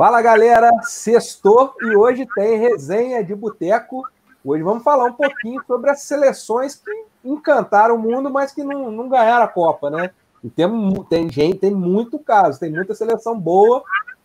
[0.00, 4.02] Fala galera, sextou e hoje tem resenha de boteco.
[4.42, 8.90] Hoje vamos falar um pouquinho sobre as seleções que encantaram o mundo, mas que não,
[8.90, 10.10] não ganharam a Copa, né?
[10.42, 10.66] E tem,
[11.10, 13.82] tem gente, tem muito caso, tem muita seleção boa.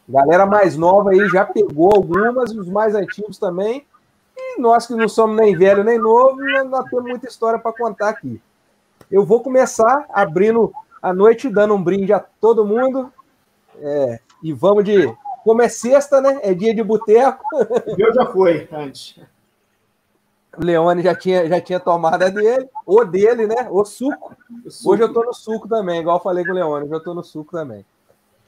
[0.08, 3.86] Galera mais nova aí já pegou algumas, os mais antigos também.
[4.38, 6.38] E nós que não somos nem velho nem novo,
[6.70, 8.42] nós temos muita história para contar aqui.
[9.12, 10.72] Eu vou começar abrindo
[11.02, 13.12] a noite, dando um brinde a todo mundo.
[13.82, 15.14] É, e vamos de
[15.46, 16.40] como é sexta, né?
[16.42, 17.44] É dia de boteco.
[17.96, 19.20] Eu já foi antes.
[20.58, 23.68] O Leone já tinha, já tinha tomado a dele, o dele, né?
[23.70, 24.36] O suco.
[24.68, 24.90] suco.
[24.90, 27.14] Hoje eu tô no suco também, igual eu falei com o Leone, hoje eu tô
[27.14, 27.86] no suco também.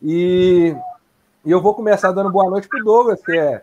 [0.02, 0.74] E,
[1.44, 3.62] e eu vou começar dando boa noite pro Douglas, que é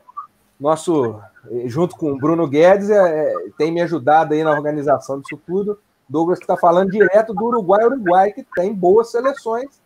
[0.60, 1.19] nosso,
[1.65, 5.79] junto com o Bruno Guedes, é, é tem me ajudado aí na organização disso tudo.
[6.07, 9.80] Douglas que está falando direto do Uruguai, Uruguai que tem boas seleções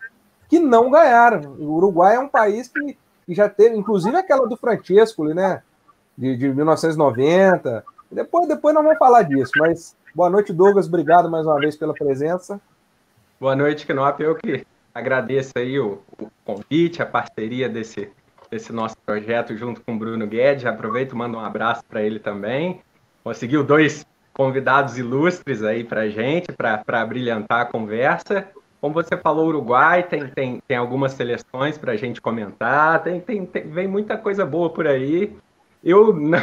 [0.48, 1.52] que não ganharam.
[1.60, 5.62] O Uruguai é um país que e já teve, inclusive aquela do Francesco, né?
[6.16, 7.84] De, de 1990.
[8.10, 10.88] Depois, depois nós vamos falar disso, mas boa noite, Douglas.
[10.88, 12.58] Obrigado mais uma vez pela presença.
[13.38, 14.20] Boa noite, Knop.
[14.20, 18.10] Eu que agradeço aí o, o convite, a parceria desse,
[18.50, 20.64] desse nosso projeto junto com o Bruno Guedes.
[20.64, 22.80] Aproveito e mando um abraço para ele também.
[23.22, 28.48] Conseguiu dois convidados ilustres aí para gente, para brilhantar a conversa.
[28.80, 33.44] Como você falou, Uruguai tem, tem, tem algumas seleções para a gente comentar, tem, tem,
[33.44, 35.36] tem, vem muita coisa boa por aí.
[35.82, 36.38] Eu não,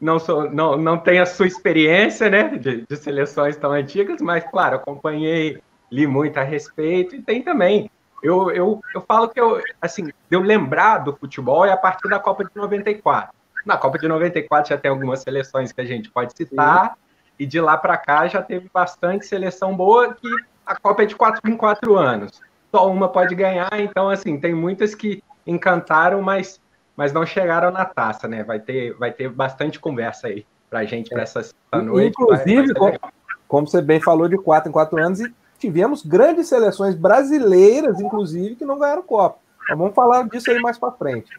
[0.00, 4.42] não, sou, não, não tenho a sua experiência né, de, de seleções tão antigas, mas,
[4.50, 7.90] claro, acompanhei, li muito a respeito, e tem também.
[8.22, 12.18] Eu, eu, eu falo que eu, assim, eu lembrar do futebol é a partir da
[12.18, 13.34] Copa de 94.
[13.66, 16.94] Na Copa de 94 já tem algumas seleções que a gente pode citar, Sim.
[17.38, 20.28] e de lá para cá já teve bastante seleção boa que
[20.70, 22.40] a Copa é de quatro em quatro anos.
[22.70, 26.60] Só uma pode ganhar, então, assim, tem muitas que encantaram, mas,
[26.96, 28.44] mas não chegaram na taça, né?
[28.44, 31.44] Vai ter, vai ter bastante conversa aí pra gente para essa
[31.82, 32.12] noite.
[32.12, 33.12] Inclusive, vai, vai como,
[33.48, 38.54] como você bem falou, de quatro em quatro anos, e tivemos grandes seleções brasileiras, inclusive,
[38.54, 39.38] que não ganharam Copa.
[39.64, 41.32] Então, vamos falar disso aí mais para frente.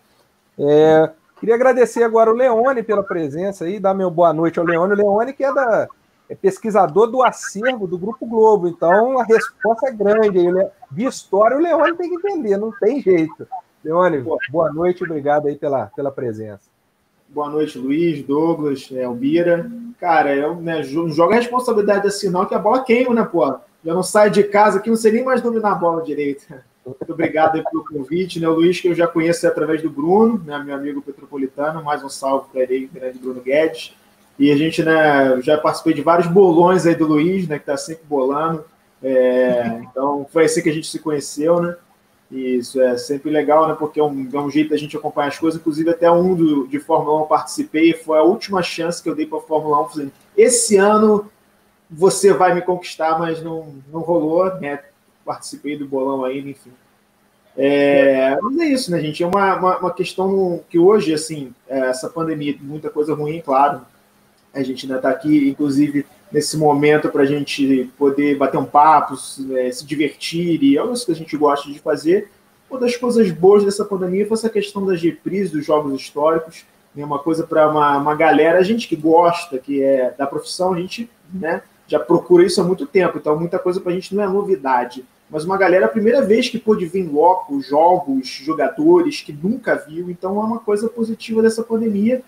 [0.59, 1.09] É,
[1.39, 4.91] queria agradecer agora o Leone pela presença aí, dar meu boa noite ao Leone.
[4.91, 5.87] O Leone, que é da
[6.31, 10.37] é pesquisador do acervo do Grupo Globo, então a resposta é grande.
[10.37, 13.45] Ele é, de história, o Leone tem que entender, não tem jeito.
[13.83, 16.61] Leone, boa noite, obrigado aí pela, pela presença.
[17.27, 19.69] Boa noite, Luiz, Douglas, Elbira.
[19.99, 23.53] Cara, eu né, jogo a responsabilidade assim, não, que a bola queima, né, pô?
[23.83, 26.45] Eu não saio de casa aqui, não sei nem mais dominar a bola direito.
[26.85, 28.47] Muito obrigado aí pelo convite, né?
[28.47, 31.83] O Luiz, que eu já conheço através do Bruno, né, meu amigo petropolitano.
[31.83, 33.93] Mais um salve para ele, grande Bruno Guedes.
[34.41, 37.77] E a gente, né, já participei de vários bolões aí do Luiz, né, que está
[37.77, 38.65] sempre bolando.
[39.03, 41.75] É, então, foi assim que a gente se conheceu, né?
[42.31, 43.75] E isso é sempre legal, né?
[43.77, 45.61] Porque é um, é um jeito da gente acompanhar as coisas.
[45.61, 47.93] Inclusive, até um do, de Fórmula 1 eu participei.
[47.93, 49.89] Foi a última chance que eu dei para Fórmula 1.
[49.89, 51.29] Falei, esse ano
[51.87, 54.79] você vai me conquistar, mas não, não rolou, né?
[55.23, 56.71] Participei do bolão ainda, enfim.
[57.55, 59.21] É, mas é isso, né, gente?
[59.21, 63.81] É uma, uma, uma questão que hoje, assim, é, essa pandemia, muita coisa ruim, claro,
[64.53, 69.15] a gente ainda está aqui, inclusive, nesse momento para a gente poder bater um papo,
[69.55, 72.29] é, se divertir, e é isso que a gente gosta de fazer.
[72.69, 77.03] Uma das coisas boas dessa pandemia foi essa questão das reprises dos jogos históricos, né,
[77.03, 80.79] uma coisa para uma, uma galera, a gente que gosta, que é da profissão, a
[80.79, 84.23] gente né, já procura isso há muito tempo, então muita coisa para a gente não
[84.23, 85.05] é novidade.
[85.29, 90.09] Mas uma galera, a primeira vez que pôde vir logo jogos, jogadores que nunca viu,
[90.09, 92.21] então é uma coisa positiva dessa pandemia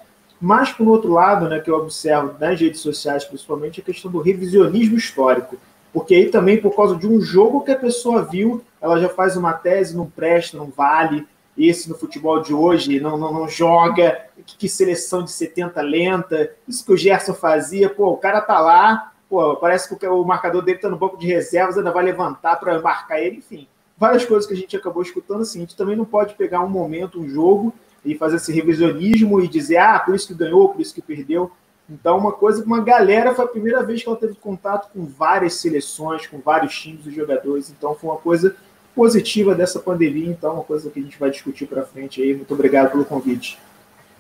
[0.43, 4.19] mas, por outro lado, né, que eu observo nas redes sociais, principalmente, a questão do
[4.19, 5.55] revisionismo histórico.
[5.93, 9.37] Porque aí também, por causa de um jogo que a pessoa viu, ela já faz
[9.37, 11.25] uma tese, não presta, não vale.
[11.57, 14.25] Esse no futebol de hoje não, não, não joga.
[14.45, 16.51] Que, que seleção de 70 lenta.
[16.67, 17.89] Isso que o Gerson fazia.
[17.89, 21.25] Pô, o cara tá lá, pô, parece que o marcador dele tá no banco de
[21.25, 23.65] reservas, ainda vai levantar para marcar ele, enfim.
[23.97, 25.59] Várias coisas que a gente acabou escutando assim.
[25.59, 27.73] A gente também não pode pegar um momento, um jogo,
[28.05, 31.51] e fazer esse revisionismo e dizer, ah, por isso que ganhou, por isso que perdeu.
[31.89, 35.05] Então, uma coisa que uma galera foi a primeira vez que ela teve contato com
[35.05, 37.69] várias seleções, com vários times e jogadores.
[37.69, 38.55] Então, foi uma coisa
[38.95, 40.29] positiva dessa pandemia.
[40.29, 42.33] Então, uma coisa que a gente vai discutir para frente aí.
[42.33, 43.59] Muito obrigado pelo convite.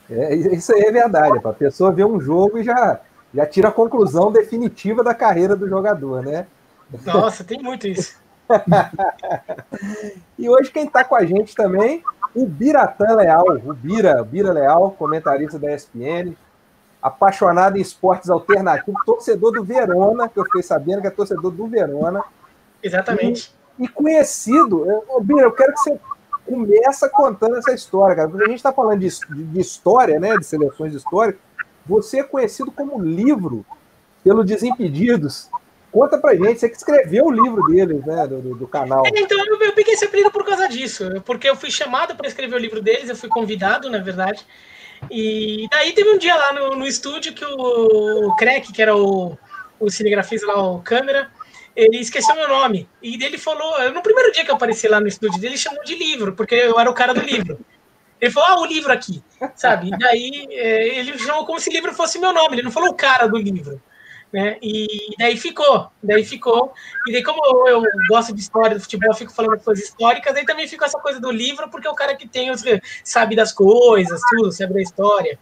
[0.09, 1.39] É, isso aí é verdade.
[1.43, 2.99] A pessoa vê um jogo e já,
[3.33, 6.45] já tira a conclusão definitiva da carreira do jogador, né?
[7.05, 8.21] Nossa, tem muito isso.
[10.37, 12.03] e hoje quem está com a gente também
[12.35, 16.35] o Biratã Leal, o Bira, Bira Leal, comentarista da ESPN,
[17.01, 21.67] apaixonado em esportes alternativos, torcedor do Verona, que eu fiquei sabendo que é torcedor do
[21.67, 22.23] Verona.
[22.81, 23.53] Exatamente.
[23.77, 25.99] E, e conhecido, eu, Bira, eu quero que você
[26.45, 28.29] começa contando essa história, cara.
[28.29, 30.37] Porque a gente está falando de, de, história, né?
[30.37, 31.41] De seleções históricas.
[31.85, 33.65] Você é conhecido como livro
[34.23, 35.49] pelo Desimpedidos.
[35.93, 38.25] Conta pra gente, você que escreveu o livro deles, né?
[38.25, 39.05] Do, do, canal.
[39.05, 41.21] É, então, eu, eu peguei esse apelido por causa disso.
[41.23, 44.43] Porque eu fui chamado para escrever o livro deles, eu fui convidado, na verdade.
[45.11, 48.97] E daí teve um dia lá no, no estúdio que o, o Crack, que era
[48.97, 49.37] o,
[49.79, 51.29] o cinegrafista lá, o câmera,
[51.75, 52.89] ele esqueceu meu nome.
[52.99, 55.83] E ele falou, no primeiro dia que eu apareci lá no estúdio dele, ele chamou
[55.83, 57.59] de livro, porque eu era o cara do livro.
[58.19, 59.23] Ele falou, ah, o livro aqui,
[59.55, 59.89] sabe?
[59.89, 62.89] E daí é, ele chamou como se o livro fosse meu nome, ele não falou
[62.89, 63.79] o cara do livro.
[64.33, 64.57] Né?
[64.63, 64.87] E
[65.19, 66.73] daí ficou, daí ficou.
[67.07, 70.35] E daí, como eu, eu gosto de história do futebol, eu fico falando coisas históricas,
[70.35, 72.63] aí também ficou essa coisa do livro, porque é o cara que tem os,
[73.03, 75.37] sabe das coisas, tudo, sabe da história.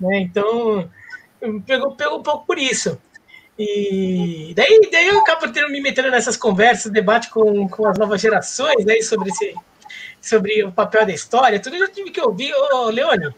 [0.00, 0.20] Né?
[0.20, 0.90] Então,
[1.66, 2.98] pegou, pegou um pouco por isso.
[3.58, 8.22] E daí, daí eu acabo tendo me metendo nessas conversas, debate com, com as novas
[8.22, 9.54] gerações aí sobre, esse,
[10.18, 13.34] sobre o papel da história, tudo eu tive que ouvir, ô Leone,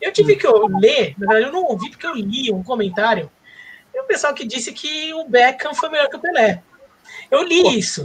[0.00, 3.28] eu tive que ler, na verdade eu não ouvi porque eu li um comentário,
[3.94, 6.62] e o pessoal que disse que o Beckham foi melhor que o Pelé.
[7.30, 8.04] Eu li Pô, isso.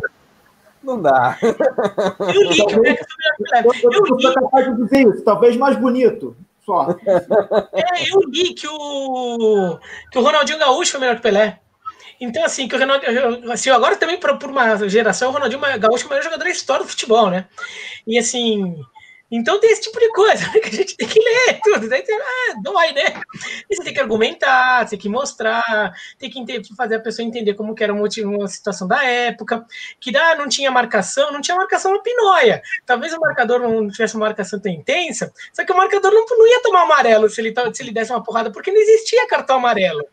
[0.84, 1.38] Não dá.
[1.42, 3.64] Eu li que o Beckham foi melhor que o Pelé.
[3.84, 4.34] Eu, eu, li.
[4.34, 6.36] capaz de dizer isso, talvez mais bonito.
[6.66, 6.96] Só.
[7.74, 9.80] É, eu li que o,
[10.12, 11.60] que o Ronaldinho Gaúcho foi melhor que o Pelé.
[12.22, 13.52] Então, assim, que o Ronaldinho.
[13.52, 16.84] Assim, agora também, por uma geração, o Ronaldinho Gaúcho é o melhor jogador da história
[16.84, 17.48] do futebol, né?
[18.06, 18.80] E assim.
[19.32, 21.88] Então tem esse tipo de coisa né, que a gente tem que ler tudo.
[21.88, 23.22] Daí você, ah, dói, né?
[23.70, 27.54] E você tem que argumentar, você tem que mostrar, tem que fazer a pessoa entender
[27.54, 29.66] como que era uma, uma situação da época,
[30.00, 32.62] que ah, não tinha marcação, não tinha marcação no Pinóia.
[32.86, 36.48] Talvez o marcador não tivesse uma marcação tão intensa, só que o marcador não, não
[36.48, 40.04] ia tomar amarelo se ele, se ele desse uma porrada, porque não existia cartão amarelo.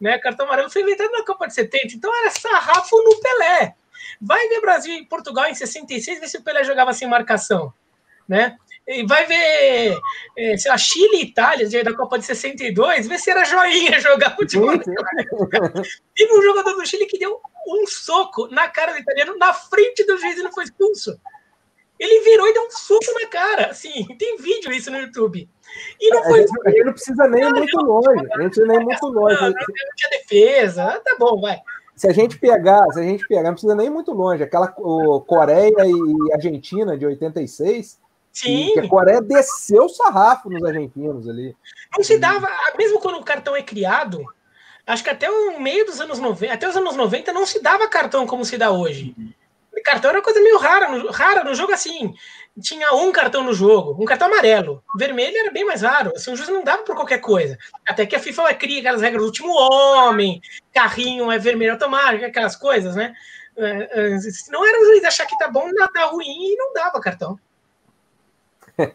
[0.00, 0.18] Né?
[0.18, 3.74] Cartão amarelo foi inventado na Copa de 70, então era sarrafo no Pelé.
[4.20, 7.72] Vai ver Brasil e Portugal em 66, ver se o Pelé jogava sem marcação
[8.28, 8.56] né?
[8.86, 9.98] E vai ver,
[10.36, 14.34] é, sei lá, Chile e Itália, da Copa de 62, ver se era joinha jogar
[14.34, 14.76] futebol.
[16.16, 20.04] Teve um jogador do Chile que deu um soco na cara do italiano na frente
[20.04, 21.18] do juiz e não foi expulso.
[21.98, 23.66] Ele virou e deu um soco na cara.
[23.66, 25.48] Assim, tem vídeo isso no YouTube.
[26.00, 26.40] E não foi.
[26.40, 28.26] Gente, a gente não precisa nem ir muito longe.
[28.32, 29.40] A gente nem muito longe.
[29.40, 29.54] Não, não
[29.96, 31.00] tinha defesa.
[31.04, 31.60] Tá bom, vai
[32.02, 34.72] se a gente pegar, se a gente pegar, não precisa nem ir muito longe, aquela
[34.78, 38.00] o Coreia e Argentina de 86,
[38.32, 38.78] Sim.
[38.78, 41.54] a Coreia desceu o sarrafo nos argentinos ali.
[41.94, 42.48] Não se dava,
[42.78, 44.24] mesmo quando o cartão é criado,
[44.86, 47.88] acho que até o meio dos anos 90, até os anos 90 não se dava
[47.88, 49.14] cartão como se dá hoje.
[49.84, 52.14] Cartão era coisa meio rara, no, rara no jogo assim.
[52.60, 54.82] Tinha um cartão no jogo, um cartão amarelo.
[54.96, 56.12] Vermelho era bem mais raro.
[56.14, 57.58] Assim, o juiz não dava por qualquer coisa.
[57.86, 60.40] Até que a FIFA cria aquelas regras do último homem,
[60.72, 63.14] carrinho é vermelho automático, aquelas coisas, né?
[63.56, 64.18] É, é,
[64.50, 67.38] não era o juiz achar que tá bom, tá ruim e não dava cartão.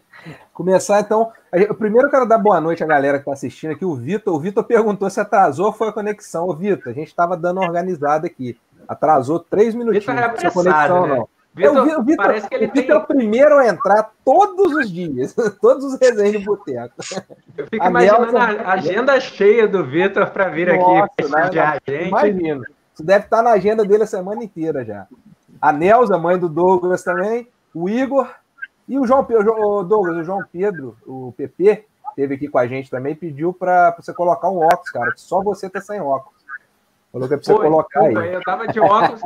[0.53, 1.31] Começar então.
[1.51, 3.85] Eu primeiro quero dar boa noite à galera que está assistindo aqui.
[3.85, 6.47] O Vitor, o Vitor perguntou se atrasou ou foi a conexão.
[6.47, 8.59] Ô, Vitor, a gente estava dando organizada aqui.
[8.87, 10.05] Atrasou três minutinhos.
[10.05, 11.15] Vitor é conexão, né?
[11.15, 11.29] não.
[11.57, 12.95] Vitor, o Vitor, parece que ele o Vitor tem...
[12.95, 16.93] é o primeiro a entrar todos os dias, todos os resenhos de boteco.
[17.57, 18.37] Eu fico a imaginando Nelson...
[18.37, 22.07] a agenda cheia do Vitor para vir Nossa, aqui prestigiar a gente.
[22.09, 22.63] Imagino.
[22.93, 25.07] Isso deve estar na agenda dele a semana inteira já.
[25.59, 27.47] A Nelza, mãe do Douglas também.
[27.73, 28.27] O Igor,
[28.87, 31.85] e o João Pedro, o Douglas, o João Pedro, o PP,
[32.15, 35.41] teve aqui com a gente também, pediu para você colocar um óculos, cara, que só
[35.43, 36.37] você tá sem óculos.
[37.11, 38.33] Falou que é pra você colocar aí.
[38.33, 39.21] Eu tava de óculos,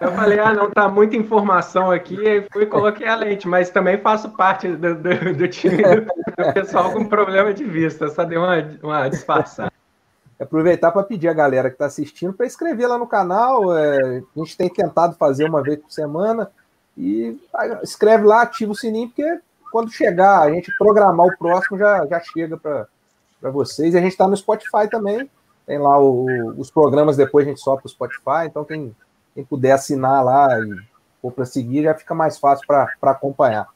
[0.00, 3.70] eu falei, ah, não, tá muita informação aqui, e fui e coloquei a lente, mas
[3.70, 8.24] também faço parte do, do, do time do, do, pessoal com problema de vista, só
[8.24, 9.72] deu uma, uma disfarçada.
[10.38, 13.76] Aproveitar para pedir a galera que está assistindo para inscrever lá no canal.
[13.76, 16.50] É, a gente tem tentado fazer uma vez por semana.
[16.96, 17.38] E
[17.82, 19.40] escreve lá, ativa o sininho, porque
[19.72, 23.94] quando chegar, a gente programar o próximo já, já chega para vocês.
[23.94, 25.28] E a gente está no Spotify também.
[25.66, 28.46] Tem lá o, os programas, depois a gente sobe para o Spotify.
[28.46, 28.94] Então, quem,
[29.34, 33.66] quem puder assinar lá e for para seguir, já fica mais fácil para acompanhar.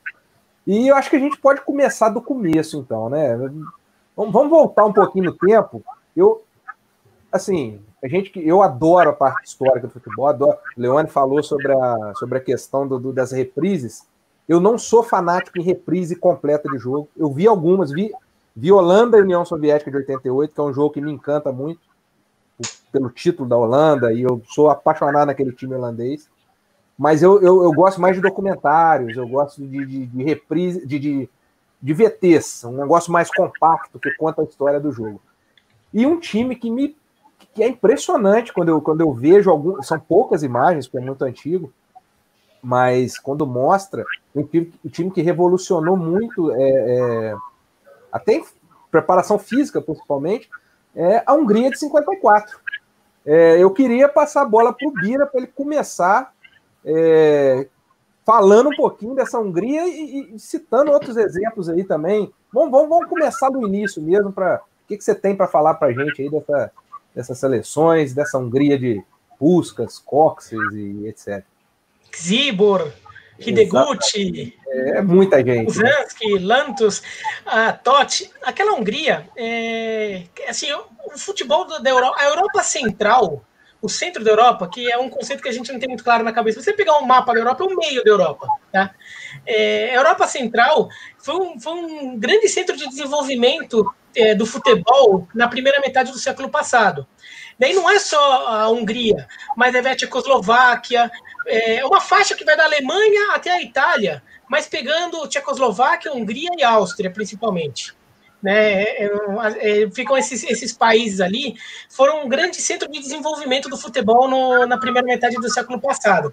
[0.66, 3.37] E eu acho que a gente pode começar do começo, então, né?
[4.14, 5.82] Vamos voltar um pouquinho no tempo.
[6.14, 6.42] Eu,
[7.32, 10.57] assim, a gente que eu adoro a parte histórica do futebol, adoro.
[10.76, 14.07] O Leone falou sobre a, sobre a questão do, do, das reprises.
[14.49, 17.09] Eu não sou fanático em reprise completa de jogo.
[17.17, 18.12] Eu vi algumas, vi,
[18.55, 21.81] vi Holanda e União Soviética de 88, que é um jogo que me encanta muito,
[22.93, 26.28] pelo título da Holanda, e eu sou apaixonado naquele time holandês.
[26.97, 30.99] Mas eu, eu, eu gosto mais de documentários, eu gosto de, de, de reprise, de,
[30.99, 31.28] de,
[31.81, 35.21] de VTs, um negócio mais compacto que conta a história do jogo.
[35.93, 36.97] E um time que me
[37.38, 39.83] que é impressionante quando eu, quando eu vejo algum.
[39.83, 41.73] São poucas imagens, porque é muito antigo.
[42.62, 44.04] mas quando mostra
[44.35, 47.35] um time, um time que revolucionou muito, é, é,
[48.11, 48.45] até em
[48.90, 50.49] preparação física principalmente,
[50.95, 52.59] é a Hungria de 54.
[53.25, 56.33] É, eu queria passar a bola para o Bira para ele começar
[56.85, 57.68] é,
[58.25, 62.33] falando um pouquinho dessa Hungria e, e, citando outros exemplos aí também.
[62.52, 65.75] Vamos, vamos, vamos começar do início mesmo para o que, que você tem para falar
[65.75, 66.71] para a gente aí dessa,
[67.18, 69.02] dessas seleções, dessa Hungria de
[69.40, 71.42] Puskas, Coxes e etc.
[72.16, 72.92] Zibor,
[73.37, 75.72] Hideguchi, é, muita gente.
[75.72, 77.02] Zansky, Lantos,
[77.44, 83.44] a Totti, aquela Hungria, é, assim, o futebol da Europa, a Europa Central,
[83.82, 86.22] o centro da Europa, que é um conceito que a gente não tem muito claro
[86.22, 86.62] na cabeça.
[86.62, 88.46] Você pegar um mapa da Europa, é o meio da Europa.
[88.72, 88.94] Tá?
[89.44, 93.84] É, a Europa Central foi um, foi um grande centro de desenvolvimento
[94.15, 97.07] é, do futebol na primeira metade do século passado.
[97.59, 101.11] Daí não é só a Hungria, mas é a Tchecoslováquia,
[101.47, 106.62] é uma faixa que vai da Alemanha até a Itália, mas pegando Tchecoslováquia, Hungria e
[106.62, 107.97] Áustria, principalmente.
[108.41, 109.11] Né, é,
[109.59, 111.57] é, ficam esses, esses países ali,
[111.91, 116.33] foram um grande centro de desenvolvimento do futebol no, na primeira metade do século passado.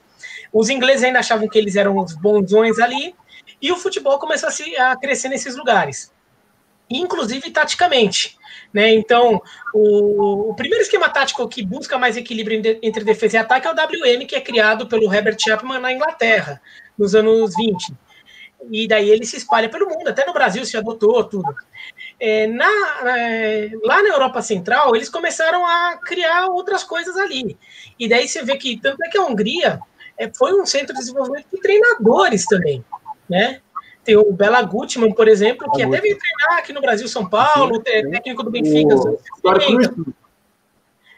[0.54, 3.16] Os ingleses ainda achavam que eles eram os bonzões ali,
[3.60, 6.12] e o futebol começou a, se, a crescer nesses lugares,
[6.90, 8.38] inclusive taticamente.
[8.74, 8.94] Né?
[8.94, 9.42] Então,
[9.74, 13.74] o, o, primeiro esquema tático que busca mais equilíbrio entre defesa e ataque é o
[13.74, 16.62] WM, que é criado pelo Herbert Chapman na Inglaterra,
[16.98, 17.94] nos anos 20.
[18.72, 21.56] E daí ele se espalha pelo mundo, até no Brasil se adotou tudo.
[22.20, 27.58] É, na, é, lá na Europa Central, eles começaram a criar outras coisas ali.
[28.00, 29.80] E daí você vê que, tanto é que a Hungria
[30.18, 32.84] é, foi um centro de desenvolvimento de treinadores também,
[33.30, 33.62] né?
[34.06, 37.82] Tem o Bela Gutmann, por exemplo, que até veio treinar aqui no Brasil, São Paulo,
[37.82, 38.96] técnico do Benfica.
[38.96, 39.20] O...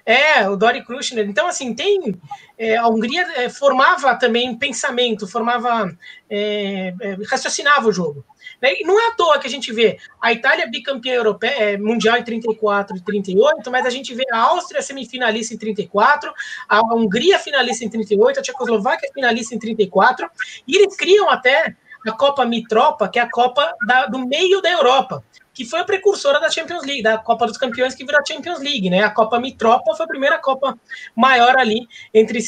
[0.06, 1.28] É, o Dori Krushner.
[1.28, 2.18] Então, assim, tem.
[2.58, 5.94] É, a Hungria é, formava também pensamento, formava.
[6.30, 8.24] É, é raciocinava o jogo.
[8.62, 8.76] Né?
[8.80, 12.18] E não é à toa que a gente vê a Itália bicampeã europeia, é, mundial
[12.18, 16.34] em 34 e 38, mas a gente vê a Áustria semifinalista em 34,
[16.70, 20.30] a Hungria finalista em 38, a Tchecoslováquia finalista em 34,
[20.66, 21.76] e eles criam até
[22.10, 25.24] a Copa Mitropa, que é a Copa da, do meio da Europa,
[25.54, 28.60] que foi a precursora da Champions League, da Copa dos Campeões que virou a Champions
[28.60, 29.04] League, né?
[29.04, 30.78] A Copa Mitropa foi a primeira Copa
[31.16, 32.40] maior ali entre,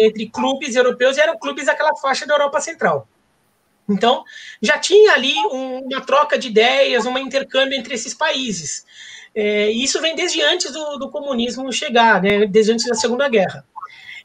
[0.00, 3.06] entre clubes europeus e eram clubes daquela faixa da Europa Central.
[3.88, 4.24] Então,
[4.62, 8.86] já tinha ali um, uma troca de ideias, um intercâmbio entre esses países.
[9.34, 12.46] É, isso vem desde antes do, do, comunismo chegar, né?
[12.46, 13.66] desde antes da Segunda Guerra.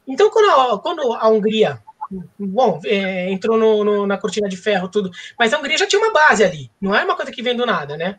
[0.06, 1.82] Então, quando a, quando a Hungria
[2.38, 5.10] bom, é, entrou no, no, na cortina de ferro, tudo.
[5.38, 7.66] Mas a Hungria já tinha uma base ali, não é uma coisa que vem do
[7.66, 8.18] nada, né?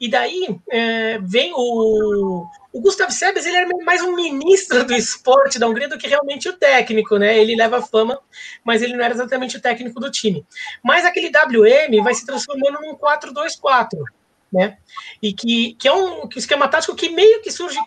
[0.00, 5.58] E daí é, vem o, o Gustav Sebes, ele era mais um ministro do esporte
[5.58, 7.36] da Hungria do que realmente o técnico, né?
[7.36, 8.18] Ele leva fama,
[8.64, 10.46] mas ele não era exatamente o técnico do time.
[10.84, 13.88] Mas aquele WM vai se transformando num 4-2-4,
[14.52, 14.78] né?
[15.20, 17.78] E que, que é um que esquema tático que meio que surge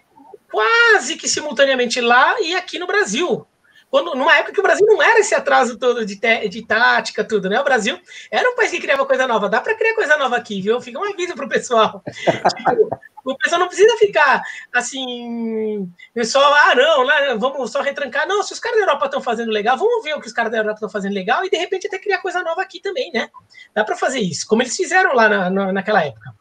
[0.51, 3.47] quase que simultaneamente lá e aqui no Brasil,
[3.91, 7.49] quando, numa época que o Brasil não era esse atraso todo de, de tática, tudo,
[7.49, 7.59] né?
[7.59, 7.99] O Brasil
[8.31, 9.49] era um país que criava coisa nova.
[9.49, 10.79] Dá para criar coisa nova aqui, viu?
[10.79, 12.01] Fica um aviso pro pessoal.
[12.07, 14.41] tipo, o pessoal não precisa ficar
[14.73, 15.91] assim,
[16.23, 18.25] só, ah, não, lá, vamos só retrancar.
[18.25, 20.53] Não, se os caras da Europa estão fazendo legal, vamos ver o que os caras
[20.53, 23.29] da Europa estão fazendo legal e de repente até criar coisa nova aqui também, né?
[23.75, 26.33] Dá para fazer isso, como eles fizeram lá na, na, naquela época.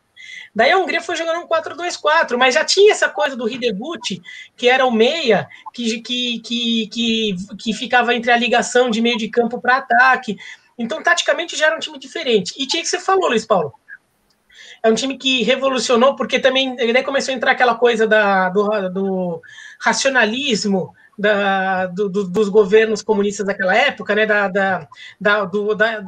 [0.55, 4.21] Daí a Hungria foi jogando um 4-2-4, mas já tinha essa coisa do Hideguchi,
[4.57, 9.17] que era o meia, que, que, que, que, que ficava entre a ligação de meio
[9.17, 10.37] de campo para ataque.
[10.77, 12.55] Então, taticamente, já era um time diferente.
[12.59, 13.73] E tinha que você falou, Luiz Paulo.
[14.83, 18.89] É um time que revolucionou, porque também daí começou a entrar aquela coisa da, do,
[18.89, 19.43] do
[19.79, 24.25] racionalismo, da, do, do, dos governos comunistas daquela época, né?
[24.25, 24.89] Da, da,
[25.21, 26.03] da, do, da,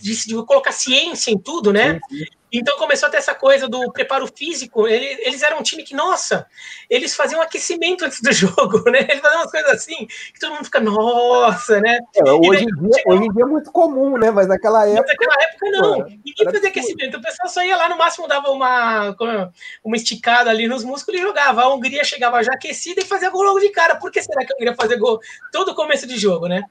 [0.00, 2.00] de, de, colocar ciência em tudo, né?
[2.08, 2.24] Sim, sim.
[2.52, 4.86] Então começou a ter essa coisa do preparo físico.
[4.86, 6.46] Eles, eles eram um time que, nossa,
[6.90, 9.06] eles faziam aquecimento antes do jogo, né?
[9.08, 11.98] Eles faziam umas coisas assim, que todo mundo fica, nossa, né?
[12.14, 14.30] É, hoje, em dia, hoje em dia é muito comum, né?
[14.30, 15.02] Mas naquela época.
[15.08, 16.02] Mas naquela época não.
[16.02, 17.16] Pô, Ninguém fazia aquecimento.
[17.16, 19.16] O pessoal só ia lá, no máximo dava uma,
[19.82, 21.62] uma esticada ali nos músculos e jogava.
[21.62, 23.96] A Hungria chegava já aquecida e fazia gol logo de cara.
[23.96, 25.18] Por que será que a Hungria fazia gol
[25.50, 26.64] todo começo de jogo, né?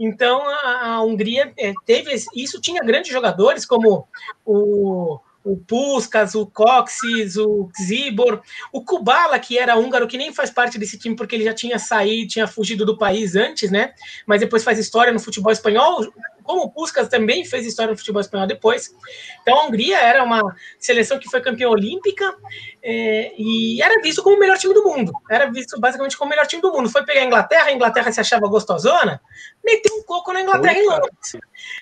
[0.00, 4.08] Então a, a Hungria é, teve isso, tinha grandes jogadores como
[4.46, 8.40] o, o Puskas, o Coxis, o Zibor,
[8.72, 11.78] o Kubala, que era húngaro, que nem faz parte desse time porque ele já tinha
[11.78, 13.92] saído, tinha fugido do país antes, né?
[14.26, 16.10] Mas depois faz história no futebol espanhol.
[16.42, 18.94] Como o Puskas também fez história no futebol espanhol depois.
[19.42, 20.40] Então a Hungria era uma
[20.78, 22.34] seleção que foi campeã olímpica
[22.82, 25.12] é, e era visto como o melhor time do mundo.
[25.30, 26.88] Era visto basicamente como o melhor time do mundo.
[26.88, 29.20] Foi pegar a Inglaterra, a Inglaterra se achava gostosona,
[29.64, 31.36] meteu um coco na Inglaterra em Londres.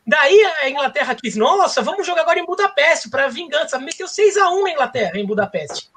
[0.07, 3.79] Daí a Inglaterra quis, nossa, vamos jogar agora em Budapeste para vingança.
[3.79, 5.91] Meteu 6 a 1 na Inglaterra em Budapeste.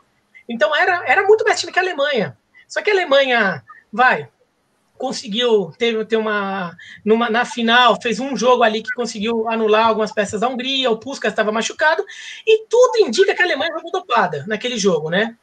[0.48, 2.38] Então era, era muito mais time que a Alemanha.
[2.68, 4.30] Só que a Alemanha, vai,
[5.02, 10.12] conseguiu ter, ter uma, numa, na final, fez um jogo ali que conseguiu anular algumas
[10.12, 12.06] peças da Hungria, o Puskas estava machucado,
[12.46, 15.36] e tudo indica que a Alemanha jogou dopada naquele jogo, né?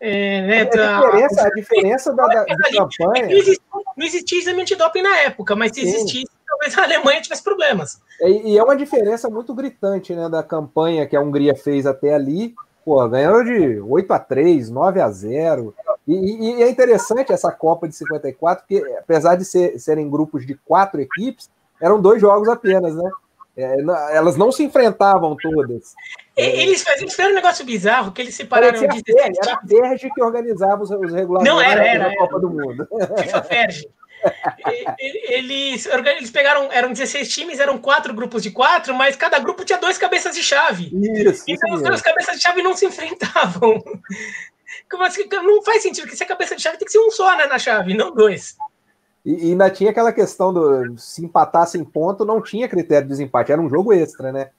[0.00, 3.26] É, né, a, diferença, a diferença da, da campanha.
[3.26, 3.64] Não existia,
[3.96, 5.88] não existia exame antidoping na época, mas se Sim.
[5.88, 8.00] existisse, talvez a Alemanha tivesse problemas.
[8.20, 12.14] E, e, é uma diferença muito gritante, né, da campanha que a Hungria fez até
[12.14, 12.52] ali.
[12.84, 15.74] Pô, ganhou de 8 a 3 9 a 0
[16.14, 20.54] e, e, é interessante essa Copa de 54, porque apesar de ser, serem grupos de
[20.54, 21.50] quatro equipes,
[21.80, 23.10] eram dois jogos apenas, né?
[23.56, 23.74] É,
[24.16, 25.94] elas não se enfrentavam todas.
[26.36, 30.90] Eles, eles fizeram um negócio bizarro que eles separaram Era a Ferge que organizava os,
[30.90, 32.40] os regulamentos não, era, era, da Copa era.
[32.40, 32.88] do Mundo.
[33.20, 33.88] FIFA Ferge.
[35.28, 39.78] eles, eles pegaram, eram 16 times, eram quatro grupos de quatro, mas cada grupo tinha
[39.78, 40.90] dois cabeças de chave.
[40.92, 43.82] Isso, então os dois cabeças de chave não se enfrentavam.
[45.42, 47.46] Não faz sentido, porque se a cabeça de chave tem que ser um só né,
[47.46, 48.56] na chave, não dois.
[49.24, 53.10] E, e ainda tinha aquela questão do se empatasse em ponto, não tinha critério de
[53.10, 54.50] desempate, era um jogo extra, né?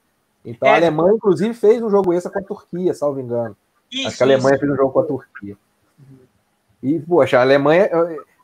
[0.44, 0.72] Então é.
[0.72, 3.56] a Alemanha, inclusive, fez um jogo extra com a Turquia, salvo engano.
[3.90, 4.60] Isso, Acho que a Alemanha isso.
[4.60, 5.56] fez um jogo com a Turquia.
[6.82, 7.90] E, poxa, a Alemanha.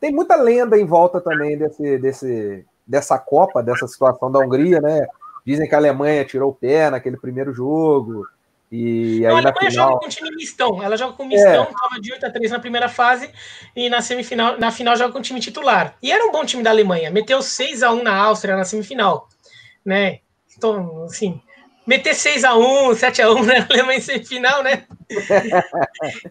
[0.00, 5.06] Tem muita lenda em volta também desse, desse, dessa Copa, dessa situação da Hungria, né?
[5.44, 8.26] Dizem que a Alemanha tirou o pé naquele primeiro jogo.
[8.70, 9.88] E aí, não, a Alemanha final...
[9.88, 10.82] joga com time mistão.
[10.82, 11.66] Ela joga com mistão, é.
[11.66, 13.30] tava de 8 a 3 na primeira fase
[13.74, 15.96] e na semifinal, na final joga com time titular.
[16.02, 17.10] E era um bom time da Alemanha.
[17.10, 19.28] Meteu 6 a 1 na Áustria na semifinal,
[19.84, 20.18] né?
[20.56, 21.40] Então, assim,
[21.86, 24.84] meter 6 a 1, 7 a 1 na Alemanha em semifinal, né?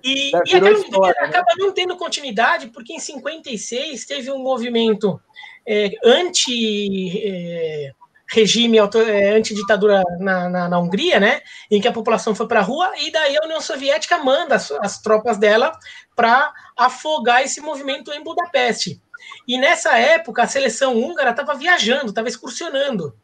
[0.03, 1.27] E, e acaba, história, né?
[1.27, 5.19] acaba não tendo continuidade porque em 56 teve um movimento
[5.65, 7.91] é, anti é,
[8.27, 11.41] regime é, antiditadura na, na, na, Hungria, né?
[11.69, 14.71] Em que a população foi para a rua, e daí a União Soviética manda as,
[14.71, 15.71] as tropas dela
[16.15, 19.01] para afogar esse movimento em Budapeste.
[19.47, 23.15] E nessa época a seleção húngara estava viajando, estava excursionando.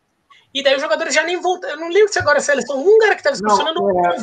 [0.54, 1.76] E daí os jogadores já nem voltaram.
[1.76, 4.10] Eu não lembro se agora a seleção húngara que estava excursionando ou é...
[4.10, 4.16] Ou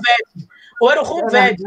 [0.83, 1.62] era o Honved.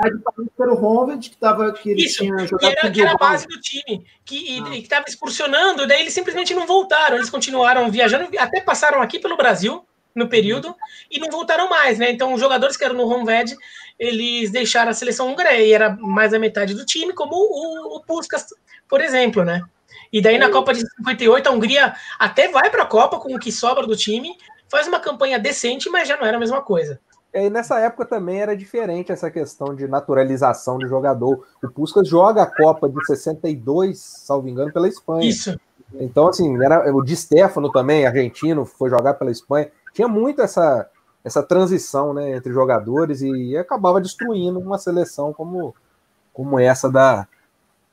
[0.60, 3.18] Era o Honved que estava que ele Isso, tinha jogado que era, que era a
[3.18, 4.78] base do time, que ah.
[4.78, 9.86] estava excursionando, daí eles simplesmente não voltaram, eles continuaram viajando, até passaram aqui pelo Brasil
[10.16, 10.76] no período
[11.10, 12.12] e não voltaram mais, né?
[12.12, 13.56] Então, os jogadores que eram no Honved,
[14.00, 18.02] eles deixaram a seleção húngara e era mais da metade do time, como o, o
[18.02, 18.46] Puskas,
[18.88, 19.62] por exemplo, né?
[20.12, 23.40] E daí na Copa de 58, a Hungria até vai para a Copa com o
[23.40, 24.36] que sobra do time,
[24.70, 27.00] faz uma campanha decente, mas já não era a mesma coisa.
[27.34, 31.46] E nessa época também era diferente essa questão de naturalização de jogador.
[31.64, 35.30] O Puskas joga a Copa de 62, salvo engano, pela Espanha.
[35.30, 35.58] Isso.
[35.94, 39.72] Então, assim, era, o Di Stefano também, argentino, foi jogar pela Espanha.
[39.94, 40.90] Tinha muito essa,
[41.24, 45.74] essa transição né, entre jogadores e acabava destruindo uma seleção como,
[46.34, 47.28] como essa da,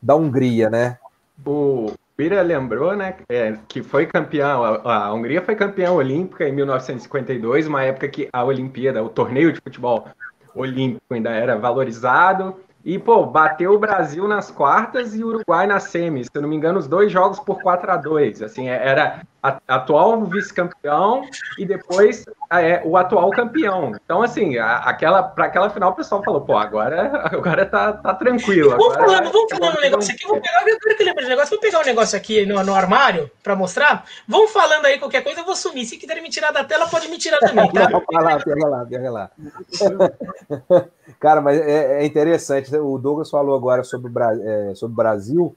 [0.03, 0.99] da Hungria, né?
[1.47, 6.53] O, Pira lembrou, né, é, que foi campeão, a, a, Hungria foi campeã olímpica em
[6.53, 10.09] 1952, uma época que a Olimpíada, o torneio de futebol
[10.53, 15.79] olímpico ainda era valorizado, e, pô, bateu o Brasil nas quartas e o Uruguai na
[15.79, 16.25] semi.
[16.25, 19.23] Se eu não me engano, os dois jogos por 4 a 2 Assim, é, era
[19.43, 21.23] atual vice-campeão
[21.59, 23.93] e depois é, o atual campeão.
[24.05, 28.15] Então, assim, a, aquela, para aquela final, o pessoal falou, pô, agora, agora tá, tá
[28.15, 28.71] tranquilo.
[28.71, 30.27] Vamos agora, falando, vamos falando um negócio aqui.
[30.27, 31.51] Vou pegar, eu quero que lembre de negócio.
[31.51, 34.05] Vou pegar um negócio aqui no, no armário para mostrar.
[34.27, 35.85] Vão falando aí qualquer coisa, eu vou sumir.
[35.85, 37.89] Se quiserem me tirar da tela, pode me tirar também, tá?
[38.13, 39.31] Vai lá, pega lá, pega lá.
[41.21, 42.75] Cara, mas é, é, interessante.
[42.77, 45.57] O Douglas falou agora sobre o é, sobre o Brasil.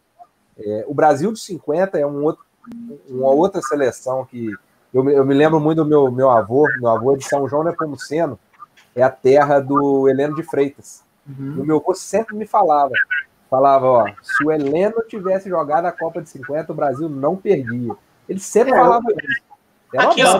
[0.58, 2.44] É, o Brasil de 50 é um outro,
[3.10, 4.54] uma outra seleção que
[4.93, 6.67] eu, eu me lembro muito do meu, meu avô.
[6.80, 8.39] Meu avô é de São João Nepomuceno,
[8.95, 11.04] é a terra do Heleno de Freitas.
[11.28, 11.56] Uhum.
[11.58, 12.93] E o meu avô sempre me falava:
[13.50, 17.95] falava, ó, se o Heleno tivesse jogado a Copa de 50, o Brasil não perdia.
[18.28, 19.43] Ele sempre é, falava isso.
[19.93, 20.38] Era aqui, ó,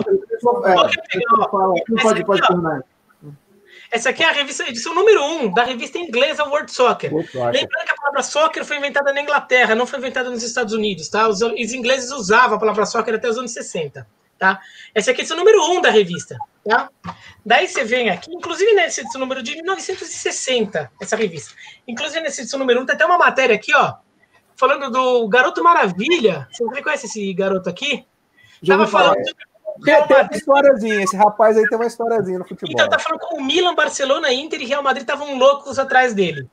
[0.66, 2.82] é, pode, pode terminar.
[3.92, 7.12] Essa aqui é a revista, edição número 1 um da revista inglesa World Soccer.
[7.12, 7.52] World Soccer.
[7.52, 11.10] Lembrando que a palavra soccer foi inventada na Inglaterra, não foi inventada nos Estados Unidos,
[11.10, 11.28] tá?
[11.28, 14.62] Os, os ingleses usavam a palavra soccer até os anos 60, tá?
[14.94, 16.88] Essa aqui é a edição número 1 um da revista, tá?
[17.44, 21.52] Daí você vem aqui, inclusive nessa edição número de 1960, essa revista.
[21.86, 23.96] Inclusive nessa edição número 1 um, tem até uma matéria aqui, ó,
[24.56, 26.48] falando do Garoto Maravilha.
[26.50, 28.06] Você conhece esse garoto aqui?
[28.62, 29.51] Já Tava falando sobre
[29.84, 32.72] Tem, tem uma historiazinha, esse rapaz aí tem uma historiazinha no futebol.
[32.72, 36.48] Então, tá falando que o Milan, Barcelona, Inter e Real Madrid estavam loucos atrás dele.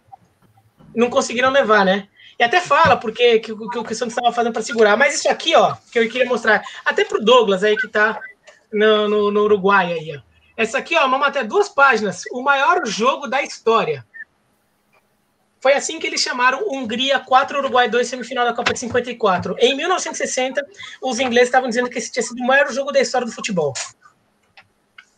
[0.96, 2.08] Não conseguiram levar, né?
[2.40, 4.96] E até fala porque que, que o Cristiano estava fazendo para segurar.
[4.96, 8.20] Mas isso aqui, ó, que eu queria mostrar, até pro Douglas aí que tá
[8.72, 10.22] no, no, no Uruguai aí, ó.
[10.56, 12.24] Essa aqui, ó, uma matéria, duas páginas.
[12.32, 14.06] O maior jogo da história.
[15.60, 19.56] Foi assim que eles chamaram Hungria 4, Uruguai 2, semifinal da Copa de 54.
[19.60, 20.66] Em 1960,
[21.02, 23.74] os ingleses estavam dizendo que esse tinha sido o maior jogo da história do futebol.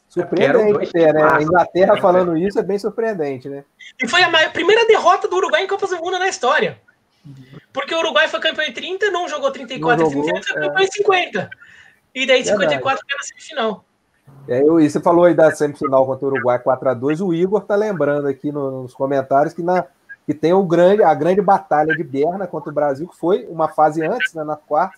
[0.10, 1.24] Surpreendente, né?
[1.32, 3.64] A Inglaterra falando isso é bem surpreendente, né?
[4.02, 6.82] E foi a maior, primeira derrota do Uruguai em Copas do Mundo na história.
[7.72, 10.82] Porque o Uruguai foi campeão em 30, não jogou 34 não jogou, 38, foi campeão
[10.82, 10.84] é.
[10.84, 11.50] em 50.
[12.16, 13.86] E daí 54 foi na semifinal.
[14.48, 17.76] É, eu, e você falou aí da semifinal contra o Uruguai 4x2, o Igor tá
[17.76, 19.86] lembrando aqui nos comentários que na
[20.32, 23.68] que tem o grande, a grande batalha de Berna contra o Brasil, que foi uma
[23.68, 24.98] fase antes, né, na quarta,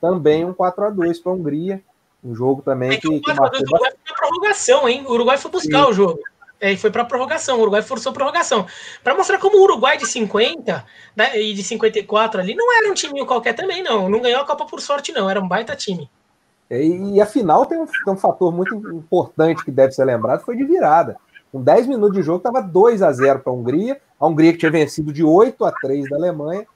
[0.00, 1.82] também um 4 a 2 para a Hungria.
[2.22, 3.60] Um jogo também é que, que, que marcou.
[3.60, 5.04] O Uruguai foi na prorrogação, hein?
[5.06, 5.90] O Uruguai foi buscar Sim.
[5.90, 6.20] o jogo.
[6.60, 7.58] É, e foi para prorrogação.
[7.58, 8.66] O Uruguai forçou a prorrogação.
[9.02, 10.84] Para mostrar como o Uruguai de 50
[11.16, 14.08] né, e de 54 ali não era um time qualquer também, não.
[14.08, 15.28] Não ganhou a Copa por sorte, não.
[15.28, 16.10] Era um baita time.
[16.70, 20.04] É, e, e a final tem um, tem um fator muito importante que deve ser
[20.04, 21.16] lembrado: foi de virada.
[21.52, 24.00] Com 10 minutos de jogo, estava 2 a 0 para a Hungria.
[24.18, 26.66] A Hungria que tinha vencido de 8 a 3 da Alemanha.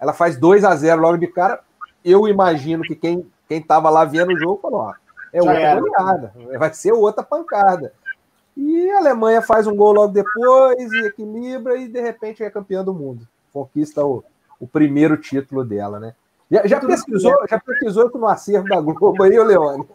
[0.00, 1.60] Ela faz 2 a 0 logo de cara.
[2.04, 4.94] Eu imagino que quem estava lá vendo o jogo falou: ó,
[5.32, 7.92] é outra goleada, vai ser outra pancada.
[8.56, 12.84] E a Alemanha faz um gol logo depois e equilibra e de repente é campeã
[12.84, 13.26] do mundo.
[13.52, 14.22] Conquista o,
[14.60, 16.14] o primeiro título dela, né?
[16.52, 19.86] Já, já pesquisou, já pesquisou no acervo da Globo aí, Leone?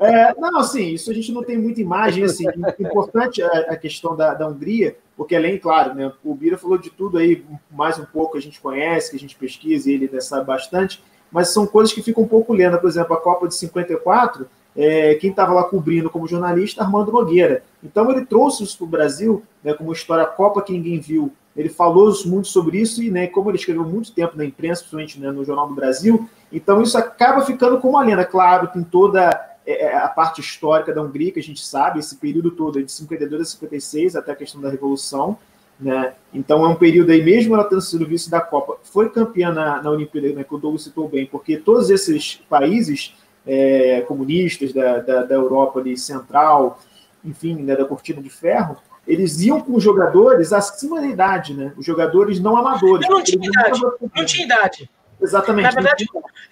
[0.00, 2.46] É, não, assim, isso a gente não tem muita imagem, assim,
[2.80, 6.90] importante a, a questão da, da, Hungria, porque além, claro, né, o Bira falou de
[6.90, 10.20] tudo aí, mais um pouco a gente conhece, que a gente pesquisa e ele né,
[10.20, 13.54] sabe bastante, mas são coisas que ficam um pouco lendo, por exemplo, a Copa de
[13.54, 14.46] 54,
[14.76, 17.62] é, quem estava lá cobrindo como jornalista, Armando Nogueira.
[17.82, 21.68] Então ele trouxe isso para o Brasil, né, como história Copa que ninguém viu, ele
[21.68, 25.30] falou muito sobre isso e, né, como ele escreveu muito tempo na imprensa, principalmente né,
[25.30, 28.24] no Jornal do Brasil, então isso acaba ficando como uma lenda.
[28.24, 32.16] Claro, tem toda é, é, a parte histórica da Hungria, que a gente sabe, esse
[32.16, 35.38] período todo, de 52 a 56, até a questão da Revolução.
[35.80, 36.14] Né?
[36.32, 39.82] Então é um período aí, mesmo ela tendo sido vice da Copa, foi campeã na,
[39.82, 43.14] na Olimpíada, né, que o Douglas citou bem, porque todos esses países
[43.46, 46.80] é, comunistas da, da, da, Europa ali, central,
[47.24, 51.74] enfim, né, da cortina de ferro, eles iam com jogadores acima da idade, né?
[51.76, 53.06] Os jogadores não amadores.
[53.06, 53.80] Não, não tinha idade.
[54.16, 54.90] Não tinha idade.
[55.20, 55.64] Exatamente.
[55.64, 56.06] Na verdade,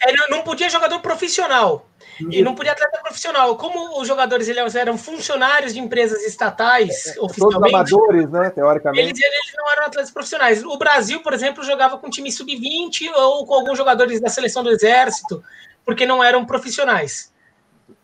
[0.06, 1.88] ele não podia jogador profissional.
[2.20, 3.56] E não podia atleta profissional.
[3.56, 7.72] Como os jogadores eles eram funcionários de empresas estatais, é, oficialmente.
[7.72, 8.50] Todos amadores, né?
[8.50, 9.08] Teoricamente.
[9.08, 10.64] Eles, eles não eram atletas profissionais.
[10.64, 14.70] O Brasil, por exemplo, jogava com time sub-20 ou com alguns jogadores da seleção do
[14.70, 15.42] Exército,
[15.84, 17.32] porque não eram profissionais.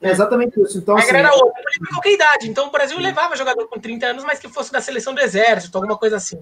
[0.01, 0.79] É exatamente isso.
[0.79, 2.49] Então, a assim, era outra, podia qualquer idade.
[2.49, 5.77] Então o Brasil levava jogador com 30 anos, mas que fosse da seleção do Exército,
[5.77, 6.41] alguma coisa assim.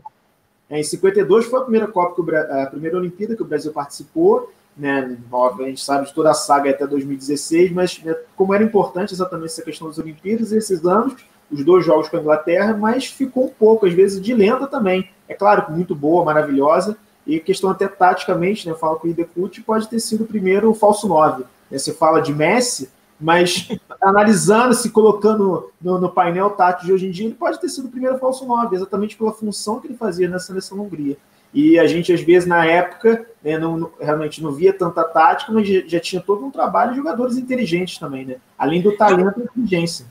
[0.68, 3.72] É, em 52 foi a primeira Copa, que o, a primeira Olimpíada que o Brasil
[3.72, 4.52] participou.
[4.76, 9.14] Né, a gente sabe de toda a saga até 2016, mas né, como era importante
[9.14, 11.16] exatamente essa questão das Olimpíadas, esses anos,
[11.50, 15.08] os dois jogos com a Inglaterra, mas ficou um pouco, às vezes, de lenda também.
[15.28, 19.88] É claro, muito boa, maravilhosa, e questão até taticamente, né, fala com o Idecute, pode
[19.88, 21.44] ter sido o primeiro falso 9.
[21.70, 23.68] Né, você fala de Messi, mas
[24.00, 27.86] analisando, se colocando no, no, painel tátil de hoje em dia, ele pode ter sido
[27.86, 31.16] o primeiro falso 9, exatamente pela função que ele fazia na seleção Hungria.
[31.56, 35.66] E a gente, às vezes, na época, né, não, realmente não via tanta tática, mas
[35.66, 38.36] já, tinha todo um trabalho de jogadores inteligentes também, né?
[38.58, 40.04] Além do talento e inteligência.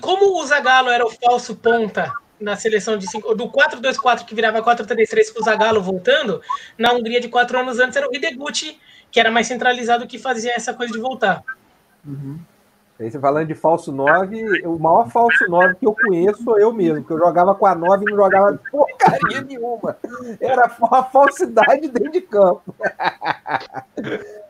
[0.00, 4.62] Como o Zagallo era o falso ponta na seleção de cinco, do 4-2-4 que virava
[4.62, 6.40] 4-3-3 com o Zagallo voltando,
[6.78, 8.78] na Hungria de quatro anos antes era o Hideguchi,
[9.10, 11.42] que era mais centralizado que fazia essa coisa de voltar.
[12.06, 12.38] Uhum.
[13.02, 16.72] Aí você falando de falso 9, o maior falso 9 que eu conheço sou eu
[16.72, 19.96] mesmo, que eu jogava com a 9 e não jogava porcaria nenhuma.
[20.40, 22.72] Era uma falsidade dentro de campo.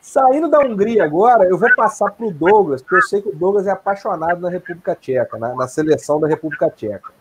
[0.00, 3.34] Saindo da Hungria agora, eu vou passar para o Douglas, porque eu sei que o
[3.34, 7.12] Douglas é apaixonado na República Tcheca, na, na seleção da República Tcheca.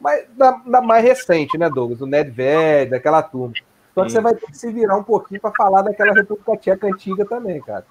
[0.00, 2.00] Mas da, da, mais recente, né, Douglas?
[2.00, 3.54] O Nedved, daquela turma.
[3.90, 7.24] Então você vai ter que se virar um pouquinho para falar daquela República Tcheca antiga
[7.24, 7.84] também, cara.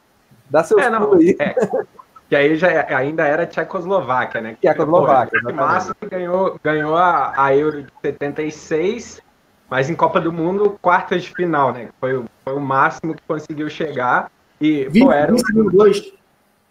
[0.49, 1.13] Dá seus é, não.
[1.15, 1.55] É,
[2.29, 4.57] que aí já é, ainda era Tchecoslováquia, né?
[4.61, 5.39] Tchecoslováquia.
[5.47, 9.21] O máximo ganhou, ganhou a, a Euro de 76,
[9.69, 11.89] mas em Copa do Mundo, quartas de final, né?
[11.99, 14.31] Foi, foi o máximo que conseguiu chegar.
[14.59, 16.13] E, 20, pô, era 22.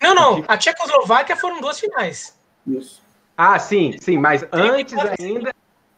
[0.01, 0.45] Não, não.
[0.49, 2.37] A Tchecoslováquia foram duas finais.
[2.67, 3.03] Isso.
[3.37, 5.53] Ah, sim, sim, mas antes ainda.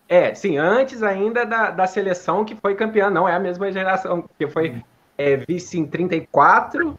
[0.08, 4.28] É, sim, antes ainda da, da seleção que foi campeã, não é a mesma geração,
[4.38, 4.82] que foi
[5.16, 6.98] é, vice em 34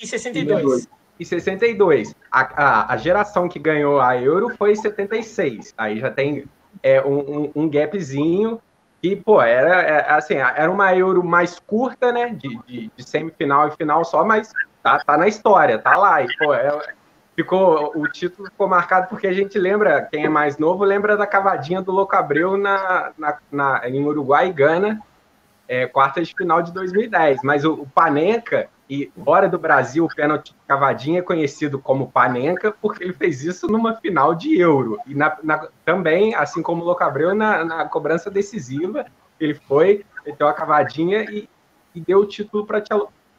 [0.00, 0.88] e 62.
[1.18, 2.14] E 62.
[2.30, 5.74] A, a, a geração que ganhou a Euro foi 76.
[5.76, 6.44] Aí já tem
[6.82, 8.60] é, um, um, um gapzinho
[9.00, 12.30] que, pô, era é, assim, era uma Euro mais curta, né?
[12.30, 14.52] De, de, de, semifinal e final só, mas
[14.82, 16.22] tá, tá na história, tá lá.
[16.22, 16.94] E, pô, é,
[17.34, 21.26] ficou, o título ficou marcado porque a gente lembra, quem é mais novo, lembra da
[21.26, 25.00] cavadinha do Louco Abreu na, na, na, em Uruguai e Gana,
[25.68, 27.40] é, quarta de final de 2010.
[27.42, 32.74] Mas o, o Panenka, e fora do Brasil, o pênalti cavadinha é conhecido como Panenka,
[32.80, 34.98] porque ele fez isso numa final de Euro.
[35.06, 39.04] E na, na, também, assim como o Louco Abreu, na, na cobrança decisiva,
[39.40, 41.48] ele foi, meteu a cavadinha e,
[41.94, 42.78] e deu o título para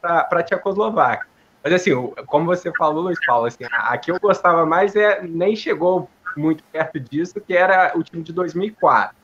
[0.02, 1.26] a Tchecoslováquia.
[1.64, 1.92] Mas assim,
[2.26, 6.10] como você falou, Luiz Paulo, assim, a, a que eu gostava mais é nem chegou
[6.36, 9.16] muito perto disso, que era o time de 2004.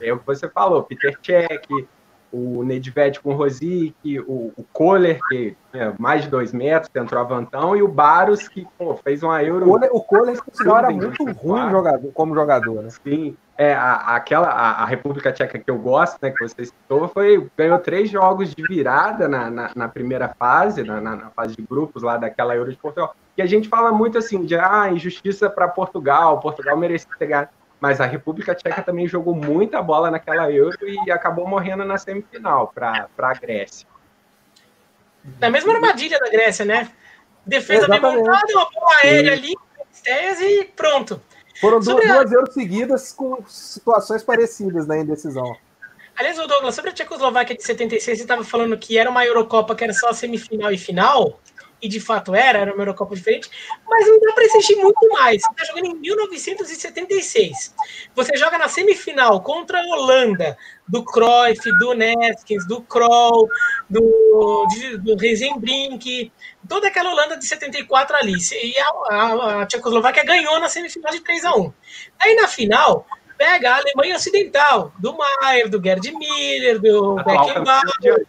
[0.00, 1.88] É o que você falou, Peter Cech,
[2.32, 7.76] o Nedved com o Rosic, o, o Kohler, que tinha mais de dois metros, centroavantão,
[7.76, 9.70] e o Baros, que pô, fez uma Euro.
[9.92, 12.90] O Kohler, por sinal, era muito ruim jogador, como jogador, né?
[12.90, 13.36] Sim.
[13.58, 17.48] É, a, aquela, a, a, República Tcheca que eu gosto, né, que você citou, foi,
[17.56, 22.02] ganhou três jogos de virada na, na, na primeira fase, na, na, fase de grupos
[22.02, 23.16] lá daquela Euro de Portugal.
[23.34, 28.00] E a gente fala muito assim de ah, injustiça para Portugal, Portugal merecia pegar mas
[28.00, 33.08] a República Tcheca também jogou muita bola naquela Euro e acabou morrendo na semifinal para
[33.18, 33.86] a Grécia.
[35.40, 36.90] Na mesma armadilha da Grécia, né?
[37.44, 38.14] Defesa Exatamente.
[38.14, 39.54] bem montada, uma bola aérea ali,
[40.40, 41.20] e pronto.
[41.60, 42.34] Foram duas, a...
[42.34, 45.56] Euros seguidas com situações parecidas na indecisão.
[46.16, 49.74] Aliás, o Douglas, sobre a Tchecoslováquia de 76, você estava falando que era uma Eurocopa
[49.74, 51.38] que era só semifinal e final
[51.80, 53.50] e de fato era, era uma Eurocopa diferente,
[53.86, 55.42] mas não dá para exigir muito mais.
[55.42, 57.74] Você está jogando em 1976.
[58.14, 60.56] Você joga na semifinal contra a Holanda,
[60.88, 63.48] do Cruyff, do Neskins, do Kroll,
[63.90, 66.32] do, de, do Reisenbrink,
[66.68, 68.34] toda aquela Holanda de 74 ali.
[68.52, 71.72] E a, a, a Tchecoslováquia ganhou na semifinal de 3 a 1
[72.20, 78.26] Aí na final, pega a Alemanha Ocidental, do Maier, do Gerd Miller, do Beckenbauer,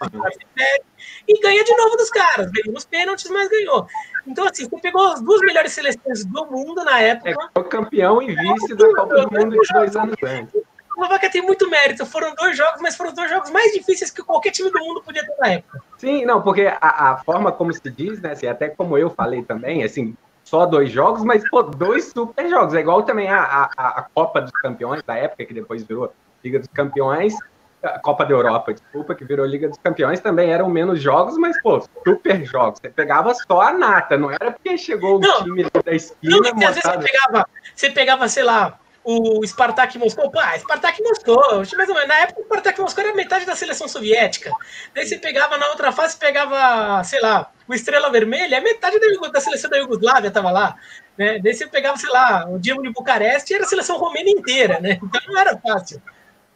[1.28, 2.50] e ganha de novo dos caras.
[2.52, 3.86] Ganhou nos pênaltis, mas ganhou.
[4.26, 7.30] Então, assim, você pegou as duas melhores seleções do mundo na época.
[7.56, 10.56] É o campeão e vice da Copa do Mundo de dois anos antes.
[10.56, 12.06] A Eslováquia tem muito mérito.
[12.06, 15.26] Foram dois jogos, mas foram dois jogos mais difíceis que qualquer time do mundo podia
[15.26, 15.82] ter na época.
[15.98, 19.44] Sim, não, porque a, a forma como se diz, né, assim, até como eu falei
[19.44, 22.74] também, assim, só dois jogos, mas pô, dois super jogos.
[22.74, 26.12] É igual também a, a, a Copa dos Campeões da época, que depois virou
[26.44, 27.34] Liga dos Campeões
[28.02, 31.80] Copa da Europa, desculpa, que virou Liga dos Campeões, também eram menos jogos, mas, pô,
[32.06, 32.80] super jogos.
[32.80, 36.38] Você pegava só a nata, não era porque chegou o não, time da esquina.
[36.38, 41.64] Não, às vezes você pegava, você pegava, sei lá, o Spartak Moscou, pá, Spartak Moscou,
[41.78, 44.52] mais ou menos, na época o Spartak Moscou era metade da seleção soviética.
[44.94, 49.40] Daí você pegava na outra fase, pegava, sei lá, o Estrela Vermelha, metade da, da
[49.40, 50.76] seleção da Iugoslávia estava lá.
[51.18, 51.40] Né?
[51.40, 55.00] Daí você pegava, sei lá, o Dinamo de Bucareste, era a seleção romena inteira, né?
[55.02, 56.02] Então não era fácil.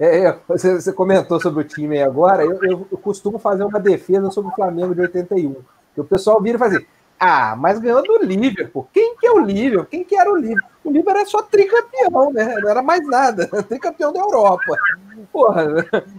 [0.02, 2.44] É, é, você, você, comentou sobre o time aí agora.
[2.44, 5.58] Eu, eu, eu, costumo fazer uma defesa sobre o Flamengo de 81.
[5.94, 6.86] Que o pessoal vira e faz assim:
[7.20, 8.90] ah, mas ganhou do Liverpool.
[8.92, 9.86] Quem que é o Liverpool?
[9.86, 10.72] Quem que era o Liverpool?
[10.84, 12.56] O Liverpool era só tricampeão, né?
[12.60, 13.46] Não era mais nada.
[13.70, 14.76] Tricampeão da Europa.
[15.32, 15.68] Porra,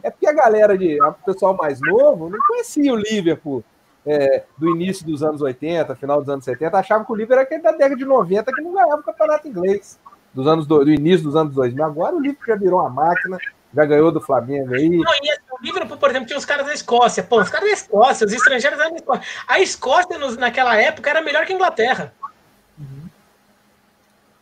[0.01, 1.03] é porque a galera de.
[1.03, 3.65] O pessoal mais novo não conhecia o Liverpool.
[4.07, 7.43] É, do início dos anos 80, final dos anos 70, achava que o Liverpool era
[7.43, 9.99] aquele da década de 90 que não ganhava o campeonato inglês.
[10.33, 11.85] Dos anos do, do início dos anos 2000.
[11.85, 13.39] Agora o Liverpool já virou uma máquina,
[13.75, 14.89] já ganhou do Flamengo aí.
[14.89, 17.23] Não, e assim, o Liverpool, por exemplo, tinha os caras da Escócia.
[17.23, 19.23] Pô, os caras da Escócia, os estrangeiros da Escócia.
[19.49, 22.13] A Escócia, nos, naquela época, era melhor que a Inglaterra.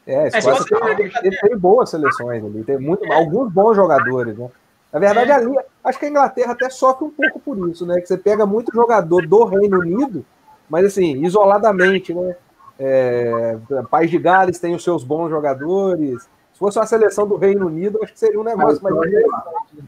[0.07, 3.15] É, a Escócia é, tem, tem, tem, boas seleções ali, tem muito, é.
[3.15, 4.49] alguns bons jogadores, né?
[4.93, 5.35] Na verdade, é.
[5.35, 8.01] ali, acho que a Inglaterra até sofre um pouco por isso, né?
[8.01, 10.25] Que você pega muito jogador do Reino Unido,
[10.69, 12.35] mas assim, isoladamente, né?
[12.83, 13.59] É,
[13.91, 16.27] País de Gales tem os seus bons jogadores,
[16.61, 19.85] fosse uma seleção do Reino Unido, acho que seria um negócio mais interessante.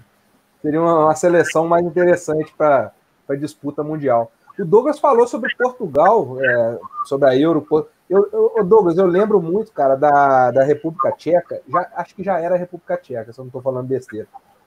[0.63, 2.91] Seria uma, uma seleção mais interessante para
[3.29, 4.33] a disputa mundial.
[4.59, 7.67] O Douglas falou sobre Portugal, é, sobre a Euro.
[8.09, 11.61] Eu, eu, Douglas, eu lembro muito, cara, da, da República Tcheca.
[11.69, 14.27] Já, acho que já era a República Tcheca, se eu não estou falando besteira.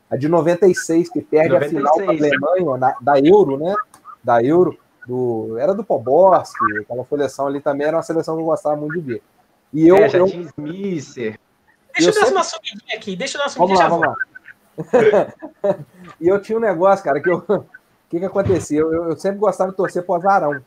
[0.10, 1.86] A de 96, que perde 96.
[1.86, 3.74] a final para a Alemanha, na, da Euro, né?
[4.24, 4.78] Da Euro.
[5.08, 8.94] Do, era do Poborski, aquela seleção ali também era uma seleção que eu gostava muito
[8.94, 9.22] de ver.
[9.72, 11.40] E eu, é, já eu, tinha Smisser.
[11.96, 12.34] Deixa eu, dar sempre...
[12.34, 14.26] uma subidinha aqui, deixa eu dar uma subidinha vamos lá, vamos lá.
[16.20, 17.38] e eu tinha um negócio, cara, que eu.
[17.38, 17.66] O
[18.10, 18.94] que, que aconteceu?
[18.94, 20.62] Eu, eu, sempre gostava de torcer pro Azarão.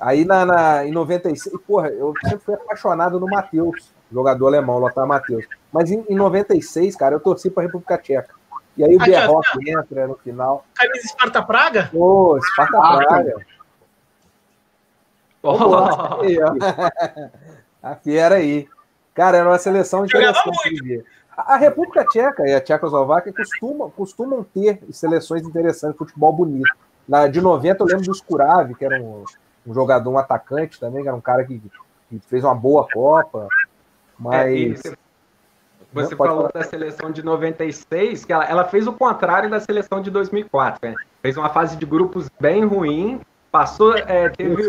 [0.00, 5.06] Aí na, na, em 96, porra, eu sempre fui apaixonado no Matheus, jogador alemão, Lothar
[5.06, 5.44] Matheus.
[5.72, 8.34] Mas em, em 96, cara, eu torci pra República Tcheca.
[8.76, 10.64] E aí o Berrock entra no final.
[10.74, 11.90] Camisa Esparta Praga?
[11.92, 13.46] Pô, Esparta Praga.
[15.42, 16.20] Oh.
[16.22, 16.38] Aí,
[17.82, 18.68] a fiera aí.
[19.14, 21.04] Cara, era uma seleção interessante.
[21.36, 26.70] A República Tcheca e a Tchecoslováquia costumam, costumam ter seleções interessantes, futebol bonito.
[27.08, 29.24] Na, de 90 eu lembro do Skurav, que era um,
[29.66, 31.60] um, jogador, um atacante também, que era um cara que,
[32.08, 33.48] que fez uma boa Copa.
[34.18, 34.84] Mas.
[34.84, 34.94] É,
[35.92, 36.50] você falou falar.
[36.54, 40.88] da seleção de 96, que ela, ela, fez o contrário da seleção de 2004.
[40.88, 40.94] Né?
[41.20, 43.20] Fez uma fase de grupos bem ruim,
[43.52, 44.62] passou, é, teve,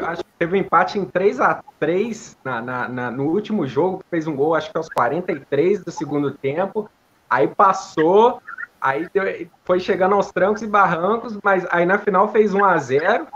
[0.00, 4.02] acho que teve um empate em 3 a 3 na, na, na, no último jogo,
[4.08, 6.88] fez um gol, acho que aos 43 do segundo tempo.
[7.28, 8.40] Aí passou,
[8.80, 9.24] aí deu,
[9.64, 13.26] foi chegando aos trancos e barrancos, mas aí na final fez 1 a 0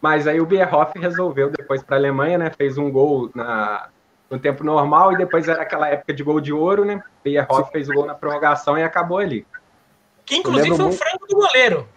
[0.00, 2.50] mas aí o Bierhoff resolveu depois para a Alemanha, né?
[2.50, 3.88] Fez um gol na,
[4.30, 7.02] no tempo normal e depois era aquela época de gol de ouro, né?
[7.24, 9.46] Bierhoff fez o gol na prorrogação e acabou ali.
[10.26, 11.88] Que inclusive foi o frango do goleiro.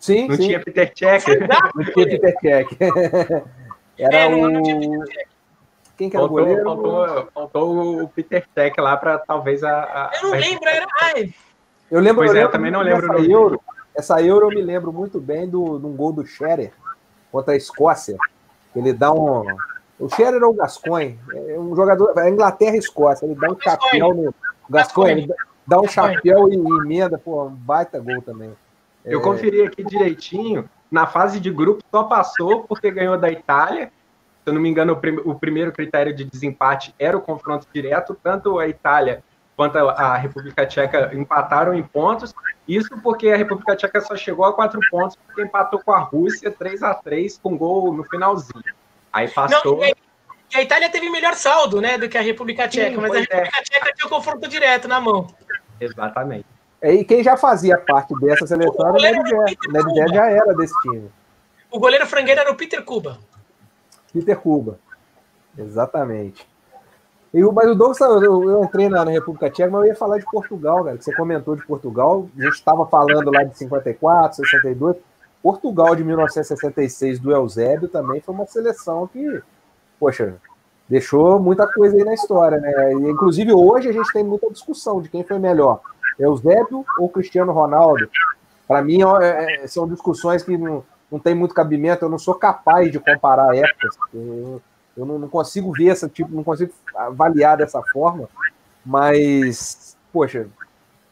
[0.00, 0.46] Sim, não sim.
[0.46, 1.24] tinha Peter Check.
[1.74, 2.68] Não tinha Peter Check.
[3.98, 4.48] Era é, o...
[4.48, 5.28] não tinha Peter Check.
[5.98, 6.64] Quem que era faltou, o goleiro?
[6.64, 10.86] Faltou, faltou o Peter Check lá para talvez a, a, Eu não lembro, era.
[10.98, 11.34] Ai.
[11.90, 13.12] Eu lembro, pois eu é, lembro também não lembro.
[13.12, 13.60] Essa Euro,
[13.94, 16.72] essa Euro eu me lembro muito bem do, de um gol do Scherer
[17.30, 18.16] contra a Escócia.
[18.74, 19.44] Ele dá um,
[19.98, 23.60] o Scherer ou o Gascoigne, é um jogador, a Inglaterra e Escócia, ele dá um
[23.60, 24.34] chapéu no.
[24.70, 25.34] Gascoigne, ele
[25.66, 28.52] dá um chapéu e emenda, pô, um baita gol também.
[29.04, 29.22] Eu é...
[29.22, 33.92] conferi aqui direitinho, na fase de grupo só passou porque ganhou da Itália.
[34.44, 37.66] Se eu não me engano, o, prim o primeiro critério de desempate era o confronto
[37.72, 39.22] direto, tanto a Itália
[39.56, 42.34] quanto a República Tcheca empataram em pontos.
[42.66, 46.50] Isso porque a República Tcheca só chegou a quatro pontos porque empatou com a Rússia
[46.50, 48.64] 3 a 3 com gol no finalzinho.
[49.12, 49.80] Aí passou.
[49.80, 53.12] Não, e a Itália teve melhor saldo, né, do que a República Tcheca, Sim, mas
[53.12, 53.20] a é.
[53.20, 53.62] República é.
[53.62, 55.28] Tcheca tinha o confronto direto na mão.
[55.80, 56.46] Exatamente.
[56.82, 59.58] E quem já fazia parte dessa seleção era o Nedved.
[59.68, 61.10] O Nedved já era desse time.
[61.70, 63.18] O goleiro frangueiro era o Peter Cuba.
[64.12, 64.78] Peter Cuba.
[65.56, 66.48] Exatamente.
[67.32, 69.94] E o, mas o Douglas, eu, eu entrei na, na, República Tcheca, mas eu ia
[69.94, 72.28] falar de Portugal, cara, que você comentou de Portugal.
[72.36, 74.96] A gente estava falando lá de 54, 62.
[75.42, 79.42] Portugal de 1966 do Eusébio também foi uma seleção que,
[79.98, 80.34] poxa,
[80.88, 82.92] deixou muita coisa aí na história, né?
[82.92, 85.80] E, inclusive hoje a gente tem muita discussão de quem foi melhor,
[86.20, 88.08] Eusébio ou Cristiano Ronaldo.
[88.68, 92.34] Para mim é, é, são discussões que não, não tem muito cabimento, eu não sou
[92.34, 93.96] capaz de comparar épocas.
[94.14, 94.62] Eu,
[94.96, 98.28] eu não, não, consigo ver essa tipo, não consigo avaliar dessa forma,
[98.84, 100.46] mas, poxa,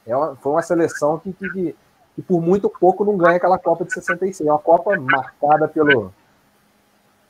[0.06, 1.74] é uma, foi uma seleção que, que
[2.16, 4.40] e por muito pouco não ganha aquela Copa de 66.
[4.48, 6.12] É uma Copa marcada pelo,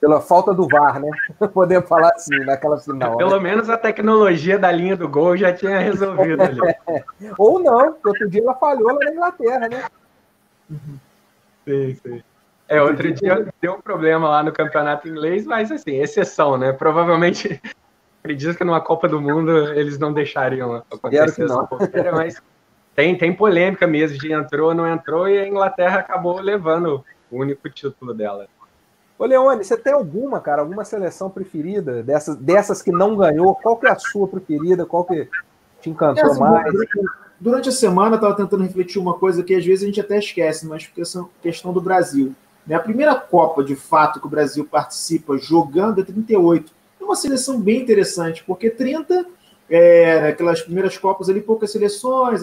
[0.01, 1.11] pela falta do VAR, né?
[1.53, 3.17] Podemos falar assim, naquela final.
[3.17, 3.41] Pelo né?
[3.41, 6.61] menos a tecnologia da linha do gol já tinha resolvido ali.
[7.39, 9.85] Ou não, porque outro dia ela falhou lá na Inglaterra, né?
[11.65, 12.23] Sim, sim.
[12.69, 16.73] É, outro dia deu um problema lá no campeonato inglês, mas assim, exceção, né?
[16.73, 17.61] Provavelmente,
[18.23, 22.43] acredito que numa Copa do Mundo eles não deixariam acontecer essa porcaria, mas
[22.95, 27.39] tem, tem polêmica mesmo de entrou ou não entrou, e a Inglaterra acabou levando o
[27.39, 28.47] único título dela.
[29.19, 33.55] Ô, Leone, você tem alguma, cara, alguma seleção preferida dessas, dessas que não ganhou?
[33.57, 34.87] Qual que é a sua preferida?
[34.87, 35.29] Qual que
[35.81, 36.73] te encantou é, assim, mais?
[37.41, 40.19] Durante, a semana eu estava tentando refletir uma coisa que às vezes a gente até
[40.19, 42.33] esquece, mas questão, questão do Brasil.
[42.67, 42.77] Né?
[42.77, 46.73] A primeira Copa, de fato, que o Brasil participa jogando é 38.
[47.01, 49.27] É uma seleção bem interessante, porque 30
[49.69, 52.43] é, naquelas primeiras Copas ali, poucas seleções,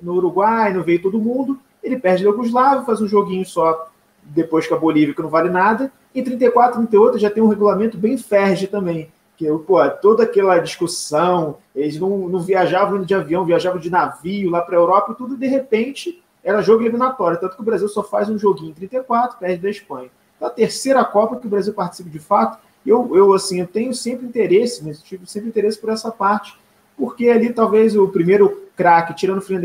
[0.00, 3.91] no Uruguai não veio todo mundo, ele perde a Yugoslávia, faz um joguinho só
[4.34, 7.96] depois que a Bolívia, que não vale nada, em 34, 38 já tem um regulamento
[7.96, 13.78] bem ferge também, que pô, toda aquela discussão, eles não, não viajavam de avião, viajavam
[13.78, 17.62] de navio lá para a Europa e tudo, de repente era jogo eliminatório, tanto que
[17.62, 20.10] o Brasil só faz um joguinho em 34, perde da Espanha.
[20.36, 23.94] Então, a terceira Copa que o Brasil participa de fato, eu, eu assim, eu tenho
[23.94, 26.56] sempre interesse, nesse tipo, sempre interesse por essa parte,
[26.96, 29.64] porque ali talvez o primeiro craque, tirando o Fernando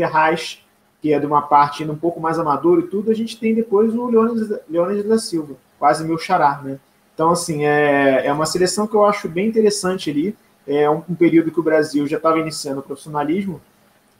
[1.00, 3.94] que é de uma parte um pouco mais amador e tudo, a gente tem depois
[3.94, 6.78] o Leônidas, da Silva, quase meu xará, né?
[7.14, 11.14] Então, assim, é, é uma seleção que eu acho bem interessante ali, é um, um
[11.14, 13.60] período que o Brasil já estava iniciando o profissionalismo,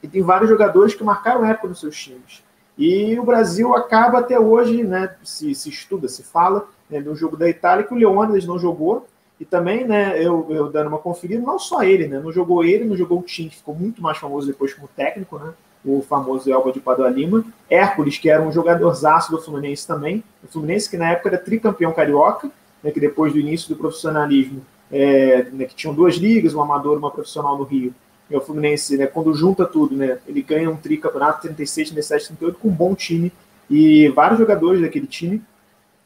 [0.01, 2.43] e tem vários jogadores que marcaram época nos seus times.
[2.77, 7.35] E o Brasil acaba até hoje, né, se, se estuda, se fala, né, no jogo
[7.35, 9.05] da Itália, que o Leônidas não jogou,
[9.39, 12.19] e também, né, eu, eu dando uma conferida, não só ele, né?
[12.19, 15.39] Não jogou ele, não jogou o Tim, que ficou muito mais famoso depois como técnico,
[15.39, 15.53] né?
[15.83, 17.43] O famoso Elba de Padua Lima.
[17.69, 20.23] Hércules, que era um jogadorzaço do Fluminense também.
[20.43, 22.51] O Fluminense, que na época era tricampeão carioca,
[22.83, 24.61] né, que depois do início do profissionalismo,
[24.91, 27.93] é, né, que tinham duas ligas, uma amadora e uma profissional no Rio.
[28.29, 32.59] E o Fluminense, né, quando junta tudo, né, ele ganha um tricampeonato 36, 37, 38
[32.59, 33.31] com um bom time
[33.69, 35.41] e vários jogadores daquele time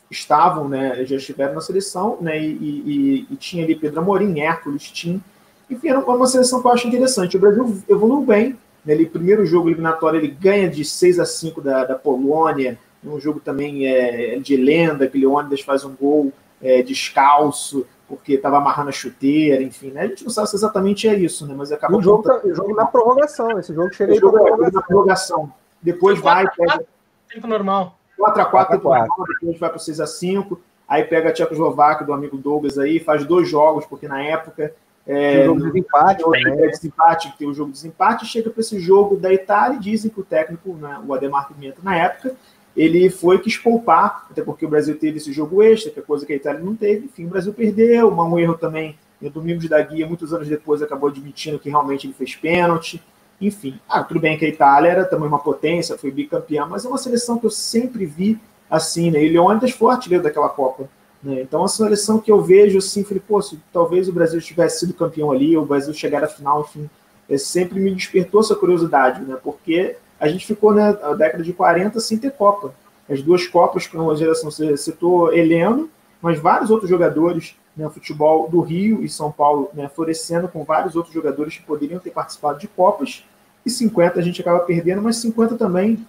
[0.10, 4.90] estavam, né, já estiveram na seleção, né, e, e, e tinha ali Pedro Amorim, Hércules,
[4.92, 5.22] Tim,
[5.70, 7.36] enfim, era uma seleção que eu acho interessante.
[7.36, 11.86] O Brasil evoluiu bem, ele, primeiro jogo eliminatório ele ganha de 6 a 5 da,
[11.86, 16.32] da Polônia, um jogo também é, de lenda, que Leônidas faz um gol
[16.62, 20.02] é, descalço, porque estava amarrando a chuteira, enfim, né?
[20.02, 21.54] A gente não sabe se exatamente é isso, né?
[21.58, 22.00] Mas acabou.
[22.00, 24.72] O jogo, tá, o jogo na prorrogação, esse jogo chega jogo prorrogação.
[24.74, 25.54] na prorrogação.
[25.82, 26.50] Depois vai.
[26.50, 26.86] Pega...
[27.34, 27.98] Tempo normal.
[28.20, 30.58] 4x4 tempo normal, depois vai para o 6x5.
[30.88, 34.74] Aí pega a Tchecoslováquia do amigo Douglas aí, faz dois jogos, porque na época.
[35.06, 36.68] É, o jogo de desempate, né?
[36.68, 40.20] desempate, tem o jogo de desempate, chega para esse jogo da Itália e dizem que
[40.20, 42.36] o técnico, né, o Ademar Pimenta, na época,
[42.76, 46.26] ele foi quis poupar, até porque o Brasil teve esse jogo extra, que é coisa
[46.26, 47.06] que a Itália não teve.
[47.06, 48.98] Enfim, o Brasil perdeu, um erro também.
[49.22, 53.02] No Domingos da Guia, muitos anos depois, acabou admitindo que realmente ele fez pênalti.
[53.40, 56.88] Enfim, ah, tudo bem que a Itália era também uma potência, foi bicampeã, mas é
[56.88, 58.40] uma seleção que eu sempre vi
[58.70, 59.24] assim, né?
[59.24, 60.90] E Leônidas foi artilheiro daquela Copa.
[61.24, 61.42] Né?
[61.42, 64.82] Então, é uma seleção que eu vejo assim, falei, pô, se talvez o Brasil tivesse
[64.82, 66.90] sido campeão ali, ou o Brasil chegar à final, enfim,
[67.30, 69.38] é, sempre me despertou essa curiosidade, né?
[69.42, 72.74] Porque a gente ficou na né, década de 40 sem ter Copa.
[73.10, 75.90] As duas Copas que a geração citou, Heleno,
[76.22, 80.96] mas vários outros jogadores, né, futebol do Rio e São Paulo né, florescendo com vários
[80.96, 83.26] outros jogadores que poderiam ter participado de Copas,
[83.66, 86.06] e 50 a gente acaba perdendo, mas 50 também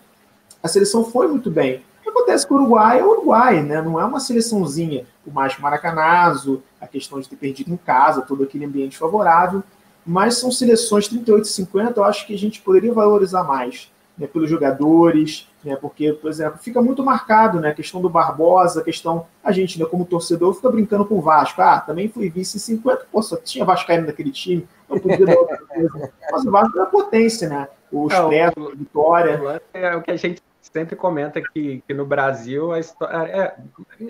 [0.62, 1.82] a seleção foi muito bem.
[2.14, 3.82] O que acontece com o Uruguai é o Uruguai, né?
[3.82, 8.44] não é uma seleçãozinha, o mais maracanazo, a questão de ter perdido em casa, todo
[8.44, 9.64] aquele ambiente favorável,
[10.06, 14.28] mas são seleções 38 e 50, eu acho que a gente poderia valorizar mais né,
[14.28, 18.84] pelos jogadores, né, porque, por exemplo, fica muito marcado né, a questão do Barbosa, a
[18.84, 21.60] questão, a gente, né, como torcedor, fica brincando com o Vasco.
[21.60, 25.36] Ah, também fui vice em 50, pô, só tinha Vascaíno naquele time, não podia dar
[25.36, 26.12] outra coisa.
[26.30, 27.68] Mas o Vasco é a potência, né?
[27.90, 29.62] O Expresso, a Vitória.
[29.72, 30.40] É o que a gente
[30.72, 33.56] sempre comenta que, que no Brasil a história é,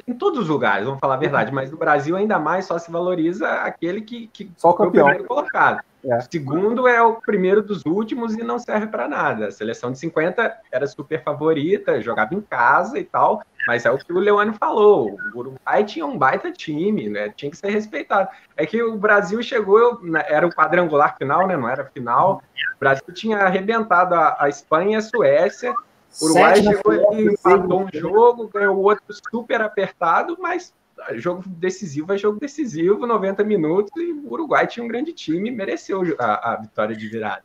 [0.06, 2.90] em todos os lugares, vamos falar a verdade, mas no Brasil ainda mais só se
[2.90, 5.06] valoriza aquele que, que só o campeão.
[5.06, 5.80] primeiro colocado.
[6.04, 6.18] É.
[6.18, 9.48] O segundo é o primeiro dos últimos e não serve para nada.
[9.48, 13.96] A seleção de 50 era super favorita, jogava em casa e tal, mas é o
[13.96, 15.16] que o Leone falou.
[15.34, 17.30] O Uruguai tinha um baita time, né?
[17.30, 18.28] Tinha que ser respeitado.
[18.56, 21.56] É que o Brasil chegou, era o quadrangular final, né?
[21.56, 22.42] Não era final.
[22.76, 25.74] O Brasil tinha arrebentado a, a Espanha e a Suécia.
[26.20, 30.72] O Uruguai chegou empatou um jogo, ganhou outro super apertado, mas
[31.14, 36.02] jogo decisivo é jogo decisivo, 90 minutos, e o Uruguai tinha um grande time, mereceu
[36.18, 37.42] a, a vitória de virada.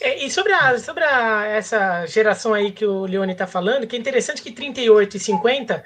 [0.00, 3.94] É, e sobre, a, sobre a, essa geração aí que o Leone está falando, que
[3.94, 5.84] é interessante que 38 e 50,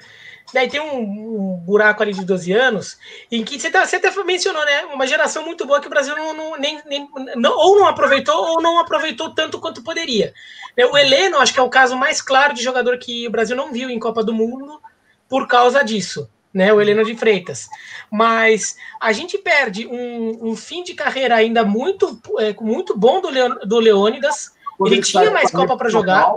[0.53, 2.97] daí tem um, um, buraco ali de 12 anos,
[3.31, 4.85] em que você, tá, você até mencionou, né?
[4.85, 8.35] Uma geração muito boa que o Brasil não, não nem, nem, não, ou não aproveitou
[8.35, 10.33] ou não aproveitou tanto quanto poderia.
[10.91, 13.71] O Heleno, acho que é o caso mais claro de jogador que o Brasil não
[13.71, 14.81] viu em Copa do Mundo
[15.27, 17.69] por causa disso né, o Helena de Freitas.
[18.11, 23.29] Mas a gente perde um, um fim de carreira ainda muito, é, muito bom do,
[23.29, 24.51] Leon, do Leônidas.
[24.83, 26.33] Ele tinha mais Copa para jogar.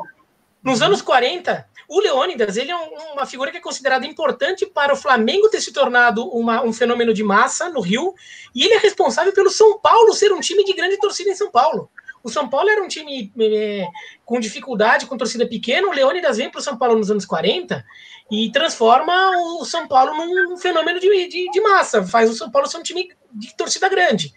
[0.62, 4.96] Nos anos 40, o Leônidas ele é uma figura que é considerada importante para o
[4.96, 8.14] Flamengo ter se tornado uma, um fenômeno de massa no Rio,
[8.54, 11.50] e ele é responsável pelo São Paulo ser um time de grande torcida em São
[11.50, 11.90] Paulo.
[12.22, 13.88] O São Paulo era um time é,
[14.24, 15.88] com dificuldade, com torcida pequena.
[15.88, 17.82] O Leônidas vem para o São Paulo nos anos 40
[18.30, 19.12] e transforma
[19.58, 22.82] o São Paulo num fenômeno de, de, de, massa, faz o São Paulo ser um
[22.82, 24.34] time de torcida grande.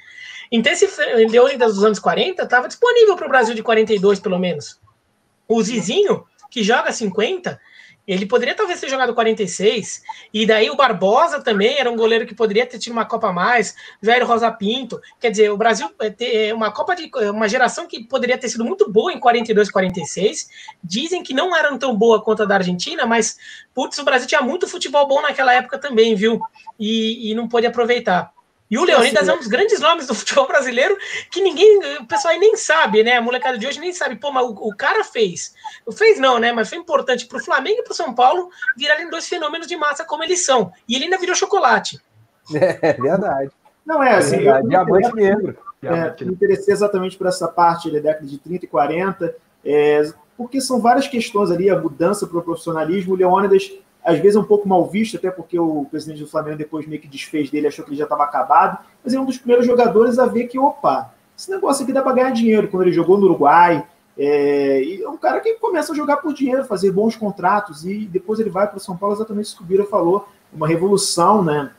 [0.49, 0.88] Então, esse
[1.28, 4.80] Leônidas dos anos 40 estava disponível para o Brasil de 42, pelo menos.
[5.54, 7.60] O Zizinho, que joga 50,
[8.08, 10.01] ele poderia talvez ter jogado 46,
[10.34, 13.32] e daí o Barbosa também era um goleiro que poderia ter tido uma Copa a
[13.32, 14.99] mais, Jair Rosa Pinto.
[15.20, 15.89] Quer dizer, o Brasil
[16.20, 20.49] é uma Copa de uma geração que poderia ter sido muito boa em 42, 46.
[20.84, 23.38] Dizem que não eram tão boa quanto a da Argentina, mas
[23.76, 26.41] putz, o Brasil tinha muito futebol bom naquela época também, viu?
[26.80, 28.34] E, e não pôde aproveitar.
[28.74, 30.97] E o Leonidas é um dos grandes nomes do futebol brasileiro
[31.30, 33.17] que ninguém, o pessoal aí nem sabe, né?
[33.17, 34.15] A molecada de hoje nem sabe.
[34.15, 35.53] Pô, mas o, o cara fez.
[35.95, 36.51] Fez não, né?
[36.51, 39.78] Mas foi importante para o Flamengo e para o São Paulo virarem dois fenômenos de
[39.78, 40.71] massa como eles são.
[40.89, 42.01] E ele ainda virou chocolate.
[42.82, 43.51] É verdade.
[43.86, 44.47] Não é assim.
[44.47, 45.55] É diamante negro.
[45.84, 50.59] É, me interessei exatamente por essa parte da década de 30 e 40, é, porque
[50.59, 53.13] são várias questões ali, a mudança para o profissionalismo.
[53.13, 53.71] O Leônidas
[54.04, 57.01] às vezes é um pouco mal visto, até porque o presidente do Flamengo depois meio
[57.01, 60.20] que desfez dele, achou que ele já estava acabado, mas é um dos primeiros jogadores
[60.20, 62.68] a ver que, opa, esse negócio aqui dá para ganhar dinheiro.
[62.68, 63.86] Quando ele jogou no Uruguai,
[64.18, 68.39] é, é um cara que começa a jogar por dinheiro, fazer bons contratos, e depois
[68.39, 71.72] ele vai para o São Paulo, exatamente isso que o Bira falou, uma revolução, né?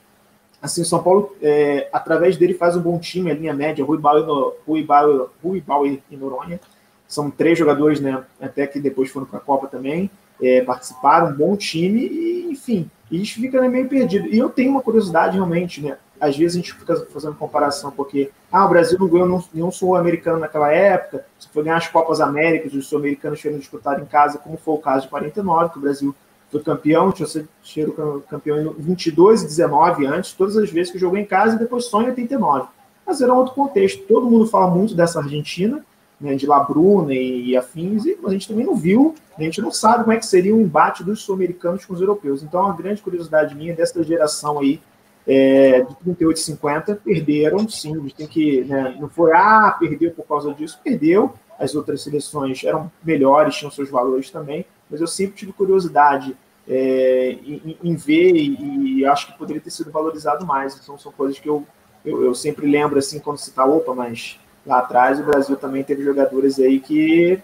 [0.61, 4.25] Assim, São Paulo, é, através dele, faz um bom time, a linha média, Rui Bauer,
[4.67, 6.59] Rui Bauer, Rui Bauer e Noronha.
[7.07, 8.25] São três jogadores, né?
[8.41, 10.11] Até que depois foram para a Copa também
[10.43, 12.91] é, participaram, um bom time, e, enfim.
[13.11, 14.29] E a gente fica né, meio perdido.
[14.29, 15.97] E eu tenho uma curiosidade realmente, né?
[16.21, 20.39] Às vezes a gente fica fazendo comparação, porque ah, o Brasil não ganhou nenhum sul-americano
[20.39, 24.57] naquela época, se foi ganhar as Copas Américas, os sul-americanos foram disputados em casa, como
[24.57, 26.15] foi o caso de 49, que o Brasil
[26.51, 27.29] foi campeão, tinha
[27.63, 31.59] sido campeão em 22 e 19 antes, todas as vezes que jogou em casa, e
[31.59, 32.69] depois só em 89.
[33.05, 34.07] Mas era outro contexto.
[34.07, 35.85] Todo mundo fala muito dessa Argentina,
[36.25, 39.71] né, de Labruna e, e afins, e a gente também não viu, a gente não
[39.71, 42.43] sabe como é que seria o embate dos sul-americanos com os europeus.
[42.43, 44.81] Então, é uma grande curiosidade minha dessa geração aí,
[45.27, 49.77] é, de 38 e 50, perderam, sim, a gente tem que, né, não foi, ah,
[49.79, 55.01] perdeu por causa disso, perdeu, as outras seleções eram melhores, tinham seus valores também, mas
[55.01, 59.91] eu sempre tive curiosidade é, em, em, ver e, e, acho que poderia ter sido
[59.91, 60.79] valorizado mais.
[60.83, 61.67] Então, são coisas que eu,
[62.05, 65.83] eu, eu sempre lembro, assim, quando se está, opa, mas lá atrás o Brasil também
[65.83, 67.41] teve jogadores aí que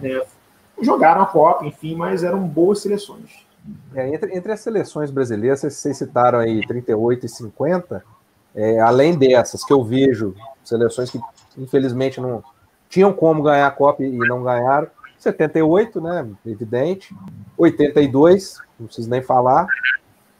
[0.00, 0.22] né,
[0.80, 3.44] jogaram a Copa, enfim, mas eram boas seleções.
[3.94, 8.04] É, entre, entre, as seleções brasileiras, vocês citaram aí 38 e 50,
[8.54, 11.18] é, além dessas que eu vejo, seleções que
[11.56, 12.42] infelizmente não
[12.88, 17.14] tinham como ganhar a Copa e não ganharam, 78, né, evidente,
[17.56, 19.66] 82, não preciso nem falar,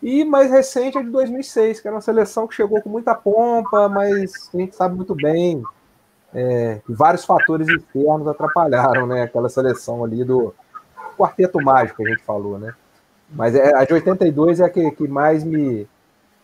[0.02, 3.88] e mais recente é de 2006, que era uma seleção que chegou com muita pompa,
[3.88, 5.62] mas a gente sabe muito bem,
[6.34, 9.22] é, vários fatores externos atrapalharam, né?
[9.22, 10.52] Aquela seleção ali do
[11.16, 12.74] quarteto mágico que a gente falou, né?
[13.30, 15.88] Mas é, a de 82 é a que, que mais me.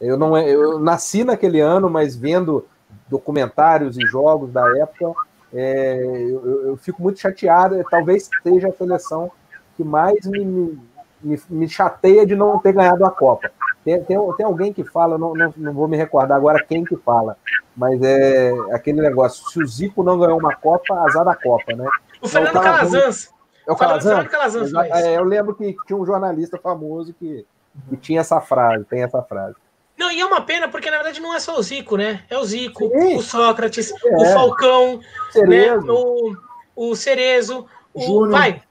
[0.01, 2.66] Eu não eu nasci naquele ano, mas vendo
[3.09, 5.12] documentários e jogos da época,
[5.53, 7.82] é, eu, eu, fico muito chateado.
[7.91, 9.30] Talvez seja a seleção
[9.76, 10.78] que mais me, me,
[11.23, 13.51] me chateia de não ter ganhado a Copa.
[13.85, 16.97] Tem, tem, tem alguém que fala, não, não, não, vou me recordar agora quem que
[16.97, 17.37] fala,
[17.75, 21.89] mas é aquele negócio: se o Zico não ganhou uma Copa, azar da Copa, né?
[22.21, 23.31] O Fernando então, Calazans.
[23.66, 24.29] É o Calazans?
[24.29, 27.47] Calazans é, eu lembro que tinha um jornalista famoso que,
[27.89, 29.57] que tinha essa frase, tem essa frase.
[29.97, 32.25] Não, e é uma pena, porque na verdade não é só o Zico, né?
[32.29, 33.16] É o Zico, Sim.
[33.16, 34.16] o Sócrates, é.
[34.16, 35.01] o Falcão,
[35.31, 35.87] Cerezo.
[35.87, 35.93] Né?
[35.93, 36.37] o,
[36.75, 38.29] o Cerezo, o.
[38.29, 38.62] Vai,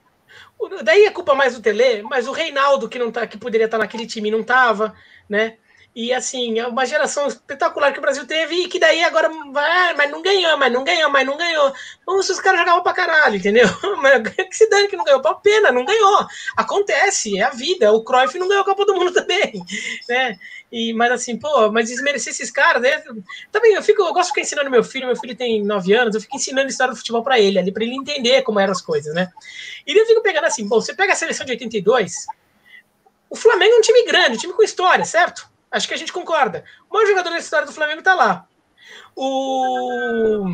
[0.84, 3.78] Daí é culpa mais do Tele, mas o Reinaldo, que não tá, que poderia estar
[3.78, 4.94] naquele time, não estava,
[5.28, 5.58] né?
[5.96, 9.96] E assim, é uma geração espetacular que o Brasil teve e que daí agora vai,
[9.96, 11.74] mas não ganhou, mas não ganhou, mas não ganhou.
[12.22, 13.68] Se os caras jogavam pra caralho, entendeu?
[14.02, 16.26] Mas que se dane que não ganhou, pau pena, não ganhou.
[16.58, 17.92] Acontece, é a vida.
[17.92, 19.64] O Cruyff não ganhou a Copa do Mundo também,
[20.08, 20.38] né?
[20.72, 23.04] E, mas assim, pô, mas desmerecer esses caras, né?
[23.52, 26.16] Também eu fico, eu gosto de ficar ensinando meu filho, meu filho tem nove anos,
[26.16, 28.82] eu fico ensinando história do futebol para ele ali, para ele entender como eram as
[28.82, 29.30] coisas, né?
[29.86, 32.26] E eu fico pegando assim, bom, você pega a seleção de 82,
[33.30, 35.49] o Flamengo é um time grande, um time com história, certo?
[35.72, 36.64] Acho que a gente concorda.
[36.90, 38.48] O maior jogador da história do Flamengo tá lá.
[39.16, 40.46] O,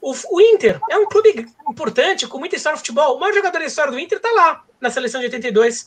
[0.00, 3.16] o, o Inter é um clube importante, com muita história no futebol.
[3.16, 5.86] O maior jogador da história do Inter tá lá, na seleção de 82.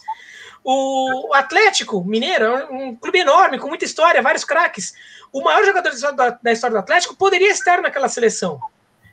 [0.63, 4.93] O Atlético Mineiro é um clube enorme, com muita história, vários craques.
[5.31, 5.91] O maior jogador
[6.41, 8.59] da história do Atlético poderia estar naquela seleção.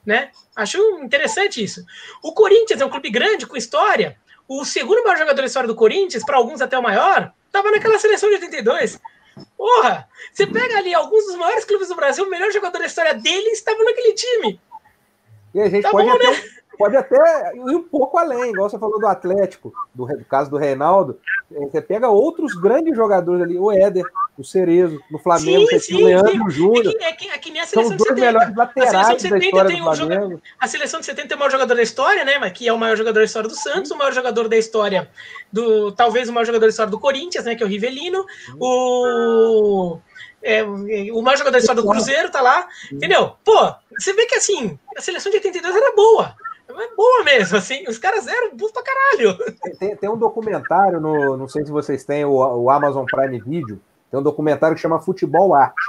[0.04, 0.30] Né?
[0.54, 1.84] Acho interessante isso.
[2.22, 4.16] O Corinthians é um clube grande, com história.
[4.48, 7.98] O segundo maior jogador da história do Corinthians, para alguns até o maior, estava naquela
[7.98, 9.00] seleção de 82.
[9.56, 10.08] Porra!
[10.32, 13.50] Você pega ali alguns dos maiores clubes do Brasil, o melhor jogador da história dele
[13.50, 14.60] estava naquele time.
[15.54, 16.42] E a gente tá pode, bom, até, né?
[16.76, 20.56] Pode até ir um pouco além, igual você falou do Atlético, do, do caso do
[20.56, 21.18] Reinaldo.
[21.50, 24.04] Você pega outros grandes jogadores ali, o Éder,
[24.38, 26.94] o Cerezo, no Flamengo, sim, sim, o Leandro Júnior.
[27.00, 28.26] É que, é que, nem a seleção São dois de 70.
[28.26, 30.34] melhores laterais da história do Flamengo.
[30.34, 32.38] Um a seleção de 70 é o maior jogador da história, né?
[32.38, 35.10] Mas que é o maior jogador da história do Santos, o maior jogador da história
[35.52, 35.92] do.
[35.92, 37.54] Talvez o maior jogador da história do Corinthians, né?
[37.54, 38.26] Que é o Rivelino.
[38.60, 39.98] O.
[40.42, 43.32] É, o maior jogador da história do Cruzeiro tá lá, entendeu?
[43.44, 46.36] Pô, você vê que assim, a seleção de 82 era boa
[46.82, 49.38] é boa mesmo, assim, os caras eram bons pra caralho.
[49.78, 53.80] Tem, tem, um documentário, no, não sei se vocês têm o, o, Amazon Prime Video,
[54.10, 55.80] tem um documentário que chama Futebol Arte.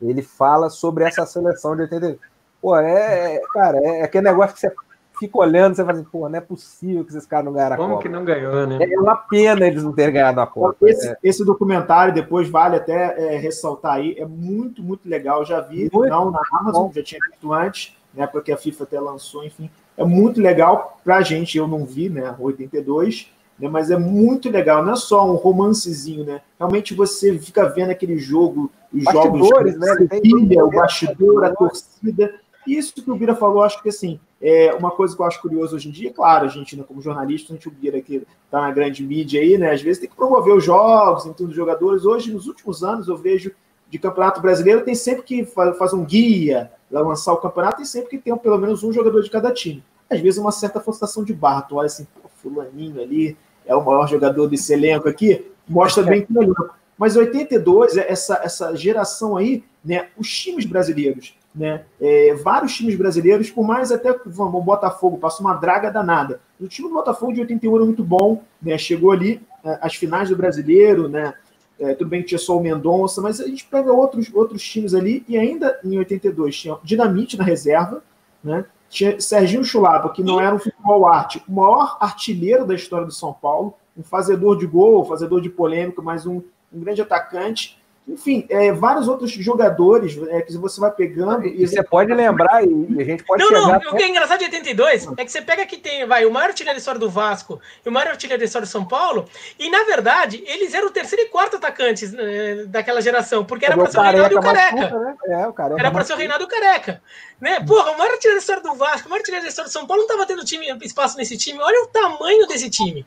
[0.00, 2.18] Ele fala sobre essa seleção de 82.
[2.60, 4.72] Pô, é, cara, é aquele negócio que você
[5.18, 7.76] fica olhando, você fala assim, pô, não é possível que esses caras não ganharam a
[7.76, 8.02] Como Copa.
[8.02, 8.78] Como que não ganhou, né?
[8.80, 10.88] É uma pena eles não terem ganhado a Copa.
[10.88, 11.16] Esse, é.
[11.22, 15.44] esse documentário, depois vale até é, ressaltar aí, é muito, muito legal.
[15.44, 16.92] Já vi, muito não na Amazon, bom.
[16.92, 18.26] já tinha visto antes, né?
[18.26, 21.56] Porque a FIFA até lançou, enfim é muito legal para a gente.
[21.56, 22.34] Eu não vi, né?
[22.38, 23.68] 82, né?
[23.68, 24.84] Mas é muito legal.
[24.84, 26.40] Não é só um romancezinho, né?
[26.58, 30.20] Realmente você fica vendo aquele jogo, os Bastidores, jogos, né?
[30.20, 32.34] Filha, o bastidor, a torcida.
[32.66, 35.74] Isso que o Bira falou, acho que assim, é uma coisa que eu acho curioso
[35.74, 38.60] hoje em dia, claro, a gente, né, como jornalista, a gente, o Bira que está
[38.60, 39.72] na grande mídia aí, né?
[39.72, 42.04] Às vezes tem que promover os jogos, em dos jogadores.
[42.04, 43.52] Hoje, nos últimos anos, eu vejo
[43.88, 48.18] de campeonato brasileiro, tem sempre que fazer um guia, lançar o campeonato, e sempre que
[48.18, 49.82] tem pelo menos um jogador de cada time
[50.12, 51.62] às vezes uma certa forçação de barra.
[51.62, 56.24] Tu olha assim, pô, fulaninho ali é o maior jogador desse elenco aqui, mostra bem
[56.24, 56.76] que melhor.
[56.98, 63.50] Mas 82, essa, essa geração aí, né, os times brasileiros, né, é, vários times brasileiros,
[63.50, 66.40] por mais até vamos, o Botafogo passou uma draga danada.
[66.60, 70.28] O time do Botafogo de 81 era muito bom, né, chegou ali é, às finais
[70.28, 71.34] do brasileiro, né,
[71.78, 74.94] é, tudo bem que tinha só o Mendonça, mas a gente pega outros, outros times
[74.94, 78.02] ali, e ainda em 82 tinha Dinamite na reserva,
[78.42, 78.64] né?
[78.88, 83.12] Tinha Serginho Chulapa, que não era um futebol arte, o maior artilheiro da história do
[83.12, 86.42] São Paulo, um fazedor de gol, fazedor de polêmica, mas um,
[86.72, 87.78] um grande atacante.
[88.06, 91.46] Enfim, é, vários outros jogadores é, que você vai pegando.
[91.46, 93.88] E, e você pode lembrar, e a gente pode Não, não, até...
[93.88, 96.48] o que é engraçado de 82 é que você pega que tem vai, o maior
[96.48, 99.70] artilheiro da história do Vasco e o maior artilheiro da história do São Paulo, e
[99.70, 103.90] na verdade, eles eram o terceiro e quarto atacantes né, daquela geração, porque era para
[103.90, 104.98] ser o Reinaldo e o Careca.
[104.98, 105.16] Né?
[105.28, 107.02] É, o careca era para ser o Reinaldo e o Careca.
[107.40, 107.60] Né?
[107.60, 109.86] Porra, o maior artilheiro da história do Vasco, o maior artilheiro da história do São
[109.86, 111.60] Paulo não estava tendo time, espaço nesse time.
[111.60, 113.06] Olha o tamanho desse time.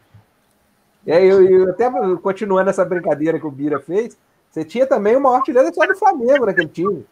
[1.05, 1.89] É, eu, eu até
[2.21, 4.17] continuando essa brincadeira que o Bira fez,
[4.55, 7.05] você tinha também o maior artilheiro da história do Flamengo naquele time.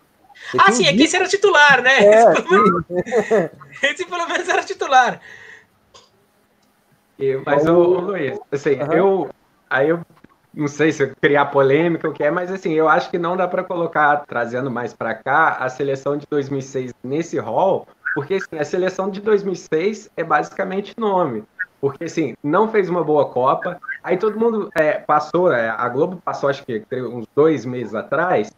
[0.50, 2.00] Você ah, sim, aqui esse era titular, né?
[2.00, 2.86] É, esse, pelo menos,
[3.84, 5.20] esse, pelo menos, era titular.
[7.46, 8.94] Mas, o Luiz, assim, uhum.
[8.94, 9.30] eu.
[9.70, 10.00] Aí eu
[10.54, 13.18] não sei se eu criar polêmica ou o que é, mas assim, eu acho que
[13.18, 18.36] não dá para colocar, trazendo mais para cá, a seleção de 2006 nesse rol, porque
[18.36, 21.44] assim, a seleção de 2006 é basicamente nome
[21.84, 23.78] porque assim, não fez uma boa Copa.
[24.04, 28.52] Aí todo mundo é, passou, é, a Globo passou, acho que uns dois meses atrás,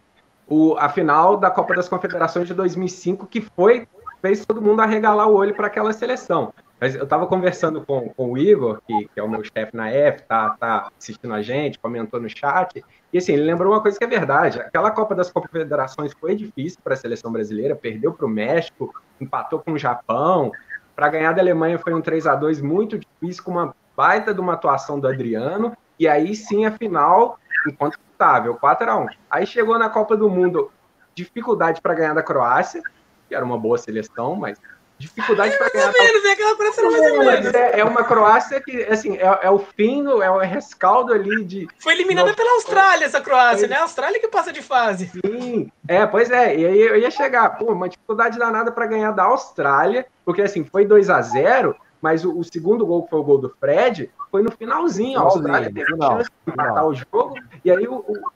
[0.48, 3.88] o, a final da Copa das Confederações de 2005, que foi
[4.22, 6.52] fez todo mundo arregalar o olho para aquela seleção.
[6.82, 9.90] Mas eu estava conversando com, com o Igor, que, que é o meu chefe na
[9.90, 12.84] F, tá, tá assistindo a gente, comentou no chat,
[13.14, 14.60] e assim, ele lembrou uma coisa que é verdade.
[14.60, 19.60] Aquela Copa das Confederações foi difícil para a seleção brasileira, perdeu para o México, empatou
[19.60, 20.52] com o Japão,
[20.96, 24.40] para ganhar da Alemanha foi um 3 a 2 muito difícil, com uma baita de
[24.40, 25.76] uma atuação do Adriano.
[26.00, 30.72] E aí sim a final, incontestável, 4 a 1 Aí chegou na Copa do Mundo,
[31.14, 32.82] dificuldade para ganhar da Croácia,
[33.28, 34.60] que era uma boa seleção, mas
[34.98, 35.92] dificuldade para ganhar.
[35.92, 40.38] Menos, é mais é, é, uma Croácia que, assim, é, é, o fim, é o
[40.40, 41.68] rescaldo ali de.
[41.80, 43.76] Foi eliminada pela Austrália essa Croácia, né?
[43.76, 45.12] A Austrália que passa de fase.
[45.26, 46.56] Sim, é, pois é.
[46.56, 50.64] E aí eu ia chegar, pô, uma dificuldade danada para ganhar da Austrália, porque assim,
[50.64, 51.76] foi 2 a 0
[52.06, 55.18] mas o, o, segundo gol, que foi o gol do Fred, foi no finalzinho.
[55.18, 57.34] A Austrália teve a chance de empatar o jogo,
[57.64, 58.36] e aí o, o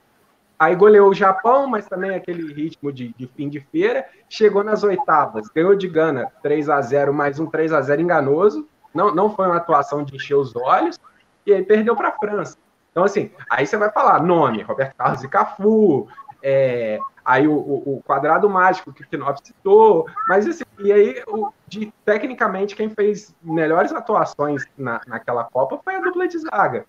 [0.58, 4.04] Aí goleou o Japão, mas também aquele ritmo de, de, fim de feira.
[4.28, 8.68] Chegou nas oitavas, ganhou de Gana 3 a 0 mais um 3 a 0 enganoso.
[8.92, 10.98] Não, não foi uma atuação de encher os olhos.
[11.46, 12.58] E aí perdeu para a França.
[12.90, 16.08] Então, assim, aí você vai falar nome, Roberto Carlos e Cafu,
[16.42, 21.22] é, aí o, o, o, quadrado mágico que o Knopf citou, mas assim, e aí,
[21.26, 26.84] o, de, tecnicamente, quem fez melhores atuações na, naquela Copa foi a dupla de zaga.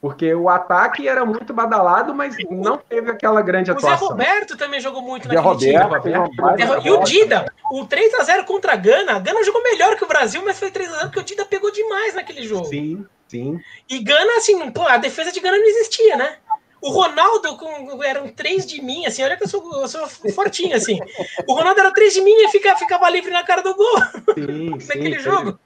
[0.00, 3.94] Porque o ataque era muito badalado, mas não teve aquela grande atuação.
[3.94, 6.20] O Zé Roberto também jogou muito naquele Roberto, time.
[6.22, 10.06] Roberto, e o Dida, o 3x0 contra a Gana, a Gana jogou melhor que o
[10.06, 12.66] Brasil, mas foi 3x0 porque o Dida pegou demais naquele jogo.
[12.66, 13.58] Sim, sim.
[13.88, 16.36] E Gana, assim, pô, a defesa de Gana não existia, né?
[16.84, 20.76] O Ronaldo com, eram três de mim, assim, olha que eu sou, eu sou fortinho,
[20.76, 21.00] assim.
[21.48, 23.96] O Ronaldo era três de mim e fica, ficava livre na cara do gol.
[24.34, 25.44] Sim, naquele sim, jogo.
[25.44, 25.58] Fez,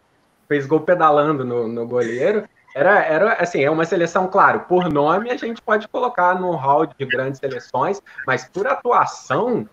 [0.47, 2.49] fez gol pedalando no, no goleiro.
[2.73, 6.87] Era, era assim, é uma seleção, claro, por nome a gente pode colocar no hall
[6.87, 9.69] de grandes seleções, mas por atuação,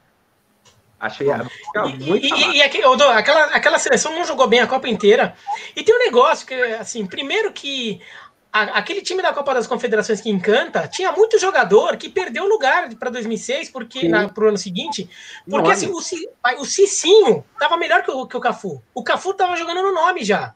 [0.99, 2.25] achei muito.
[2.25, 5.35] E, e, e aquela, aquela seleção não jogou bem a Copa inteira.
[5.75, 8.24] E tem um negócio que, assim, primeiro que a,
[8.55, 13.09] aquele time da Copa das Confederações que encanta tinha muito jogador que perdeu lugar para
[13.09, 15.09] 2006 porque para o ano seguinte
[15.49, 19.57] porque assim o, o Cicinho estava melhor que o, que o Cafu o Cafu estava
[19.57, 20.55] jogando no nome já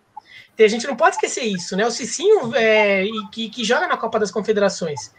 [0.64, 1.86] a gente não pode esquecer isso, né?
[1.86, 5.14] O Cicinho é, que, que joga na Copa das Confederações.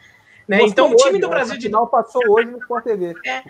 [0.50, 0.62] Né?
[0.62, 3.14] Então o time hoje, do Brasil de final passou hoje no Sport TV.
[3.24, 3.40] É.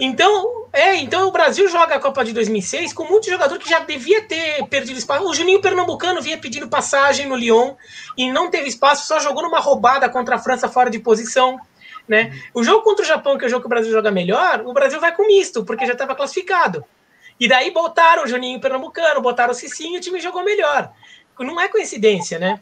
[0.00, 3.80] Então, é, então o Brasil joga a Copa de 2006 com muito jogador que já
[3.80, 5.28] devia ter perdido espaço.
[5.28, 7.74] O Juninho Pernambucano vinha pedindo passagem no Lyon
[8.16, 11.58] e não teve espaço, só jogou numa roubada contra a França fora de posição.
[12.06, 12.32] Né?
[12.54, 14.72] O jogo contra o Japão, que é o jogo que o Brasil joga melhor, o
[14.72, 16.84] Brasil vai com misto, porque já estava classificado.
[17.40, 20.92] E daí botaram o Juninho Pernambucano, botaram o Cicinho e o time jogou melhor
[21.42, 22.60] não é coincidência, né?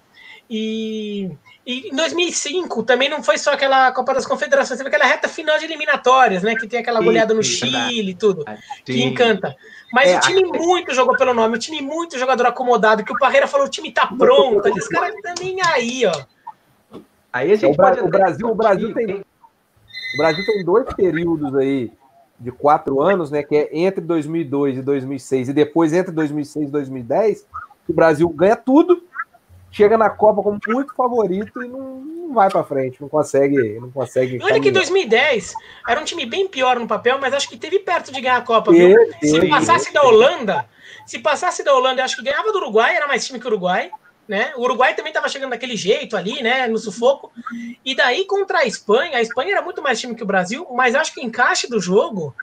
[0.49, 1.31] E,
[1.65, 5.59] e, em 2005 também não foi só aquela Copa das Confederações, teve aquela reta final
[5.59, 6.57] de eliminatórias, né?
[6.57, 9.55] Que tem aquela goleada no Chile e tudo, ah, que encanta.
[9.93, 10.59] Mas é, o time a...
[10.59, 13.93] muito jogou pelo nome, o time muito jogador acomodado, que o Parreira falou: o time
[13.93, 16.25] tá pronto, esse cara tá nem aí, ó.
[17.33, 19.25] Aí a gente o, pode o Brasil, o Brasil tem
[20.15, 21.91] o Brasil tem dois períodos aí
[22.39, 23.43] de quatro anos, né?
[23.43, 27.47] Que é entre 2002 e 2006 e depois entre 2006 e 2010
[27.89, 29.03] o Brasil ganha tudo,
[29.73, 33.91] chega na Copa como muito favorito e não, não vai para frente, não consegue, não
[33.91, 34.39] consegue.
[34.43, 35.55] Olha que 2010
[35.89, 38.43] era um time bem pior no papel, mas acho que teve perto de ganhar a
[38.43, 38.97] Copa, viu?
[39.21, 40.69] Se passasse da Holanda,
[41.07, 43.91] se passasse da Holanda, acho que ganhava do Uruguai, era mais time que o Uruguai.
[44.29, 44.53] Né?
[44.57, 46.69] O Uruguai também estava chegando daquele jeito ali, né?
[46.69, 47.33] No sufoco.
[47.85, 50.95] E daí contra a Espanha, a Espanha era muito mais time que o Brasil, mas
[50.95, 52.35] acho que o encaixe do jogo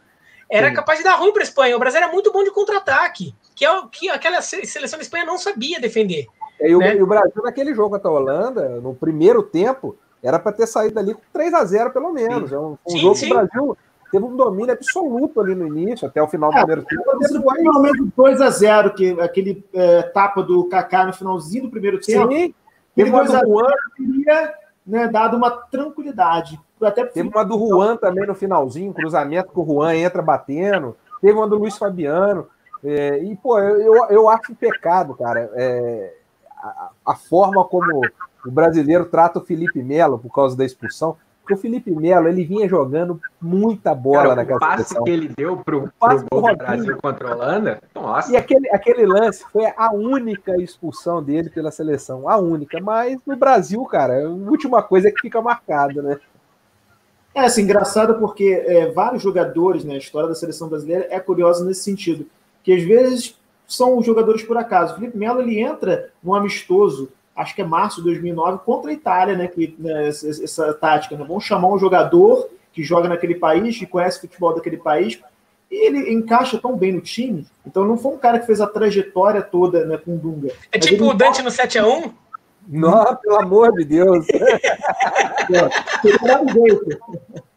[0.52, 0.74] era Sim.
[0.76, 1.76] capaz de dar ruim para a Espanha.
[1.76, 5.26] O Brasil era muito bom de contra-ataque, que é o que aquela seleção da Espanha
[5.26, 6.28] não sabia defender.
[6.62, 6.94] E, né?
[6.94, 10.68] o, e o Brasil, naquele jogo contra a Holanda, no primeiro tempo, era para ter
[10.68, 12.50] saído ali com 3 a 0 pelo menos.
[12.50, 12.56] Sim.
[12.56, 13.78] É um, um sim, jogo que o Brasil
[14.12, 17.04] teve um domínio absoluto ali no início, até o final do é, primeiro tempo.
[17.20, 17.62] Depois...
[17.62, 22.00] Pelo menos 2 a 0 que aquele é, tapa do Kaká no finalzinho do primeiro
[22.00, 22.32] tempo.
[22.32, 22.54] Sim.
[22.96, 24.54] Teve uma do Juan teria
[24.86, 26.60] né, dado uma tranquilidade.
[26.82, 30.98] Até teve uma do Juan também no finalzinho, cruzamento que o Juan entra batendo.
[31.22, 32.48] Teve uma do Luiz Fabiano.
[32.84, 35.52] É, e, pô, eu, eu acho um pecado, cara.
[35.54, 36.14] É,
[36.60, 38.02] a, a, forma como
[38.46, 41.18] o brasileiro trata o Felipe Melo por causa da expulsão.
[41.42, 45.04] Porque o Felipe Melo, ele vinha jogando muita bola Cara, naquela o passe seleção.
[45.04, 48.32] que ele deu pro, pro gol do Brasil contra a Holanda, nossa.
[48.32, 52.80] E aquele, aquele lance foi a única expulsão dele pela seleção, a única.
[52.80, 56.20] Mas no Brasil, cara, a última coisa é que fica marcada, né?
[57.34, 61.64] É, assim, engraçado porque é, vários jogadores na né, história da seleção brasileira é curioso
[61.64, 62.28] nesse sentido,
[62.64, 63.39] que às vezes
[63.70, 64.94] são jogadores por acaso.
[64.94, 68.94] O Felipe Melo ele entra no amistoso, acho que é março de 2009, contra a
[68.94, 69.48] Itália, né?
[69.48, 71.24] Que, né, essa, essa, tática, né?
[71.26, 75.20] Vamos chamar um jogador que joga naquele país, que conhece o futebol daquele país,
[75.70, 77.46] e ele encaixa tão bem no time.
[77.66, 80.52] Então não foi um cara que fez a trajetória toda né, com o Dunga.
[80.72, 82.12] É tipo o Dante no 7x1?
[82.68, 84.26] Nossa, pelo amor de Deus.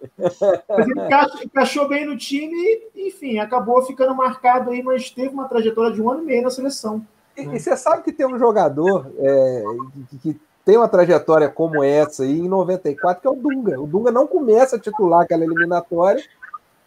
[0.68, 2.56] Mas ele encaixou, encaixou, bem no time
[2.94, 6.42] e, enfim, acabou ficando marcado aí, mas teve uma trajetória de um ano e meio
[6.42, 7.04] na seleção.
[7.36, 9.64] E, e você sabe que tem um jogador é,
[10.10, 13.80] que, que, tem uma trajetória como essa aí em 94, que é o Dunga.
[13.80, 16.22] O Dunga não começa a titular aquela eliminatória.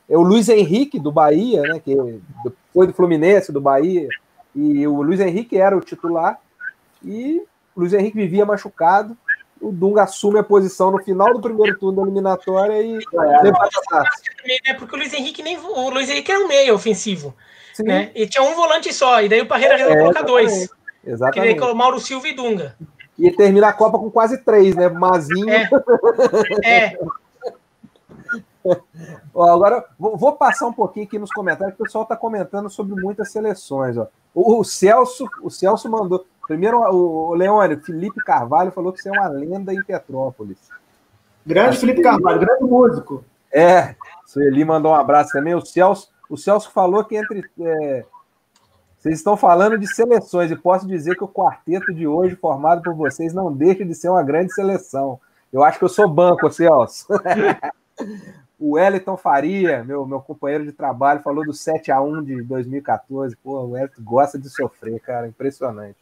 [0.07, 2.21] É o Luiz Henrique, do Bahia, né, que
[2.73, 4.07] foi do Fluminense, do Bahia,
[4.55, 6.39] e o Luiz Henrique era o titular.
[7.03, 7.43] E
[7.75, 9.17] o Luiz Henrique vivia machucado.
[9.61, 13.79] O Dunga assume a posição no final do primeiro turno da eliminatória e é, levanta
[13.79, 14.21] a taça.
[14.45, 14.73] Né?
[14.73, 17.33] Porque o Luiz Henrique nem o Luiz Henrique era um meio ofensivo.
[17.73, 17.83] Sim.
[17.83, 18.11] Né?
[18.13, 20.69] E tinha um volante só, e daí o Parreira resolveu é, colocar dois.
[21.05, 21.59] Exatamente.
[21.59, 22.75] Que Mauro Silva e Dunga.
[23.17, 24.89] E termina a Copa com quase três, né?
[24.89, 25.49] Mazinho.
[25.49, 25.69] É.
[26.65, 26.97] é.
[29.33, 33.31] ó, agora, vou, passar um pouquinho aqui nos comentários, o pessoal está comentando sobre muitas
[33.31, 33.97] seleções.
[33.97, 34.07] Ó.
[34.33, 36.25] O, o, Celso, o Celso mandou.
[36.47, 40.57] Primeiro, o, o Leone, Felipe Carvalho falou que você é uma lenda em Petrópolis.
[41.45, 42.03] Grande Acho Felipe que...
[42.03, 43.23] Carvalho, grande músico.
[43.51, 45.55] É, Sueli mandou um abraço também.
[45.55, 47.43] O Celso, o Celso falou que entre.
[47.61, 48.05] É,
[48.97, 52.95] vocês estão falando de seleções e posso dizer que o quarteto de hoje, formado por
[52.95, 55.19] vocês, não deixa de ser uma grande seleção.
[55.53, 57.05] Eu acho que eu sou banco, Celso.
[58.59, 63.35] o Wellington Faria, meu, meu companheiro de trabalho, falou do 7 a 1 de 2014.
[63.37, 65.97] Pô, o Wellington gosta de sofrer, cara, impressionante.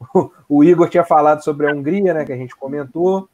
[0.48, 3.28] O, Igor tinha falado sobre a Hungria, né, que a gente comentou.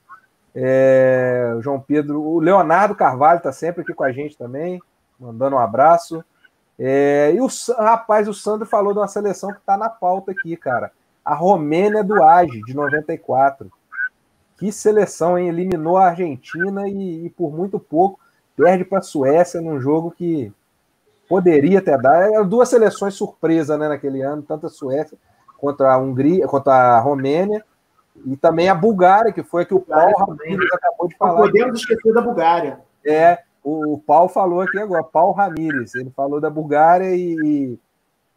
[0.54, 4.80] É, o João Pedro, o Leonardo Carvalho está sempre aqui com a gente também,
[5.18, 6.24] mandando um abraço.
[6.78, 7.48] É, e o
[7.78, 10.92] rapaz, o Sandro falou de uma seleção que está na pauta aqui, cara.
[11.24, 13.70] A Romênia do Age, de 94.
[14.56, 15.48] Que seleção, hein?
[15.48, 18.18] Eliminou a Argentina e, e por muito pouco
[18.56, 20.52] perde para a Suécia num jogo que
[21.28, 22.32] poderia ter dado.
[22.32, 25.16] Eram duas seleções surpresa né, naquele ano, tanto a Suécia
[25.62, 27.64] contra a Hungria, contra a Romênia,
[28.26, 31.34] e também a Bulgária, que foi a que o Paulo Ramírez acabou de falar.
[31.34, 32.80] Não podemos esquecer da Bulgária.
[33.06, 37.78] É, o, o Paulo falou aqui agora, Paulo Ramírez, ele falou da Bulgária e,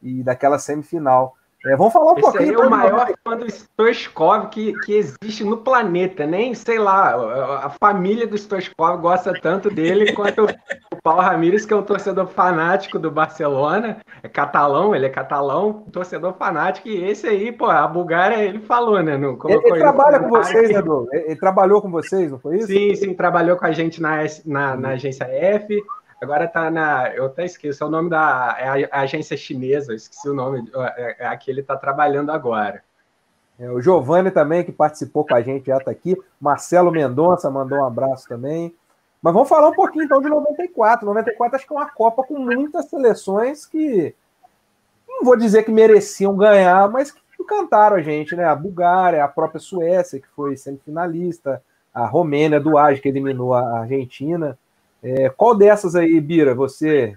[0.04, 1.36] e daquela semifinal.
[1.66, 2.44] É, vamos falar um Esse pouquinho.
[2.44, 6.26] Esse é o maior fã do Stoichkov que, que existe no planeta.
[6.26, 7.16] Nem, sei lá,
[7.64, 12.28] a família do Stoichkov gosta tanto dele quanto o Paulo Ramírez, que é um torcedor
[12.28, 13.98] fanático do Barcelona.
[14.22, 16.88] É catalão, ele é catalão, torcedor fanático.
[16.88, 19.18] E esse aí, pô, a Bulgária, ele falou, né?
[19.18, 21.08] No, ele, ele trabalha com vocês, Edu?
[21.12, 22.68] Ele, ele trabalhou com vocês, não foi isso?
[22.68, 25.84] Sim, sim, trabalhou com a gente na, na, na agência F.
[26.22, 27.10] Agora tá na.
[27.10, 31.26] Eu até esqueço, é o nome da é a, agência chinesa, esqueci o nome, é,
[31.26, 32.84] é aqui ele está trabalhando agora.
[33.60, 36.16] É, o Giovanni também, que participou com a gente, já está aqui.
[36.40, 38.74] Marcelo Mendonça mandou um abraço também.
[39.22, 41.06] Mas vamos falar um pouquinho então de 94.
[41.06, 44.14] 94 acho que é uma Copa com muitas seleções que
[45.08, 48.44] não vou dizer que mereciam ganhar, mas que encantaram a gente, né?
[48.44, 51.64] A Bulgária, a própria Suécia, que foi semifinalista,
[51.94, 54.58] a Romênia do Age, que eliminou a Argentina.
[55.06, 57.16] É, qual dessas aí, Bira, você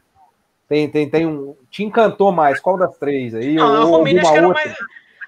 [0.68, 1.56] tem, tem, tem um.
[1.70, 2.60] Te encantou mais?
[2.60, 3.54] Qual das três aí?
[3.54, 4.74] Não, a Romênia acho que era mais.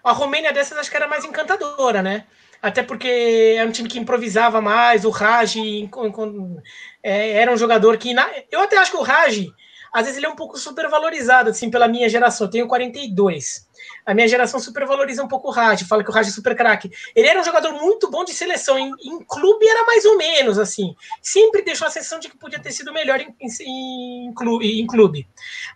[0.04, 2.24] A Romênia dessas acho que era mais encantadora, né?
[2.62, 5.56] até porque era um time que improvisava mais, o Raj
[7.02, 8.12] é, era um jogador que.
[8.12, 9.46] Na, eu até acho que o Raj,
[9.92, 12.46] às vezes, ele é um pouco supervalorizado, assim, pela minha geração.
[12.46, 13.68] Eu tenho 42
[14.04, 16.90] a minha geração supervaloriza um pouco o Raj, fala que o Raj é super craque.
[17.14, 20.58] Ele era um jogador muito bom de seleção, em, em, clube era mais ou menos
[20.58, 20.94] assim.
[21.22, 24.32] Sempre deixou a sensação de que podia ter sido melhor em, em,
[24.80, 25.28] em clube.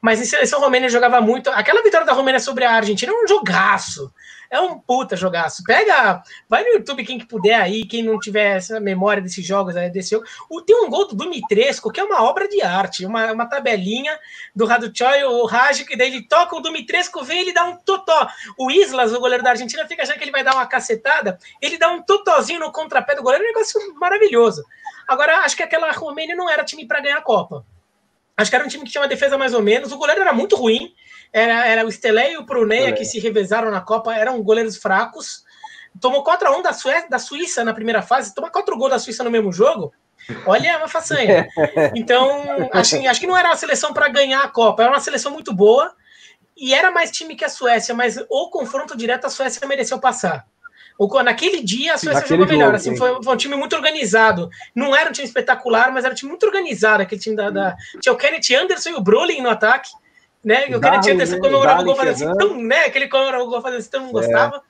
[0.03, 1.51] Mas em seleção romênia jogava muito.
[1.51, 4.13] Aquela vitória da Romênia sobre a Argentina é um jogaço.
[4.55, 5.65] É um puta jogaço.
[5.65, 9.75] Pega, vai no YouTube quem que puder aí, quem não tiver essa memória desses jogos,
[9.93, 10.25] desse jogo.
[10.49, 14.17] O, tem um gol do Dumitrescu, que é uma obra de arte, uma, uma tabelinha
[14.55, 18.29] do Raduchoy, o Raj, que daí ele toca o Dumitrescu, vem ele dá um totó.
[18.57, 21.77] O Islas, o goleiro da Argentina, fica achando que ele vai dar uma cacetada, ele
[21.77, 24.65] dá um totozinho no contrapé do goleiro, é um negócio maravilhoso.
[25.09, 27.67] Agora, acho que aquela Romênia não era time para ganhar a Copa.
[28.37, 29.91] Acho que era um time que tinha uma defesa mais ou menos.
[29.91, 30.95] O goleiro era muito ruim.
[31.35, 34.15] Era, era o Stelé e o Pruneia que se revezaram na Copa.
[34.15, 35.43] Eram goleiros fracos.
[36.01, 38.33] Tomou 4x1 da, Sué da Suíça na primeira fase.
[38.33, 39.93] Toma 4 gols da Suíça no mesmo jogo.
[40.47, 41.49] Olha, é uma façanha.
[41.97, 44.85] Então, acho, acho que não era uma seleção para ganhar a Copa.
[44.85, 45.93] Era uma seleção muito boa.
[46.57, 47.93] E era mais time que a Suécia.
[47.93, 50.47] Mas o confronto direto, a Suécia mereceu passar.
[51.25, 52.67] Naquele dia a Suécia Naquele jogou melhor.
[52.67, 54.49] Jogo, assim, foi, foi, um time muito organizado.
[54.73, 57.03] Não era um time espetacular, mas era um time muito organizado.
[57.03, 57.51] Aquele time da.
[57.51, 57.77] da...
[58.01, 59.91] Tinha o Kenneth Anderson e o Brolin no ataque.
[60.45, 60.67] Né?
[60.77, 62.85] O Kenneth Anderson comemorava o gol fazendo assim, tão, né?
[62.85, 64.57] Aquele comemorava o gol fazendo assim, tão não gostava.
[64.57, 64.61] É.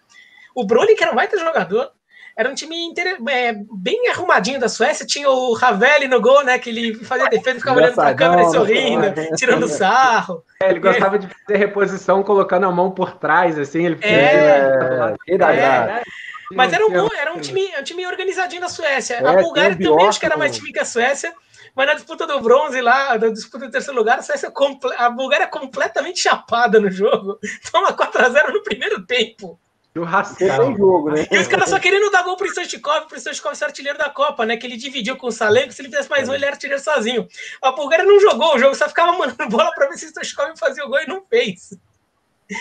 [0.54, 1.90] O Brolin, que era um baita jogador,
[2.36, 3.18] era um time inter...
[3.28, 5.06] é, bem arrumadinho da Suécia.
[5.06, 6.58] Tinha o Ravelli no gol, né?
[6.58, 9.06] Que ele fazia defesa, ficava olhando para a câmera e sorrindo,
[9.36, 10.44] tirando sarro.
[10.62, 11.18] É, ele gostava é.
[11.18, 13.86] de fazer reposição colocando a mão por trás, assim.
[13.86, 14.14] Ele é,
[15.28, 16.02] é, é,
[16.52, 19.18] mas era um, bom, era um time, um time organizadinho da Suécia.
[19.18, 21.32] a Bulgária também acho que era mais time que a Suécia.
[21.74, 24.20] Mas na disputa do bronze lá, na disputa do terceiro lugar,
[24.96, 27.38] a, Bulgária completamente chapada no jogo.
[27.70, 29.58] Toma 4x0 no primeiro tempo.
[29.96, 30.76] Churrascão.
[30.76, 31.26] jogo, né?
[31.30, 34.44] E os caras só querendo dar gol pro Stoichkov, pro Stoichkov ser artilheiro da Copa,
[34.44, 34.56] né?
[34.56, 37.28] Que ele dividiu com o Salenko, se ele fizesse mais um, ele era artilheiro sozinho.
[37.62, 40.56] A Bulgária não jogou o jogo, só ficava mandando bola pra ver se o Stoichkov
[40.58, 41.78] fazia o gol e não fez.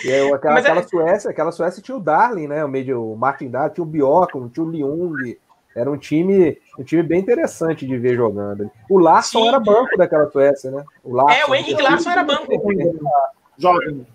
[0.04, 0.82] E aí, aquela, aquela é...
[0.82, 2.64] Suécia, aquela Suécia tinha o Darling, né?
[2.64, 5.36] O meio o Martin Darling, tinha o Bjork, tinha o Liung.
[5.74, 8.70] Era um time, um time bem interessante de ver jogando.
[8.88, 9.48] O Larsson Sim.
[9.48, 10.84] era banco daquela Suécia, né?
[11.02, 12.52] O Larsson, é, o Henrique Larsson era banco.
[13.58, 14.06] Jovem.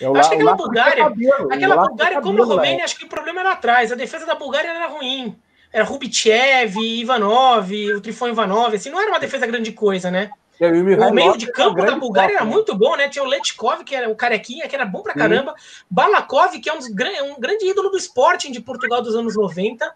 [0.00, 1.06] É acho que aquela Bulgária,
[1.50, 3.92] aquela Bulgária, como a Romênia, acho que o problema era atrás.
[3.92, 5.36] A defesa da Bulgária era ruim.
[5.72, 10.30] Era Rubitchev, Ivanov, o Trifon Ivanov, assim, não era uma defesa grande coisa, né?
[10.60, 12.50] É, o, o meio de campo da Bulgária era né?
[12.50, 13.08] muito bom, né?
[13.08, 15.54] Tinha o Letkov, que era o carequinha, que era bom pra caramba.
[15.90, 19.90] Balakov, que é um, um, grande ídolo do Sporting de Portugal dos anos 90.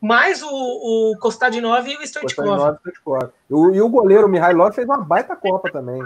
[0.00, 2.78] Mais o, o Kostadinov e o Stoichkov.
[3.50, 6.02] E o, e o goleiro Mihailov fez uma baita Copa também.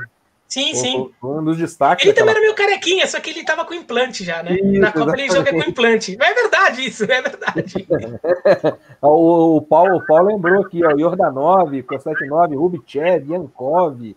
[0.50, 1.10] Sim, sim.
[1.22, 2.04] Um dos destaques.
[2.04, 4.54] Ele também era meio carequinha, só que ele tava com implante já, né?
[4.56, 6.16] Isso, Na Copa ele joga com implante.
[6.18, 7.86] Mas é verdade isso, é verdade.
[9.00, 14.16] o, o, Paulo, o Paulo lembrou aqui, ó, Jordanov, Konstantinov, Rubchev, Yankov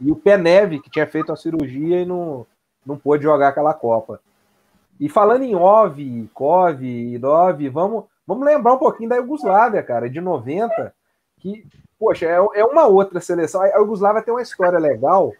[0.00, 2.46] e o Penev, que tinha feito a cirurgia e não,
[2.84, 4.20] não pôde jogar aquela Copa.
[4.98, 10.18] E falando em Ov, Kov, Idov, vamos, vamos lembrar um pouquinho da Iugoslávia, cara, de
[10.18, 10.94] 90,
[11.40, 11.66] que,
[11.98, 13.60] poxa, é, é uma outra seleção.
[13.60, 15.30] A Iugoslávia tem uma história legal,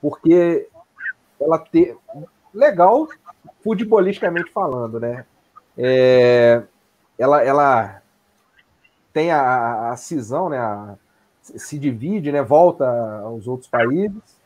[0.00, 0.68] porque
[1.40, 1.96] ela ter
[2.52, 3.06] legal
[3.62, 5.24] futebolisticamente falando, né?
[5.76, 6.62] É,
[7.18, 8.02] ela, ela
[9.12, 10.58] tem a, a cisão, né?
[10.58, 10.94] A,
[11.42, 12.42] se divide, né?
[12.42, 12.86] Volta
[13.22, 14.36] aos outros países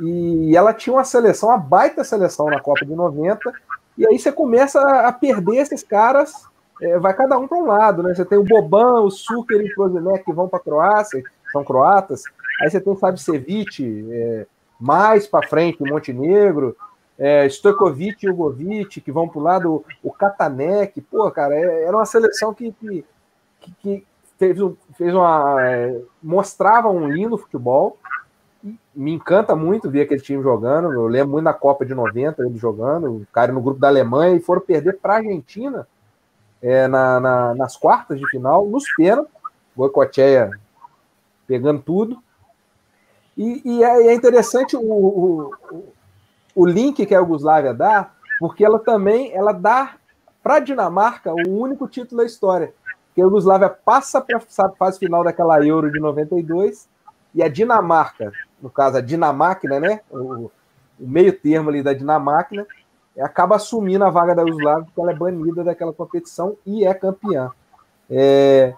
[0.00, 3.52] e ela tinha uma seleção, uma baita seleção na Copa de 90
[3.96, 6.32] e aí você começa a perder esses caras,
[6.80, 8.14] é, vai cada um para um lado, né?
[8.14, 11.22] Você tem o Boban, o Suker e o Prozinek que vão para a Croácia,
[11.52, 12.22] são croatas.
[12.60, 14.46] Aí você tem o Savicevic, é,
[14.82, 16.76] mais para frente o Montenegro,
[17.16, 21.96] é, Stojkovic e Jugovic, que vão para o lado, o Katanek, pô, cara, é, era
[21.96, 23.04] uma seleção que, que,
[23.80, 24.06] que
[24.36, 24.58] fez,
[24.98, 25.56] fez uma.
[25.64, 27.96] É, mostrava um lindo futebol.
[28.94, 30.92] Me encanta muito ver aquele time jogando.
[30.92, 34.36] Eu lembro muito da Copa de 90, ele jogando, o cara no grupo da Alemanha,
[34.36, 35.86] e foram perder para a Argentina
[36.60, 39.32] é, na, na, nas quartas de final, nos pênaltis.
[39.76, 40.50] Boicoteia
[41.46, 42.18] pegando tudo.
[43.36, 45.50] E, e é, é, interessante o, o,
[46.54, 49.94] o, link que a Yugoslávia dá, porque ela também ela dá
[50.42, 52.74] para a Dinamarca o único título da história.
[53.14, 56.88] Que a Yugoslávia passa para a fase final daquela Euro de 92
[57.34, 60.00] e a Dinamarca, no caso a Dinamáquina, né?
[60.10, 60.50] O,
[61.00, 62.66] o meio termo ali da Dinamáquina,
[63.20, 67.50] acaba assumindo a vaga da Yugoslávia porque ela é banida daquela competição e é campeã.
[68.10, 68.74] É,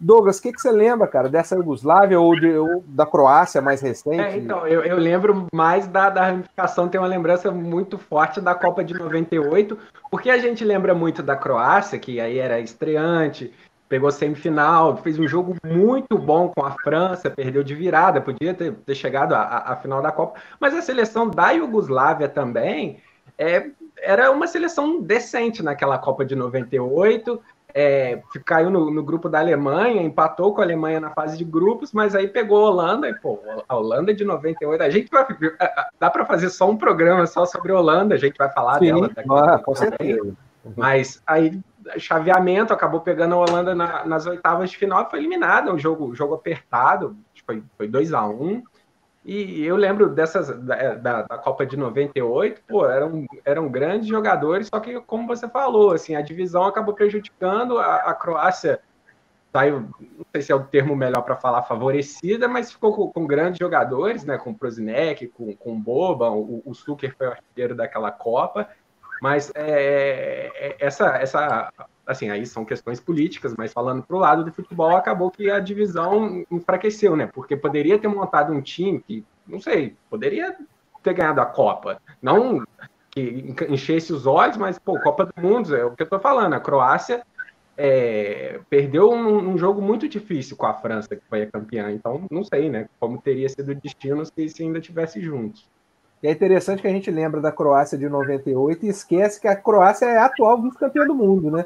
[0.00, 3.82] Douglas, o que, que você lembra, cara, dessa Yugoslávia ou, de, ou da Croácia mais
[3.82, 4.20] recente?
[4.20, 8.54] É, então, eu, eu, lembro mais da, da ramificação, tem uma lembrança muito forte da
[8.54, 9.76] Copa de 98,
[10.10, 13.52] porque a gente lembra muito da Croácia, que aí era estreante,
[13.90, 18.72] pegou semifinal, fez um jogo muito bom com a França, perdeu de virada, podia ter,
[18.72, 23.02] ter chegado à, à final da Copa, mas a seleção da Iugoslávia também
[23.36, 27.40] é, era uma seleção decente naquela Copa de 98,
[27.74, 31.92] é, caiu no, no, grupo da Alemanha, empatou com a Alemanha na fase de grupos,
[31.92, 35.26] mas aí pegou a Holanda, e pô, a Holanda de 98, a gente vai,
[35.98, 38.86] dá para fazer só um programa só sobre a Holanda, a gente vai falar Sim,
[38.86, 40.36] dela daqui ah, com certeza.
[40.76, 41.58] Mas aí
[41.98, 45.72] chaveamento, acabou pegando a Holanda na, nas oitavas de final e foi eliminada.
[45.72, 47.16] Um jogo, jogo apertado,
[47.46, 48.62] foi, foi 2 a 1 um,
[49.24, 54.68] E eu lembro dessas da, da, da, Copa de 98, pô, eram, eram grandes jogadores,
[54.68, 58.80] só que, como você falou, assim, a divisão acabou prejudicando, a, a Croácia
[59.52, 63.26] saiu, não sei se é o termo melhor para falar favorecida, mas ficou com, com,
[63.26, 64.38] grandes jogadores, né?
[64.38, 68.68] Com Prozinec, com, com Boba, o, o Suker foi o artilheiro daquela Copa.
[69.20, 71.70] Mas é, é, essa, essa,
[72.10, 75.60] assim, aí são questões políticas, mas falando para o lado do futebol, acabou que a
[75.60, 77.26] divisão enfraqueceu, né?
[77.26, 80.56] Porque poderia ter montado um time que, não sei, poderia
[81.02, 82.00] ter ganhado a Copa.
[82.20, 82.64] Não
[83.10, 86.54] que enchesse os olhos, mas, pô, Copa do Mundo, é o que eu estou falando,
[86.54, 87.22] a Croácia
[87.76, 91.90] é, perdeu um, um, jogo muito difícil com a França, que foi a campeã.
[91.90, 92.88] Então, não sei, né?
[93.00, 95.66] Como teria sido o destino se, se ainda tivesse juntos.
[96.22, 99.56] E é interessante que a gente lembra da Croácia de 98 e esquece que a
[99.56, 101.64] Croácia é a atual vice-campeã do mundo, né?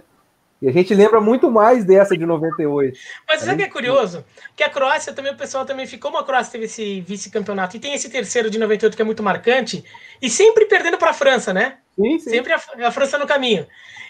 [0.65, 2.99] E a gente lembra muito mais dessa de 98.
[3.29, 4.25] Mas sabe o que é curioso?
[4.57, 7.93] Que a Croácia também, o pessoal também ficou, uma Croácia teve esse vice-campeonato e tem
[7.93, 9.85] esse terceiro de 98 que é muito marcante,
[10.23, 11.77] e sempre perdendo para a França, né?
[11.95, 12.31] Sim, sim.
[12.31, 13.67] Sempre a, a, França no caminho.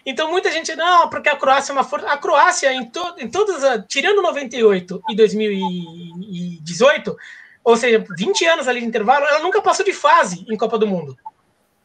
[0.07, 2.07] Então muita gente, não, porque a Croácia é uma força.
[2.07, 7.17] A Croácia, em, to, em todas, tirando 98 e 2018,
[7.65, 10.87] ou seja, 20 anos ali de intervalo, ela nunca passou de fase em Copa do
[10.87, 11.19] Mundo.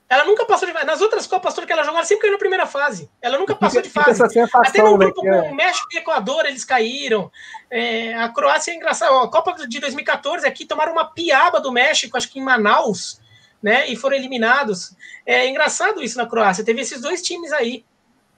[0.10, 0.88] Ela nunca passou de fase.
[0.88, 3.12] Nas outras Copas todas que ela jogou, ela sempre caiu na primeira fase.
[3.22, 4.22] Ela nunca passou de fase.
[4.56, 7.32] Até no né, grupo com o México e Equador, eles caíram.
[7.70, 9.16] É, a Croácia é engraçada.
[9.22, 13.22] A Copa de 2014 aqui tomaram uma piaba do México, acho que em Manaus,
[13.62, 13.88] né?
[13.88, 14.96] E foram eliminados.
[15.28, 16.66] É engraçado isso na Croácia.
[16.66, 17.86] Teve esses dois times aí.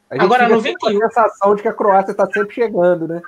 [0.09, 0.97] Agora, 91.
[0.97, 3.22] A sensação de que a Croácia está sempre chegando, né?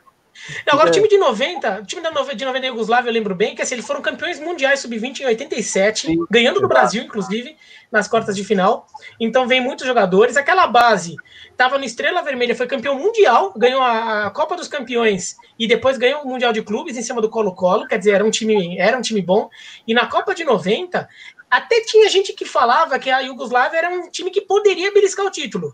[0.68, 3.62] Agora, o time de 90, o time da de 90 Yugoslávia, eu lembro bem que
[3.62, 7.56] assim, eles foram campeões mundiais sub-20 em 87, Sim, ganhando do Brasil, inclusive,
[7.92, 8.88] nas quartas de final.
[9.20, 10.36] Então, vem muitos jogadores.
[10.36, 11.16] Aquela base
[11.52, 16.22] estava no Estrela Vermelha, foi campeão mundial, ganhou a Copa dos Campeões e depois ganhou
[16.22, 17.88] o Mundial de Clubes em cima do Colo-Colo.
[17.88, 19.50] Quer dizer, era um time, era um time bom.
[19.88, 21.08] E na Copa de 90,
[21.50, 25.32] até tinha gente que falava que a Yugoslávia era um time que poderia beliscar o
[25.32, 25.74] título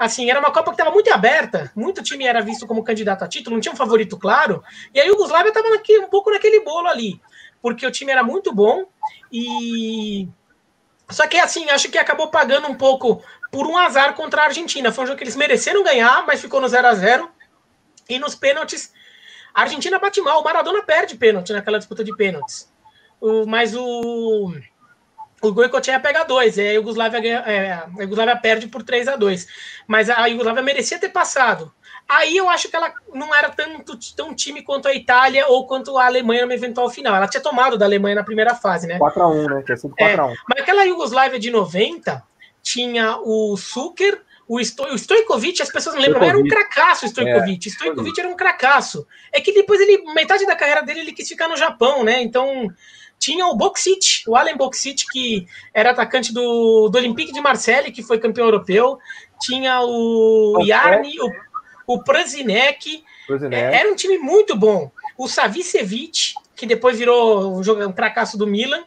[0.00, 3.28] assim, era uma Copa que estava muito aberta, muito time era visto como candidato a
[3.28, 7.20] título, não tinha um favorito claro, e a Yugoslávia estava um pouco naquele bolo ali,
[7.62, 8.86] porque o time era muito bom
[9.32, 10.28] e.
[11.08, 13.22] Só que, assim, acho que acabou pagando um pouco
[13.52, 14.90] por um azar contra a Argentina.
[14.90, 17.30] Foi um jogo que eles mereceram ganhar, mas ficou no 0 a 0
[18.08, 18.92] E nos pênaltis,
[19.54, 20.40] a Argentina bate mal.
[20.40, 22.68] O Maradona perde pênalti naquela disputa de pênaltis.
[23.20, 24.52] O, mas o
[25.42, 29.46] o Goicoechea pega dois, e a Iugoslávia, é, a Iugoslávia perde por 3 a 2
[29.86, 31.72] Mas a Iugoslávia merecia ter passado.
[32.08, 35.98] Aí eu acho que ela não era tanto tão time quanto a Itália ou quanto
[35.98, 37.16] a Alemanha no eventual final.
[37.16, 38.98] Ela tinha tomado da Alemanha na primeira fase, né?
[38.98, 39.62] 4x1, né?
[39.64, 40.32] Tinha sido 4x1.
[40.32, 42.22] É, mas aquela Iugoslávia de 90
[42.62, 47.06] tinha o Suker, o, Sto o Stojkovic, as pessoas não lembram, mas era um cracaço
[47.06, 47.68] o Stojkovic.
[47.68, 49.06] É, Stojkovic era um cracaço.
[49.32, 52.22] É que depois ele, metade da carreira dele, ele quis ficar no Japão, né?
[52.22, 52.68] Então
[53.18, 58.02] tinha o Boxic, o Allen Boxic, que era atacante do, do Olympique de Marseille, que
[58.02, 58.98] foi campeão europeu.
[59.40, 63.04] Tinha o Yarni, o, o Prazinec.
[63.50, 64.90] É, era um time muito bom.
[65.18, 68.84] O Savicevic, que depois virou um, um fracasso do Milan.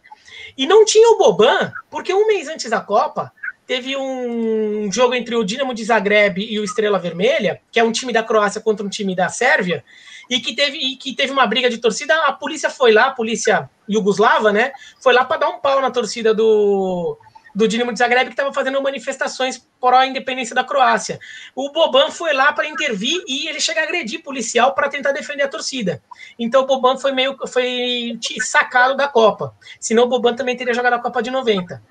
[0.58, 3.32] E não tinha o Boban, porque um mês antes da Copa,
[3.66, 7.92] teve um jogo entre o Dinamo de Zagreb e o Estrela Vermelha, que é um
[7.92, 9.84] time da Croácia contra um time da Sérvia,
[10.30, 12.14] e que teve, e que teve uma briga de torcida.
[12.26, 14.72] A polícia foi lá, a polícia iugoslava, né?
[15.02, 17.18] Foi lá para dar um pau na torcida do,
[17.56, 21.20] do Dinamo de Zagreb, que estava fazendo manifestações pró independência da Croácia.
[21.56, 25.44] O Boban foi lá para intervir e ele chega a agredir policial para tentar defender
[25.44, 26.02] a torcida.
[26.38, 29.56] Então o Boban foi meio foi sacado da Copa.
[29.80, 31.82] Senão o Boban também teria jogado a Copa de 90.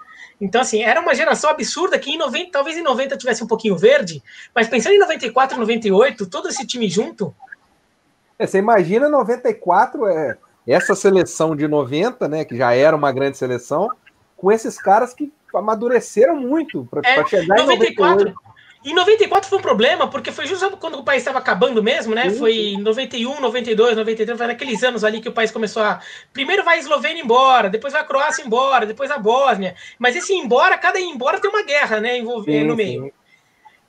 [0.40, 3.76] Então, assim, era uma geração absurda que em 90, talvez em 90 tivesse um pouquinho
[3.76, 4.22] verde,
[4.54, 7.34] mas pensando em 94 e 98, todo esse time junto,
[8.38, 13.36] é, você imagina 94, é, essa seleção de 90, né, que já era uma grande
[13.36, 13.90] seleção,
[14.36, 18.48] com esses caras que amadureceram muito para é, chegar 94, em 94.
[18.84, 22.30] Em 94 foi um problema, porque foi justo quando o país estava acabando mesmo, né?
[22.30, 26.00] Foi em 91, 92, 93, foi naqueles anos ali que o país começou a.
[26.32, 29.74] Primeiro vai a Eslovênia embora, depois vai a Croácia embora, depois a Bósnia.
[29.98, 32.18] Mas esse embora, cada embora tem uma guerra, né?
[32.18, 33.12] Envolvendo no meio.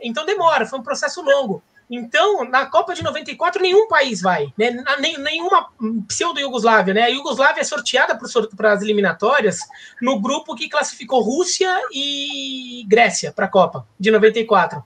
[0.02, 1.62] Então demora, foi um processo longo.
[1.90, 4.72] Então, na Copa de 94, nenhum país vai, né?
[5.18, 5.70] nenhuma
[6.08, 7.02] pseudo-Yugoslávia, né?
[7.04, 8.20] A Yugoslávia é sorteada
[8.56, 9.62] para as eliminatórias
[10.00, 14.84] no grupo que classificou Rússia e Grécia para a Copa de 94.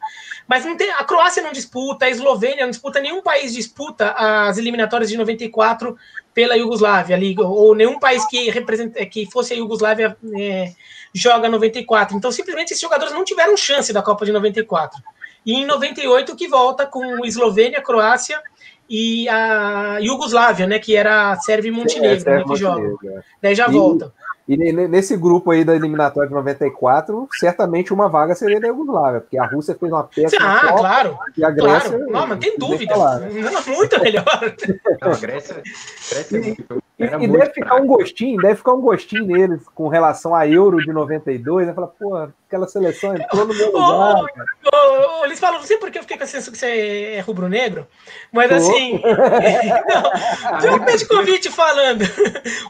[0.47, 5.10] Mas tem, a Croácia não disputa, a Eslovênia não disputa, nenhum país disputa as eliminatórias
[5.10, 5.97] de 94
[6.34, 10.74] pela Yugoslávia, ali, ou nenhum país que, representa, que fosse a Yugoslávia é,
[11.14, 12.16] joga 94.
[12.18, 15.01] Então, simplesmente, esses jogadores não tiveram chance da Copa de 94.
[15.46, 18.41] E em 98 que volta com Eslovênia, Croácia
[18.89, 20.80] e a Iugoslávia, né?
[20.80, 22.88] Que era a Sérvia e Montenegro, é, né, que joga.
[23.06, 23.22] É.
[23.41, 24.14] Daí já e, volta.
[24.48, 29.38] E nesse grupo aí da eliminatória de 94, certamente uma vaga seria da Iugoslávia, porque
[29.38, 30.36] a Rússia fez uma peça.
[30.39, 31.18] Ah, Copa, claro.
[31.38, 31.89] E a Grécia.
[31.91, 32.12] Claro.
[32.12, 32.96] Não, mas tem dúvida.
[32.96, 34.56] Não, muito melhor.
[35.02, 35.64] Não, a Grécia,
[36.10, 39.88] Grécia é muito e, e deve ficar um gostinho, deve ficar um gostinho neles com
[39.88, 41.74] relação a Euro de 92, né?
[41.74, 42.16] Fala, pô,
[42.48, 44.26] aquela seleção entrou no meu lugar.
[44.72, 47.20] Ô, ô, eles falam, não sei porque eu fiquei com a sensação que você é
[47.22, 47.88] rubro-negro,
[48.32, 48.56] mas Pô.
[48.56, 49.02] assim.
[50.64, 52.04] não, o Petkovic falando.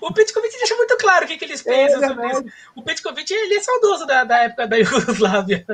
[0.01, 2.45] O Petkovic deixa muito claro o que, que eles é pensam é, sobre isso.
[2.77, 5.65] O Petkovic, ele é saudoso da, da época da Iugoslávia.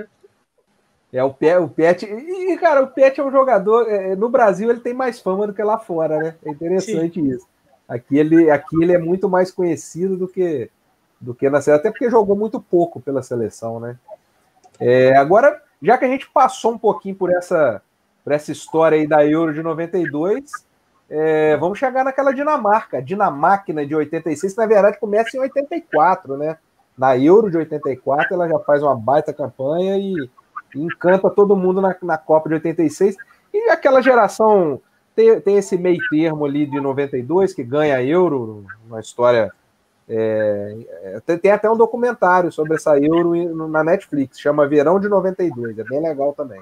[1.13, 2.05] É, o Pet, o Pet.
[2.05, 3.87] E, cara, o Pet é um jogador.
[3.89, 6.35] É, no Brasil ele tem mais fama do que lá fora, né?
[6.43, 7.29] É interessante Sim.
[7.29, 7.47] isso.
[7.89, 10.69] Aqui ele, aqui ele é muito mais conhecido do que,
[11.19, 13.97] do que na seleção, até porque jogou muito pouco pela seleção, né?
[14.79, 17.81] É, agora, já que a gente passou um pouquinho por essa,
[18.23, 20.51] por essa história aí da Euro de 92,
[21.09, 26.57] é, vamos chegar naquela Dinamarca, Dinamáquina de 86, que na verdade começa em 84, né?
[26.95, 30.13] Na Euro de 84, ela já faz uma baita campanha e,
[30.75, 33.15] e encanta todo mundo na, na Copa de 86.
[33.51, 34.79] E aquela geração
[35.15, 39.51] tem, tem esse meio termo ali de 92 que ganha euro, uma história.
[40.07, 45.07] É, é, tem, tem, até um documentário sobre essa euro na Netflix, chama Verão de
[45.07, 46.61] 92, é bem legal também.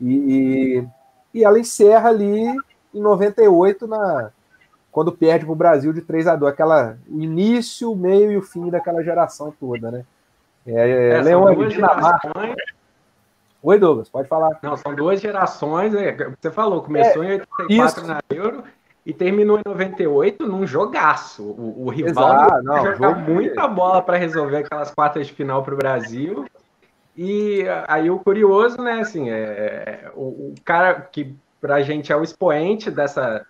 [0.00, 2.44] E, e, e ela encerra ali
[2.92, 4.30] em 98, na,
[4.90, 8.36] quando perde para o Brasil de 3 a 2 aquela, o início, o meio e
[8.36, 10.04] o fim daquela geração toda, né?
[10.66, 12.30] É, é, Leão Dinamarca.
[13.62, 14.58] Oi, Douglas, pode falar.
[14.62, 15.94] Não, são duas gerações.
[15.94, 18.06] É, você falou, começou é, em 84 isso.
[18.06, 18.64] na Euro
[19.06, 21.44] e terminou em 98 num jogaço.
[21.44, 25.74] O, o rival Exato, não, jogar muita bola para resolver aquelas quartas de final para
[25.74, 26.44] o Brasil.
[27.16, 29.34] E aí o curioso, né, assim, é,
[30.06, 33.46] é o, o, cara que para a gente é o expoente dessa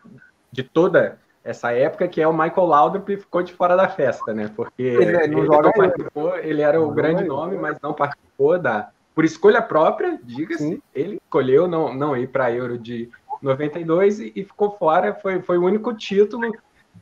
[0.51, 4.51] de toda essa época, que é o Michael Laudrup, ficou de fora da festa, né?
[4.55, 8.91] Porque ele, ele, não, não participou, ele era o grande nome, mas não participou da
[9.15, 13.11] por escolha própria, diga-se, ele escolheu não, não ir para a Euro de
[13.43, 16.53] 92 e, e, ficou fora, foi, foi o único título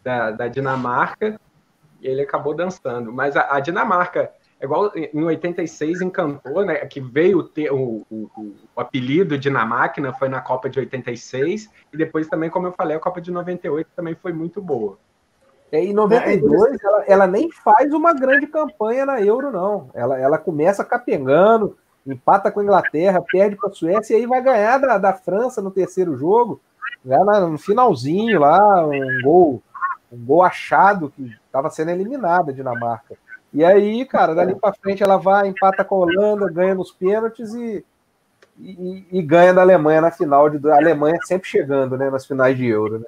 [0.02, 1.38] da, da Dinamarca
[2.00, 3.12] e ele acabou dançando.
[3.12, 8.54] Mas a, a, Dinamarca, igual em 86 encantou, né, que veio ter o, o, o,
[8.76, 13.20] apelido Dinamáquina, foi na Copa de 86 e depois também, como eu falei, a Copa
[13.20, 14.98] de 98 também foi muito boa.
[15.72, 19.88] É, em 92, ela, ela nem faz uma grande campanha na Euro, não.
[19.94, 21.76] Ela, ela começa capengando,
[22.12, 25.60] empata com a Inglaterra, perde para a Suécia e aí vai ganhar da, da França
[25.60, 26.60] no terceiro jogo,
[27.04, 29.62] já no finalzinho lá, um gol,
[30.12, 33.16] um gol achado que estava sendo eliminada a Dinamarca.
[33.52, 37.52] E aí, cara, dali para frente ela vai, empata com a Holanda, ganha nos pênaltis
[37.54, 37.84] e,
[38.58, 42.56] e, e ganha da Alemanha na final de a Alemanha sempre chegando, né, nas finais
[42.56, 43.06] de Euro, né?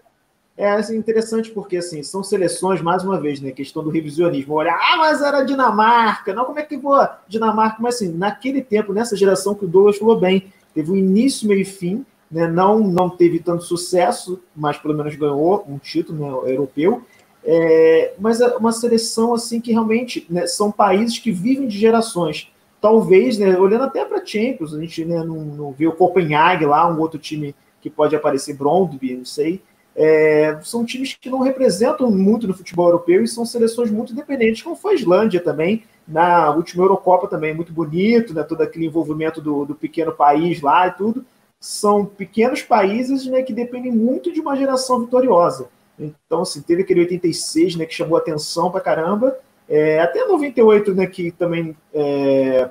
[0.56, 3.52] É assim, interessante porque assim, são seleções, mais uma vez, né?
[3.52, 4.54] Questão do revisionismo.
[4.54, 6.34] Olha, ah, mas era Dinamarca.
[6.34, 6.98] Não, como é que vou?
[7.26, 11.48] Dinamarca, mas assim, naquele tempo, nessa geração que o Douglas falou bem, teve um início,
[11.48, 12.46] meio e fim, né?
[12.46, 17.02] Não, não teve tanto sucesso, mas pelo menos ganhou um título né, europeu.
[17.44, 22.52] É, mas é uma seleção assim que realmente né, são países que vivem de gerações.
[22.78, 26.86] Talvez, né, olhando até para Champions, a gente né, não, não vê o Copenhague lá,
[26.88, 29.62] um outro time que pode aparecer, Brondby, não sei
[29.94, 34.62] é, são times que não representam muito no futebol europeu e são seleções muito independentes,
[34.62, 39.40] como foi a Islândia também, na última Eurocopa também, muito bonito, né, todo aquele envolvimento
[39.40, 41.24] do, do pequeno país lá e tudo.
[41.60, 45.68] São pequenos países né, que dependem muito de uma geração vitoriosa.
[45.98, 49.36] Então, assim, teve aquele 86 né, que chamou atenção pra caramba,
[49.68, 52.68] é, até 98, né, que também é,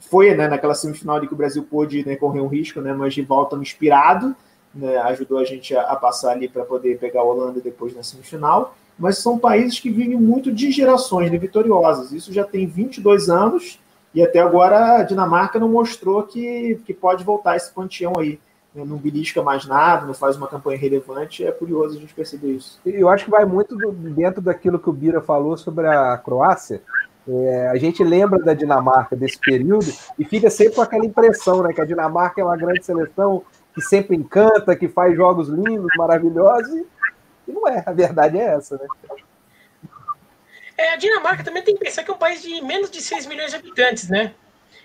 [0.00, 3.12] foi né, naquela semifinal de que o Brasil pôde né, correr um risco, né, mas
[3.12, 4.34] de volta inspirado
[4.76, 8.02] né, ajudou a gente a, a passar ali para poder pegar a Holanda depois na
[8.02, 12.12] semifinal, mas são países que vivem muito de gerações de vitoriosas.
[12.12, 13.78] Isso já tem 22 anos
[14.14, 18.38] E até agora a Dinamarca não mostrou que, que pode voltar esse panteão aí.
[18.74, 18.84] Né?
[18.84, 21.44] Não belisca mais nada, não faz uma campanha relevante.
[21.44, 22.80] É curioso a gente perceber isso.
[22.86, 26.80] Eu acho que vai muito do, dentro daquilo que o Bira falou sobre a Croácia.
[27.28, 31.72] É, a gente lembra da Dinamarca desse período e fica sempre com aquela impressão, né?
[31.72, 33.42] Que a Dinamarca é uma grande seleção
[33.76, 36.86] que sempre encanta, que faz jogos lindos, maravilhosos, e,
[37.46, 37.82] e não é.
[37.84, 38.86] A verdade é essa, né?
[40.78, 43.26] É, a Dinamarca também tem que pensar que é um país de menos de 6
[43.26, 44.32] milhões de habitantes, né?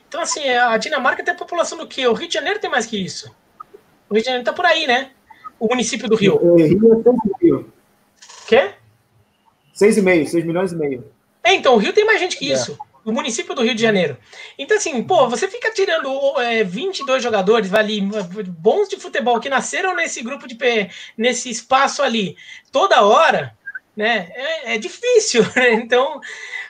[0.09, 2.05] Então, assim, a Dinamarca tem a população do quê?
[2.05, 3.33] O Rio de Janeiro tem mais que isso.
[4.09, 5.11] O Rio de Janeiro tá por aí, né?
[5.57, 6.35] O município do Rio.
[6.35, 7.01] O Rio
[7.39, 7.65] é 6,5.
[8.45, 8.73] Quê?
[9.73, 11.09] 6,5, 6 milhões e meio.
[11.41, 12.53] É, então, o Rio tem mais gente que é.
[12.53, 12.77] isso.
[13.03, 14.17] O município do Rio de Janeiro.
[14.57, 16.09] Então, assim, pô, você fica tirando
[16.39, 17.99] é, 22 jogadores ali,
[18.47, 20.57] bons de futebol, que nasceram nesse grupo de.
[21.17, 22.37] nesse espaço ali,
[22.71, 23.57] toda hora
[23.95, 24.31] né?
[24.33, 25.73] É, é difícil, né?
[25.73, 26.19] Então,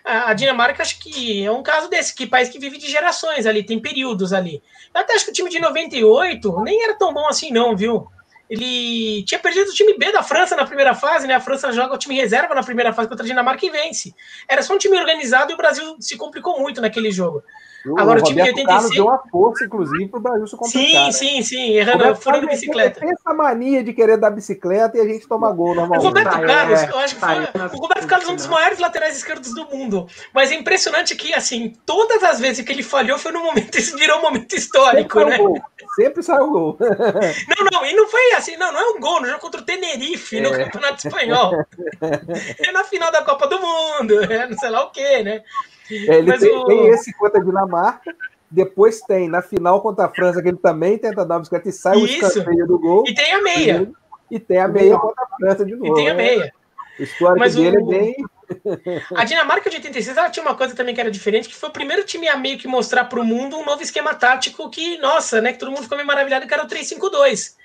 [0.04, 3.64] a, Dinamarca acho que é um caso desse, que país que vive de gerações ali,
[3.64, 4.62] tem períodos ali.
[4.94, 8.08] Eu até acho que o time de 98 nem era tão bom assim, não, viu?
[8.52, 11.36] Ele tinha perdido o time B da França na primeira fase, né?
[11.36, 14.14] A França joga o time reserva na primeira fase contra a Dinamarca e vence.
[14.46, 17.42] Era só um time organizado e o Brasil se complicou muito naquele jogo.
[17.86, 18.68] O Agora o, time de 86.
[18.68, 20.82] Carlos deu uma força, inclusive, para o Brasil se complicar.
[20.82, 21.12] Sim, né?
[21.12, 21.72] sim, sim.
[21.74, 23.00] Errando, furando bicicleta.
[23.00, 26.02] Tem essa mania de querer dar bicicleta e a gente toma gol normalmente.
[26.02, 28.48] O Roberto tá, Carlos, é, eu acho que foi, o Roberto Carlos é um dos
[28.48, 30.08] maiores laterais esquerdos do mundo.
[30.34, 34.20] Mas é impressionante que, assim, todas as vezes que ele falhou foi no momento, virou
[34.20, 35.38] um momento histórico, Sempre né?
[35.38, 35.62] Gol.
[35.96, 36.78] Sempre saiu gol.
[36.80, 39.66] não, não, e não foi assim, não, não é um gol no jogo contra o
[39.66, 40.42] Tenerife, é.
[40.42, 41.66] no Campeonato Espanhol.
[42.60, 45.44] é na final da Copa do Mundo, é não sei lá o quê, né?
[45.92, 46.66] É, ele tem, o...
[46.66, 48.16] tem, esse contra a Dinamarca,
[48.50, 51.72] depois tem na final contra a França, que ele também tenta dar uma bicicleta e
[51.72, 52.26] sai Isso.
[52.26, 53.04] o escanteio do gol.
[53.08, 53.92] E tem a meia.
[54.30, 55.94] E, tem a meia contra a França de novo.
[55.94, 56.24] E tem a né?
[56.24, 56.54] meia.
[57.00, 57.94] O histórico Mas dele o...
[57.94, 58.16] é bem.
[59.16, 61.74] A Dinamarca de 86 ela tinha uma coisa também que era diferente, que foi o
[61.74, 65.42] primeiro time a meio que mostrar para o mundo um novo esquema tático que, nossa,
[65.42, 67.56] né, que todo mundo ficou meio maravilhado, que era o 3-5-2,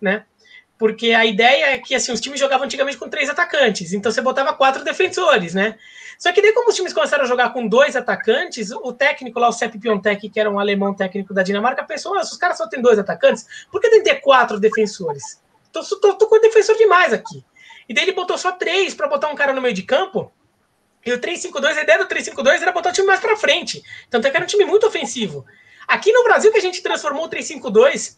[0.00, 0.24] né?
[0.78, 4.20] Porque a ideia é que assim, os times jogavam antigamente com três atacantes, então você
[4.20, 5.76] botava quatro defensores, né?
[6.22, 9.48] Só que daí, como os times começaram a jogar com dois atacantes, o técnico lá,
[9.48, 12.56] o Sepp Piontek, que era um alemão técnico da Dinamarca, pensou: ah, se os caras
[12.56, 15.42] só têm dois atacantes, por que tem que ter quatro defensores?
[15.72, 17.44] Tô, tô, tô com defensor demais aqui.
[17.88, 20.32] E daí ele botou só três para botar um cara no meio de campo.
[21.04, 23.82] E o 3-5-2, a ideia do 3-5-2 era botar o time mais para frente.
[24.08, 25.44] Tanto é que era um time muito ofensivo.
[25.88, 28.14] Aqui no Brasil que a gente transformou o 3-5-2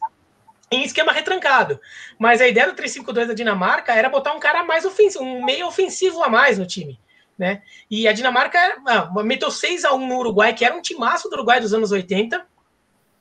[0.70, 1.80] em esquema retrancado.
[2.18, 5.66] Mas a ideia do 3-5-2 da Dinamarca era botar um cara mais ofensivo, um meio
[5.66, 7.00] ofensivo a mais no time
[7.38, 7.62] né?
[7.90, 11.34] E a Dinamarca ah, meteu 6 a 1 no Uruguai, que era um timaço do
[11.34, 12.44] Uruguai dos anos 80,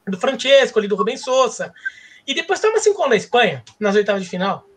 [0.07, 1.73] do Francesco, ali do Rubem Souza.
[2.25, 4.67] E depois toma 5 na Espanha, nas oitavas de final.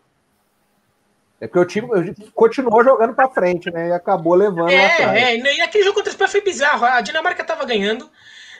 [1.39, 1.87] É porque o time
[2.33, 3.89] continuou jogando para frente, né?
[3.89, 4.71] E acabou levando.
[4.71, 6.83] É, é, e aquele jogo contra a Espanha foi bizarro.
[6.85, 8.09] A Dinamarca estava ganhando,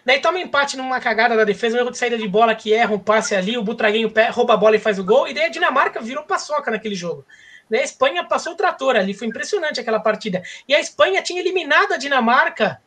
[0.05, 2.71] daí toma um empate numa cagada da defesa, um erro de saída de bola que
[2.71, 5.45] erra um passe ali, o Butraguinho rouba a bola e faz o gol, e daí
[5.45, 7.25] a Dinamarca virou paçoca naquele jogo.
[7.69, 7.79] Né?
[7.79, 10.41] A Espanha passou o trator ali, foi impressionante aquela partida.
[10.67, 12.81] E a Espanha tinha eliminado a Dinamarca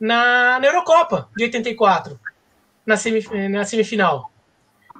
[0.00, 2.18] na, na Eurocopa de 84,
[2.84, 4.30] na, semif na semifinal.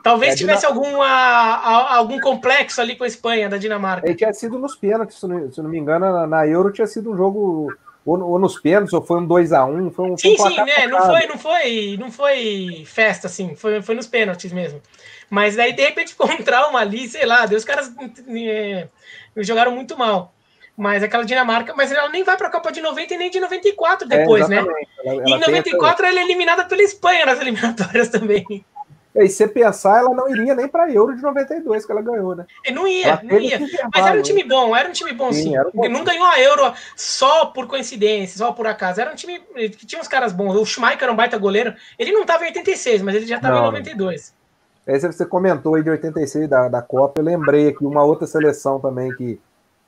[0.02, 4.06] Talvez é, tivesse algum, a, algum complexo ali com a Espanha, da Dinamarca.
[4.06, 6.86] Ele tinha sido nos pênaltis, se não, se não me engano, na, na, Euro tinha
[6.86, 9.92] sido um jogo ou, ou nos pênaltis, ou foi um 2x1.
[9.92, 10.86] Foi um, sim, foi um sim, né?
[10.86, 14.80] Não foi, não, foi, não foi festa, assim, foi, foi nos pênaltis mesmo.
[15.28, 17.92] Mas daí, de repente, ficou um trauma ali, sei lá, Deus, os caras
[18.28, 18.86] é,
[19.44, 20.32] jogaram muito mal.
[20.76, 23.40] Mas aquela Dinamarca, mas ela nem vai para a Copa de 90 e nem de
[23.40, 24.56] 94 é, depois, é, né?
[24.58, 28.44] Ela, ela e em 94 ela é eliminada pela Espanha nas eliminatórias também.
[29.18, 32.44] E se pensar, ela não iria nem para Euro de 92 que ela ganhou, né?
[32.62, 33.58] E não ia, não ia.
[33.94, 35.52] Mas era um time bom, era um time bom sim.
[35.52, 35.56] sim.
[35.74, 39.00] Um não ganhou a Euro só por coincidência, só por acaso.
[39.00, 39.40] Era um time
[39.70, 40.54] que tinha uns caras bons.
[40.54, 41.74] O Schmeichel era um baita goleiro.
[41.98, 44.35] Ele não estava em 86, mas ele já estava em 92.
[44.86, 48.78] Aí você comentou aí de 86 da, da Copa, eu lembrei aqui uma outra seleção
[48.78, 49.40] também que,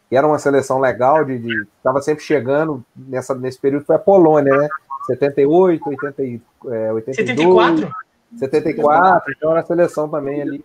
[0.08, 1.40] que era uma seleção legal, de
[1.76, 4.68] estava sempre chegando nessa, nesse período, foi a Polônia, né?
[5.06, 7.16] 78, 80, é, 82.
[7.16, 8.07] 74?
[8.36, 10.62] 74, então era a seleção também ali.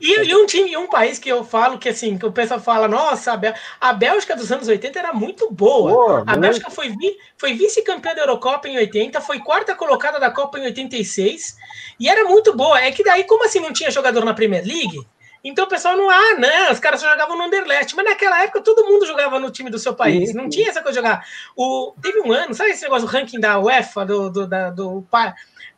[0.00, 2.86] E, e, um time, um país que eu falo que assim, que o pessoal fala,
[2.86, 3.38] nossa,
[3.80, 5.90] a, Bélgica dos anos 80 era muito boa.
[5.90, 6.36] boa a.
[6.36, 7.16] Bélgica foi, vi...
[7.36, 11.56] foi vice-campeã da Eurocopa em 80, foi quarta colocada da Copa em 86,
[11.98, 12.80] e era muito boa.
[12.80, 15.04] É que daí, como assim não tinha jogador na Premier League?
[15.42, 17.94] Então o pessoal não, ah, não, os caras só jogavam no Underlast.
[17.94, 20.34] Mas naquela época todo mundo jogava no time do seu país.
[20.34, 21.24] Não tinha essa coisa de jogar.
[21.54, 25.06] O, teve um ano, sabe esse negócio do ranking da UEFA, do, do, da, do,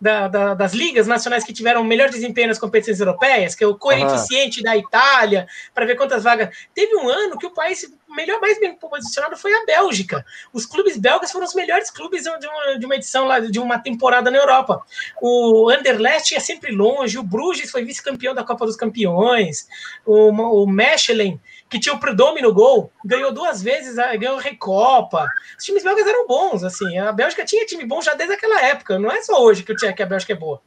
[0.00, 3.76] da, da, das ligas nacionais que tiveram melhor desempenho nas competições europeias, que é o
[3.76, 4.64] coeficiente uhum.
[4.64, 6.56] da Itália, para ver quantas vagas.
[6.74, 10.24] Teve um ano que o país melhor, mais bem posicionado foi a Bélgica.
[10.52, 13.78] Os clubes belgas foram os melhores clubes de uma, de uma edição lá, de uma
[13.78, 14.82] temporada na Europa.
[15.20, 19.68] O Anderlecht é sempre longe, o Bruges foi vice-campeão da Copa dos Campeões,
[20.06, 25.28] o, o Mechelen que tinha o Predome no gol, ganhou duas vezes, ganhou Recopa.
[25.59, 26.99] Os times belgas eram bons, assim.
[26.99, 28.99] A Bélgica tinha time bom já desde aquela época.
[28.99, 30.61] Não é só hoje que, tinha, que a Bélgica é boa.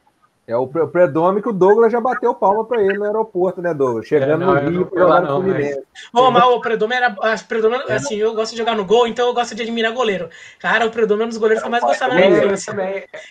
[0.44, 4.06] É o Predome que o Douglas já bateu palma para ele no aeroporto, né, Douglas?
[4.06, 5.82] Chegando é, não, no Rio para lá no Fluminense.
[6.12, 6.32] Mas...
[6.32, 7.14] Mas o Predome era.
[7.48, 7.94] Predome, é.
[7.94, 10.28] assim, eu gosto de jogar no gol, então eu gosto de admirar goleiro.
[10.58, 12.74] Cara, o Predome é um dos goleiros que eu mais gostava na infância.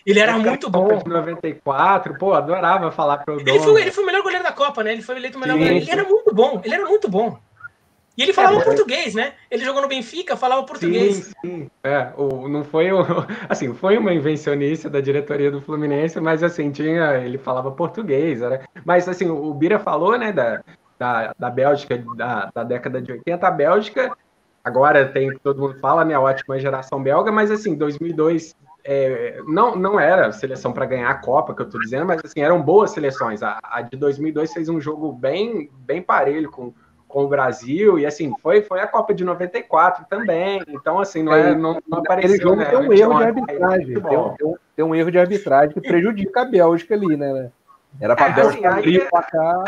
[0.06, 0.88] Ele era muito bom.
[0.99, 4.81] De 94, pô, adorava falar pro Ele foi, ele foi o melhor goleiro da Copa,
[4.81, 4.93] né?
[4.93, 5.60] Ele foi eleito o melhor Sim.
[5.60, 5.84] goleiro.
[5.84, 7.38] Ele era muito bom, ele era muito bom.
[8.22, 9.34] E ele falava é, português, né?
[9.49, 11.15] Ele jogou no Benfica, falava português.
[11.15, 11.72] Sim, sim.
[11.84, 13.02] É, o, não foi o,
[13.49, 18.64] assim, foi uma invencionice da diretoria do Fluminense, mas assim, tinha, ele falava português, era,
[18.85, 20.64] mas assim, o Bira falou, né, da,
[20.99, 24.15] da, da Bélgica, da, da década de 80, a Bélgica,
[24.64, 29.76] agora tem, todo mundo fala, né, a ótima geração belga, mas assim, 2002 é, não,
[29.76, 32.91] não era seleção para ganhar a Copa, que eu estou dizendo, mas assim, eram boas
[32.91, 33.41] seleções.
[33.43, 36.73] A, a, de 2002 fez um jogo bem, bem parelho com,
[37.11, 41.33] com o Brasil, e assim, foi, foi a Copa de 94 também, então assim, não,
[41.33, 42.41] é, não, não apareceu...
[42.41, 42.65] Jogo né?
[42.65, 45.81] tem um erro de arbitragem, tem um, tem, um, tem um, erro de arbitragem que
[45.81, 47.51] prejudica a Bélgica ali, né?
[47.99, 49.07] Era para é, assim, aí,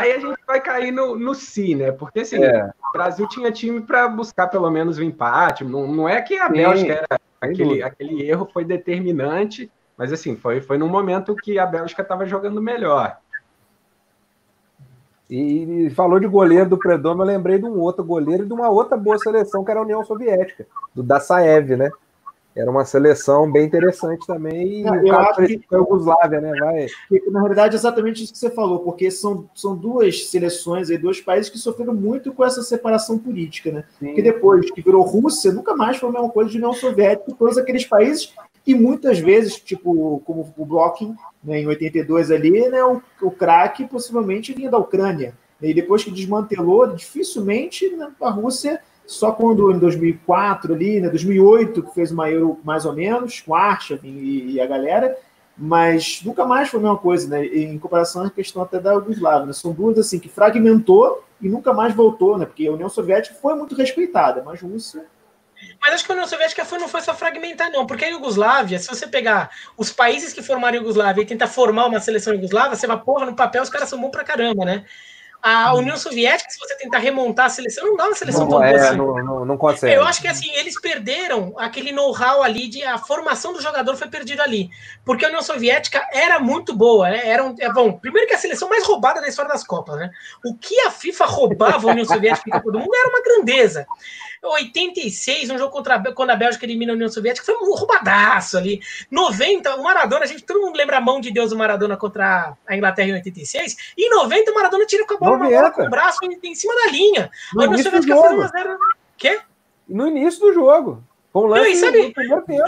[0.00, 1.92] aí a gente vai cair no, no si, né?
[1.92, 2.70] Porque assim, é.
[2.88, 6.46] o Brasil tinha time para buscar pelo menos o empate, não, não é que a
[6.46, 11.58] Sim, Bélgica era aquele, aquele erro foi determinante, mas assim, foi, foi num momento que
[11.58, 13.18] a Bélgica estava jogando melhor.
[15.36, 18.68] E, falou de goleiro do Predome, eu lembrei de um outro goleiro e de uma
[18.68, 21.90] outra boa seleção, que era a União Soviética, do Dassaev, né?
[22.56, 24.82] Era uma seleção bem interessante também.
[24.82, 26.52] E eu acho que a Yugoslávia, né?
[26.60, 26.86] Vai.
[27.32, 31.20] Na realidade, é exatamente isso que você falou, porque são, são duas seleções e dois
[31.20, 33.84] países que sofreram muito com essa separação política, né?
[33.98, 34.06] Sim.
[34.06, 37.58] Porque depois que virou Rússia, nunca mais foi a mesma coisa de União Soviética, todos
[37.58, 38.32] aqueles países,
[38.66, 43.84] e muitas vezes, tipo, como o Blocking, né, em 82 ali, né, o, o craque
[43.84, 45.34] possivelmente vinha da Ucrânia.
[45.60, 51.82] E depois que desmantelou, dificilmente né, a Rússia, só quando em 2004 ali, né, 2008,
[51.82, 55.16] que fez uma Euro mais ou menos, com Arshavin e, e, a galera,
[55.56, 59.46] mas nunca mais foi a mesma coisa, né, em comparação à questão até da Yugoslávia.
[59.46, 63.36] Né, são duas assim que fragmentou e nunca mais voltou, né, porque a União Soviética
[63.40, 65.04] foi muito respeitada, mas a Rússia
[65.84, 67.86] mas acho que a União Soviética foi, não foi só fragmentar, não.
[67.86, 71.86] Porque a Iugoslávia, se você pegar os países que formaram a Iugoslávia e tentar formar
[71.86, 74.86] uma seleção Iugoslávia, você vai, porra, no papel os caras são bons pra caramba, né?
[75.46, 78.64] A União Soviética, se você tentar remontar a seleção, não dá uma seleção não, tão
[78.64, 78.96] é, boa assim.
[78.96, 79.94] Não, não, não consegue.
[79.94, 84.08] Eu acho que assim, eles perderam aquele know-how ali de a formação do jogador foi
[84.08, 84.70] perdida ali.
[85.04, 87.10] Porque a União Soviética era muito boa.
[87.10, 87.28] Né?
[87.28, 90.10] Era um, é, bom, primeiro que a seleção mais roubada da história das Copas, né?
[90.42, 93.86] O que a FIFA roubava a União Soviética e Copa do Mundo era uma grandeza.
[94.50, 98.58] 86, um jogo contra a, quando a Bélgica elimina a União Soviética, foi um roubadaço
[98.58, 98.80] ali.
[99.10, 102.56] 90, o Maradona, a gente, todo mundo lembra a mão de Deus do Maradona contra
[102.66, 103.76] a Inglaterra em 86.
[103.96, 106.74] E em 90, o Maradona tira com a bola, bola com o braço em, cima
[106.74, 107.30] da linha.
[107.54, 108.76] No a União Soviética foi 1x0.
[109.16, 109.40] Quê?
[109.88, 111.02] No início do jogo.
[111.34, 112.14] Um lance e sabe,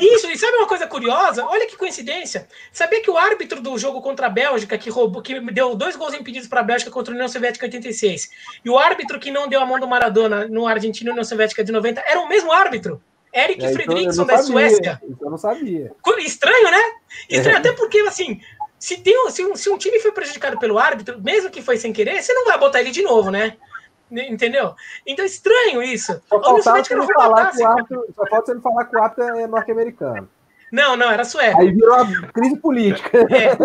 [0.01, 1.47] isso, e sabe uma coisa curiosa?
[1.47, 2.49] Olha que coincidência.
[2.73, 6.15] Sabia que o árbitro do jogo contra a Bélgica, que roubou, que deu dois gols
[6.15, 8.29] impedidos para a Bélgica contra a União Soviética em 86,
[8.65, 11.63] e o árbitro que não deu a mão do Maradona no Argentina e União Soviética
[11.63, 13.01] de 90 era o mesmo árbitro.
[13.33, 15.01] Eric é, Fredriksson da Suécia.
[15.09, 15.93] Isso eu não sabia.
[16.19, 16.81] Estranho, né?
[17.29, 17.59] Estranho, é.
[17.61, 18.41] até porque, assim,
[18.79, 21.93] se, tem, se, um, se um time foi prejudicado pelo árbitro, mesmo que foi sem
[21.93, 23.57] querer, você não vai botar ele de novo, né?
[24.11, 24.75] Entendeu?
[25.05, 26.21] Então é estranho isso.
[26.29, 29.03] Só falta você não falar que o ato, só falta você não falar que o
[29.03, 30.29] ato é norte-americano.
[30.71, 31.61] Não, não, era sueco.
[31.61, 33.19] Aí virou a crise política.
[33.19, 33.57] É.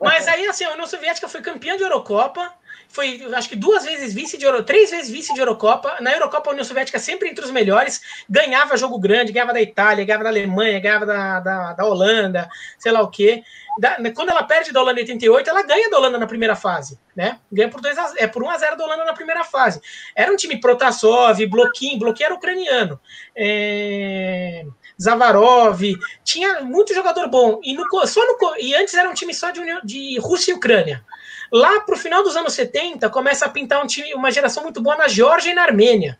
[0.00, 2.52] Mas aí, assim, a União Soviética foi campeã de Eurocopa,
[2.88, 5.96] foi, acho que duas vezes vice de Euro, três vezes vice de Eurocopa.
[6.00, 10.04] Na Eurocopa, a União Soviética sempre entre os melhores, ganhava jogo grande, ganhava da Itália,
[10.04, 12.48] ganhava da Alemanha, ganhava da, da, da Holanda,
[12.78, 13.42] sei lá o quê.
[13.78, 16.98] Da, quando ela perde da Holanda em 88, ela ganha da Holanda na primeira fase,
[17.16, 17.38] né?
[17.50, 19.80] Ganha por 2 a, é por 1 a 0 da Holanda na primeira fase.
[20.14, 23.00] Era um time Protasov, Bloquinho, Bloquinho era ucraniano.
[23.34, 24.64] É...
[25.00, 25.80] Zavarov,
[26.22, 27.60] tinha muito jogador bom.
[27.62, 31.04] E, no, só no, e antes era um time só de, de Rússia e Ucrânia.
[31.50, 34.80] Lá para o final dos anos 70, começa a pintar um time, uma geração muito
[34.80, 36.18] boa na Geórgia e na Armênia.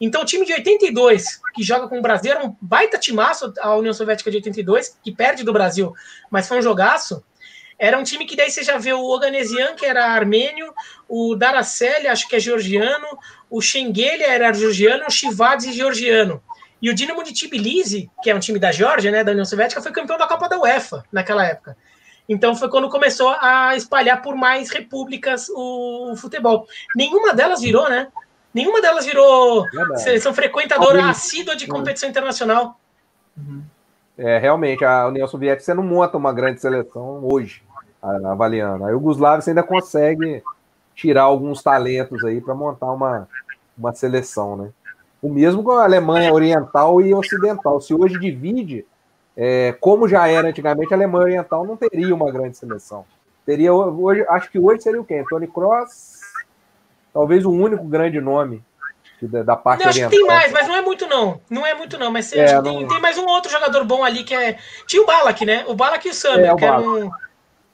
[0.00, 3.74] Então, o time de 82, que joga com o Brasil, era um baita timaço, a
[3.74, 5.94] União Soviética de 82, que perde do Brasil,
[6.30, 7.24] mas foi um jogaço.
[7.78, 10.72] Era um time que daí você já vê o Oganesian, que era armênio,
[11.08, 13.06] o Daraceli, acho que é georgiano,
[13.50, 16.42] o Schengelia era georgiano, o Shivadze georgiano.
[16.80, 19.80] E o Dinamo de Tbilisi, que é um time da Geórgia, né, da União Soviética,
[19.82, 21.76] foi campeão da Copa da UEFA naquela época.
[22.28, 26.66] Então foi quando começou a espalhar por mais repúblicas o futebol.
[26.94, 28.08] Nenhuma delas virou, né?
[28.56, 29.66] Nenhuma delas virou
[29.96, 32.80] seleção frequentadora assídua de competição internacional.
[33.36, 33.62] Uhum.
[34.16, 37.62] É, realmente, a União Soviética você não monta uma grande seleção hoje,
[38.00, 38.86] avaliando.
[38.86, 40.42] A Yugoslávia você ainda consegue
[40.94, 43.28] tirar alguns talentos aí para montar uma,
[43.76, 44.70] uma seleção, né?
[45.20, 47.78] O mesmo com a Alemanha Oriental e Ocidental.
[47.82, 48.86] Se hoje divide,
[49.36, 53.04] é, como já era antigamente, a Alemanha Oriental não teria uma grande seleção.
[53.44, 55.22] Teria hoje, acho que hoje seria o quê?
[55.28, 56.15] Tony Cross,
[57.16, 58.62] talvez o único grande nome
[59.22, 60.10] da, da parte não, oriental.
[60.10, 61.40] Acho que tem mais, mas não é muito não.
[61.48, 62.62] Não é muito não, mas é, não...
[62.62, 65.64] Tem, tem, mais um outro jogador bom ali que é tinha o Balak, né?
[65.66, 67.10] O Balak e o Summer, é, que eram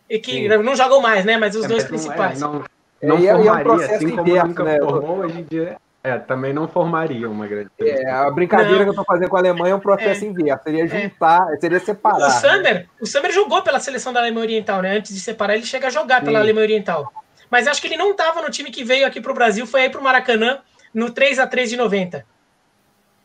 [0.09, 0.49] e que Sim.
[0.63, 1.37] não jogam mais, né?
[1.37, 2.41] Mas os é, dois principais.
[2.41, 2.63] Não, não,
[3.03, 4.79] não formaria, é um processo assim inverso, como né?
[4.79, 5.77] formou hoje em dia.
[6.05, 7.71] É, também não formaria uma grande.
[7.81, 8.85] É, a brincadeira não.
[8.85, 10.29] que eu tô fazendo com a Alemanha é um processo é.
[10.29, 10.63] inverso.
[10.63, 10.87] Seria é.
[10.87, 11.57] juntar, é.
[11.57, 12.29] seria separar.
[12.29, 12.87] O Summer, né?
[13.01, 14.97] o Summer jogou pela seleção da Alemanha Oriental, né?
[14.97, 16.27] Antes de separar, ele chega a jogar Sim.
[16.27, 17.13] pela Alemanha Oriental.
[17.53, 19.83] Mas acho que ele não estava no time que veio aqui para o Brasil, foi
[19.83, 20.61] aí para o Maracanã
[20.95, 22.25] no 3 a 3 de 90.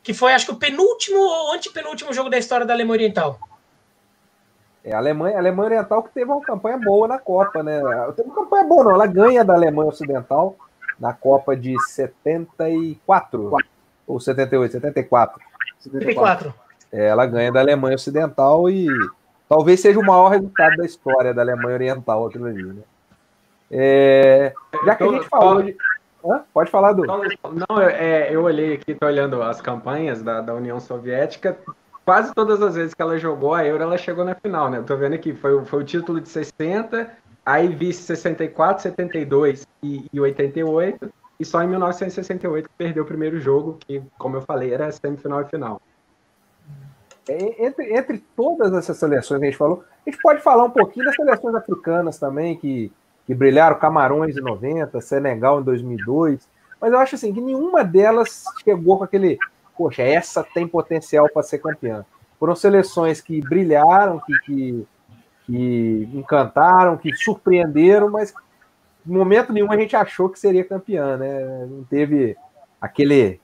[0.04, 3.40] Que foi, acho que, o penúltimo ou antepenúltimo jogo da história da Alemanha Oriental.
[4.84, 7.80] É, a Alemanha, a Alemanha Oriental que teve uma campanha boa na Copa, né?
[8.18, 8.92] Teve uma campanha boa, não.
[8.92, 10.58] Ela ganha da Alemanha Ocidental
[11.00, 13.56] na Copa de 74
[14.06, 15.42] ou 78, 74.
[15.80, 16.54] 74.
[16.92, 18.90] É, ela ganha da Alemanha Ocidental e
[19.48, 22.82] talvez seja o maior resultado da história da Alemanha Oriental aquilo ali, né?
[23.70, 24.54] É,
[24.86, 25.76] já que a gente falou de...
[26.26, 26.44] Hã?
[26.54, 27.06] Pode falar, Du.
[27.06, 31.58] Não, é, eu olhei aqui, tô olhando as campanhas da, da União Soviética.
[32.04, 34.78] Quase todas as vezes que ela jogou a Euro, ela chegou na final, né?
[34.78, 37.10] Eu tô vendo aqui, foi, foi o título de 60,
[37.48, 41.10] Aí vice 64, 72 e, e 88.
[41.40, 45.40] E só em 1968 que perdeu o primeiro jogo, que, como eu falei, era semifinal
[45.44, 45.82] e final.
[47.30, 50.70] É, entre, entre todas essas seleções que a gente falou, a gente pode falar um
[50.72, 52.92] pouquinho das seleções africanas também, que,
[53.28, 56.48] que brilharam, Camarões em 90, Senegal em 2002,
[56.82, 59.38] mas eu acho assim, que nenhuma delas chegou com aquele,
[59.78, 62.04] poxa, essa tem potencial para ser campeã.
[62.40, 64.88] Foram seleções que brilharam, que, que
[65.48, 68.34] que encantaram, que surpreenderam, mas
[69.08, 71.66] em momento nenhum a gente achou que seria campeã, né?
[71.70, 72.36] Não teve
[72.82, 73.40] aquele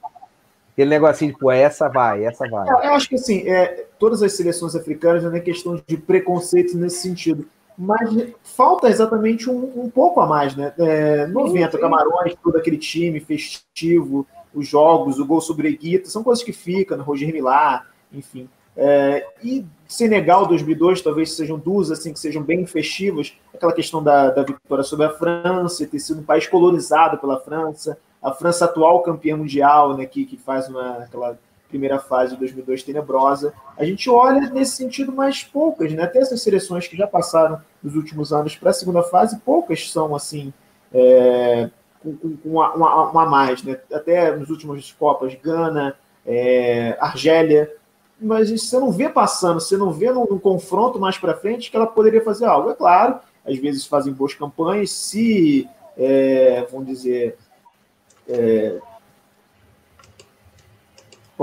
[0.73, 2.67] aquele negocinho de, pô, essa vai, essa vai.
[2.67, 6.97] Eu, acho que assim, é, todas as seleções africanas não é questão de preconceito nesse
[6.97, 7.47] sentido,
[7.77, 10.73] mas falta exatamente um, um pouco a mais, né?
[10.77, 11.81] É, 90, sim, sim.
[11.81, 17.01] Camarões, todo aquele time festivo, os jogos, o gol sobre Eguita, são coisas que ficam?
[17.01, 18.47] Roger Millar, enfim.
[18.75, 24.31] É, e Senegal 2002 talvez sejam duas assim que sejam bem festivas, aquela questão da,
[24.31, 29.03] da vitória sobre a França, ter sido um país colonizado pela França, a França atual
[29.03, 31.37] campeã mundial, né, que, que faz uma, aquela
[31.73, 33.51] primeira fase de 2002 tenebrosa.
[33.75, 36.03] A gente olha nesse sentido mais poucas, né?
[36.03, 40.15] Até essas seleções que já passaram nos últimos anos para a segunda fase, poucas são
[40.15, 40.53] assim
[40.93, 43.79] é, com, com uma, uma, uma, mais, né?
[43.91, 45.95] Até nos últimos Copas, Gana,
[46.25, 47.71] é, Argélia
[48.21, 51.75] mas você não vê passando, você não vê num, num confronto mais para frente que
[51.75, 52.69] ela poderia fazer algo.
[52.69, 55.67] É claro, às vezes fazem boas campanhas, se,
[55.97, 57.35] é, vamos dizer,
[58.29, 58.79] é,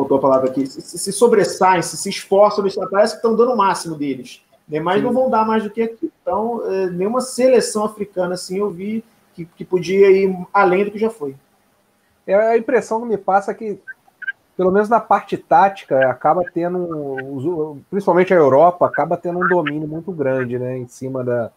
[0.00, 3.56] faltou a palavra aqui, se, se sobressaem, se se esforçam, parece que estão dando o
[3.56, 4.80] máximo deles, né?
[4.80, 5.02] mas Sim.
[5.04, 6.10] não vão dar mais do que aqui.
[6.22, 9.04] Então, é, nenhuma seleção africana assim eu vi
[9.34, 11.34] que, que podia ir além do que já foi.
[12.26, 13.78] É a impressão que me passa é que
[14.56, 20.12] pelo menos na parte tática, acaba tendo, principalmente a Europa, acaba tendo um domínio muito
[20.12, 21.50] grande né, em cima da,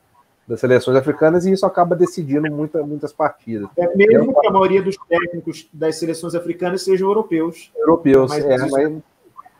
[0.47, 3.69] das seleções africanas e isso acaba decidindo muita, muitas partidas.
[3.77, 7.71] É mesmo que a maioria dos técnicos das seleções africanas sejam europeus.
[7.77, 8.93] Europeus, mas, é, mas,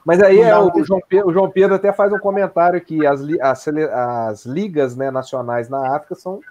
[0.06, 3.22] mas aí é, o, João Pedro, o João Pedro até faz um comentário que as,
[3.42, 6.42] as, as ligas né, nacionais na África são,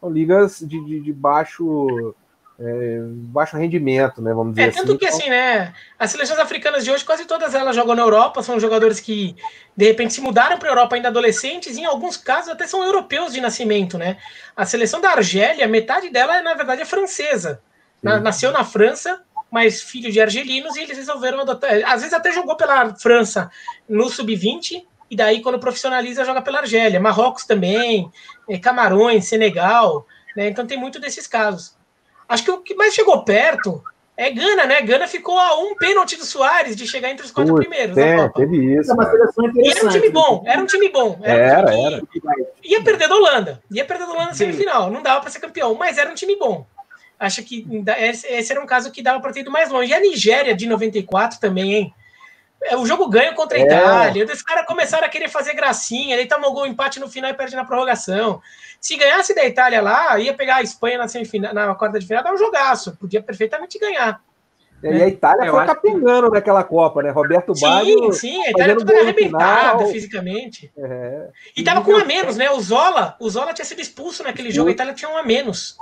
[0.00, 2.14] são ligas de, de, de baixo
[2.58, 4.32] é, baixo rendimento, né?
[4.32, 4.98] Vamos dizer é, tanto assim.
[4.98, 5.72] que assim, né?
[5.98, 9.34] As seleções africanas de hoje, quase todas elas jogam na Europa, são jogadores que
[9.76, 12.84] de repente se mudaram para a Europa ainda adolescentes, e em alguns casos até são
[12.84, 14.18] europeus de nascimento, né?
[14.56, 17.60] A seleção da Argélia, metade dela, na verdade, é francesa.
[18.00, 21.70] Na, nasceu na França, mas filho de argelinos, e eles resolveram adotar.
[21.86, 23.50] Às vezes até jogou pela França
[23.88, 27.00] no sub-20, e daí, quando profissionaliza, joga pela Argélia.
[27.00, 28.10] Marrocos também,
[28.48, 30.06] é, Camarões, Senegal,
[30.36, 30.48] né?
[30.48, 31.73] Então tem muito desses casos.
[32.34, 33.80] Acho que o que mais chegou perto
[34.16, 34.82] é Gana, né?
[34.82, 37.96] Gana ficou a um pênalti do Soares de chegar entre os quatro Puta, primeiros.
[37.96, 38.90] É, teve isso.
[38.90, 41.20] É era um time bom, era um time bom.
[41.22, 42.02] Era, era, um era.
[42.64, 43.62] Ia perder da Holanda.
[43.70, 44.90] Ia perder da Holanda na semifinal.
[44.90, 46.66] Não dava para ser campeão, mas era um time bom.
[47.20, 47.64] Acho que
[48.28, 49.92] esse era um caso que dava para ter ido mais longe.
[49.92, 51.94] E a Nigéria de 94 também, hein?
[52.64, 53.64] É, o jogo ganha contra a é.
[53.64, 54.24] Itália.
[54.24, 56.16] Os caras começaram a querer fazer gracinha.
[56.16, 58.40] Ele tomou gol empate no final e perde na prorrogação.
[58.80, 62.24] Se ganhasse da Itália lá, ia pegar a Espanha na, semifinal, na quarta de final,
[62.24, 62.96] dar um jogaço.
[62.96, 64.20] Podia perfeitamente ganhar.
[64.82, 66.34] É, e a Itália foi capengando que...
[66.34, 67.10] naquela Copa, né?
[67.10, 68.12] Roberto Baggio.
[68.12, 70.72] Sim, sim, a Itália toda arrebentada fisicamente.
[70.76, 71.28] É.
[71.56, 72.50] E tava com um a menos, né?
[72.50, 75.76] O Zola, o Zola tinha sido expulso naquele jogo, a Itália tinha um a menos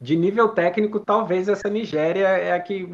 [0.00, 2.88] de nível técnico, talvez essa Nigéria é a que,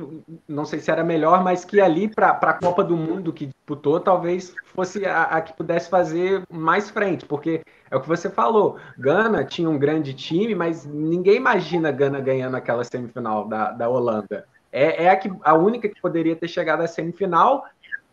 [0.47, 3.99] não sei se era melhor, mas que ali para a Copa do Mundo que disputou,
[3.99, 8.77] talvez fosse a, a, que pudesse fazer mais frente, porque é o que você falou,
[8.99, 14.47] Gana tinha um grande time, mas ninguém imagina Gana ganhando aquela semifinal da, da Holanda.
[14.73, 17.65] É, é a, que, a única que poderia ter chegado à semifinal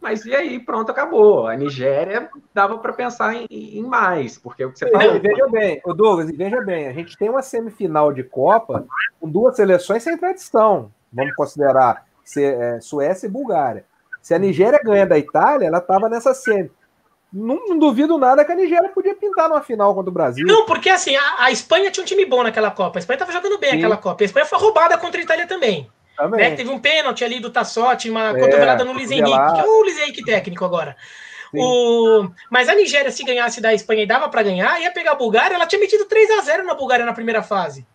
[0.01, 1.47] mas e aí, pronto, acabou.
[1.47, 5.19] A Nigéria dava para pensar em, em, mais, porque é o que você falou.
[5.19, 8.85] Veja bem, o Douglas, veja bem, a gente tem uma semifinal de Copa
[9.19, 10.91] com duas seleções sem tradição.
[11.11, 12.05] Vamos considerar
[12.37, 13.85] é, Suécia e Bulgária.
[14.21, 16.69] Se a Nigéria ganha da Itália, ela estava nessa semi.
[17.31, 20.45] Não, não, duvido nada que a Nigéria podia pintar numa final contra o Brasil.
[20.45, 22.97] Não, porque assim, a, a Espanha tinha um time bom naquela Copa.
[22.97, 23.77] A Espanha estava jogando bem Sim.
[23.77, 24.23] aquela Copa.
[24.23, 25.89] A Espanha foi roubada contra a Itália também.
[26.31, 26.56] Né?
[26.56, 29.81] Teve um pênalti ali do Tassotti, uma é, cotovelada no Luiz Henrique, que é o
[29.81, 30.95] Luiz Henrique técnico agora.
[31.53, 32.30] O...
[32.49, 35.56] Mas a Nigéria, se ganhasse da Espanha e dava para ganhar, ia pegar a Bulgária.
[35.56, 37.85] Ela tinha metido 3 a 0 na Bulgária na primeira fase.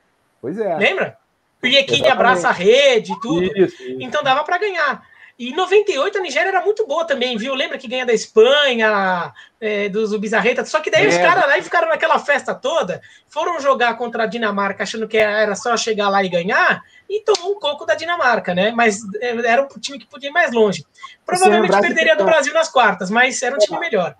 [0.41, 0.77] Pois é.
[0.77, 1.19] Lembra?
[1.63, 3.45] O Iekine abraça a rede, tudo.
[3.45, 3.97] Isso, isso.
[4.01, 5.07] Então dava para ganhar.
[5.39, 7.55] E em 98 a Nigéria era muito boa também, viu?
[7.55, 10.65] Lembra que ganha da Espanha, é, dos Bizarreta?
[10.65, 11.09] Só que daí é.
[11.09, 15.55] os caras lá ficaram naquela festa toda, foram jogar contra a Dinamarca achando que era
[15.55, 16.83] só chegar lá e ganhar,
[17.13, 18.71] e tomou um coco da Dinamarca, né?
[18.71, 20.85] Mas é, era um time que podia ir mais longe.
[21.27, 24.15] Provavelmente perderia do Brasil nas quartas, mas era um time melhor.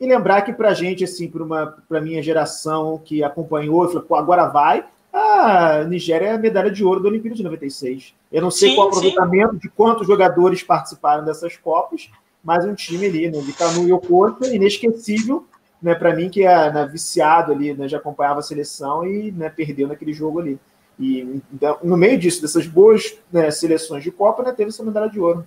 [0.00, 4.46] E lembrar que pra gente, assim, para pra minha geração que acompanhou, falou, pô, agora
[4.46, 8.12] vai, a Nigéria é a medalha de ouro da Olimpíada de 96.
[8.32, 9.58] Eu não sei sim, qual o aproveitamento sim.
[9.58, 12.10] de quantos jogadores participaram dessas Copas,
[12.42, 15.46] mas um time ali, né, de Canu e Ocosta, inesquecível,
[15.80, 19.48] né, para mim, que é né, viciado ali, né, já acompanhava a seleção e né,
[19.48, 20.58] perdeu naquele jogo ali.
[20.98, 21.40] E
[21.82, 25.46] no meio disso, dessas boas né, seleções de Copa, né, teve essa medalha de ouro.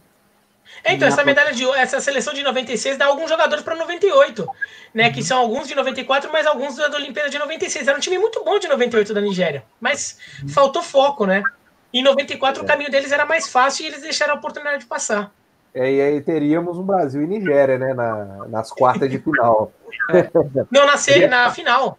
[0.84, 4.48] É, então, essa medalha de essa seleção de 96 dá alguns jogadores para 98,
[4.94, 5.12] né?
[5.12, 7.88] Que são alguns de 94, mas alguns da Olimpíada de 96.
[7.88, 10.18] Era um time muito bom de 98 da Nigéria, mas
[10.50, 11.44] faltou foco, né?
[11.94, 12.64] Em 94 é.
[12.64, 15.32] o caminho deles era mais fácil e eles deixaram a oportunidade de passar.
[15.74, 17.94] É, e aí teríamos um Brasil e Nigéria, né?
[17.94, 19.72] Na, nas quartas de final.
[20.10, 20.30] É.
[20.72, 21.98] Não, na, série, na final.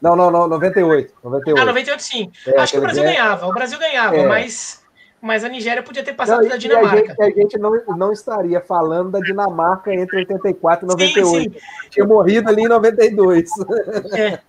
[0.00, 1.12] Não, não, não, 98.
[1.24, 1.60] 98.
[1.60, 2.30] Ah, 98 sim.
[2.46, 3.46] É, Acho que o Brasil ganhava.
[3.46, 4.26] O Brasil ganhava, é.
[4.26, 4.86] mas
[5.20, 6.96] mas a Nigéria podia ter passado não, da Dinamarca.
[6.96, 11.26] A gente, a gente, não, não estaria falando da Dinamarca entre 84 e 98.
[11.26, 11.60] Sim, sim.
[11.90, 13.50] Tinha morrido ali em 92.
[14.12, 14.38] É.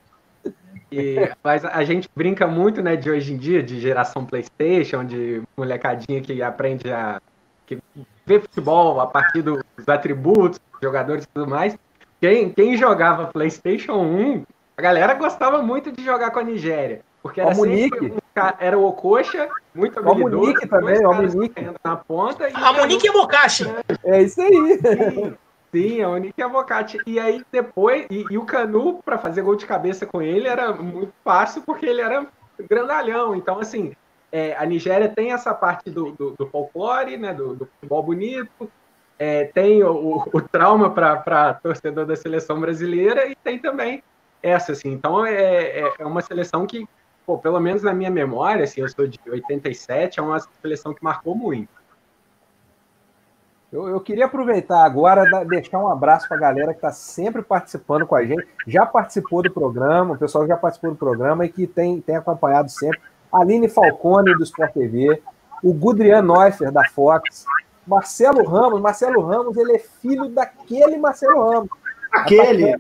[0.92, 5.40] E, mas a gente brinca muito, né, de hoje em dia, de geração PlayStation, de
[5.56, 7.22] molecadinha que aprende a
[7.68, 7.78] que
[8.26, 11.78] vê futebol a partir dos atributos, jogadores e tudo mais.
[12.20, 14.44] Quem, quem jogava PlayStation 1,
[14.80, 17.02] a galera gostava muito de jogar com a Nigéria.
[17.22, 18.06] Porque era o Munique.
[18.06, 18.18] Um,
[18.58, 20.38] era o Ocoxa, muito habilidoso.
[20.38, 21.68] O Munique também, o Munique.
[21.84, 22.48] Na ponta.
[22.48, 23.66] E a Munique e a Bocachi.
[24.06, 24.54] É isso aí.
[24.80, 25.36] Sim,
[25.70, 26.98] sim, a Munique e a Bocachi.
[27.06, 30.72] E aí depois, e, e o Canu, para fazer gol de cabeça com ele, era
[30.72, 32.26] muito fácil, porque ele era
[32.70, 33.36] grandalhão.
[33.36, 33.92] Então, assim,
[34.32, 38.72] é, a Nigéria tem essa parte do, do, do folclore, né, do, do futebol bonito,
[39.18, 44.02] é, tem o, o, o trauma para torcedor da seleção brasileira e tem também
[44.41, 44.91] essa, assim.
[44.91, 46.88] Então, é, é, é uma seleção que
[47.30, 51.03] pô, pelo menos na minha memória, assim, eu sou de 87, é uma seleção que
[51.03, 51.70] marcou muito.
[53.72, 58.07] Eu, eu queria aproveitar agora, deixar um abraço para a galera que está sempre participando
[58.07, 61.68] com a gente, já participou do programa, o pessoal já participou do programa e que
[61.68, 62.99] tem, tem acompanhado sempre.
[63.32, 65.22] Aline Falcone, do Sport TV,
[65.64, 67.45] o Gudrian Neuffer, da Fox,
[67.86, 68.82] Marcelo Ramos.
[68.82, 71.70] Marcelo Ramos, ele é filho daquele Marcelo Ramos.
[72.11, 72.76] Aquele?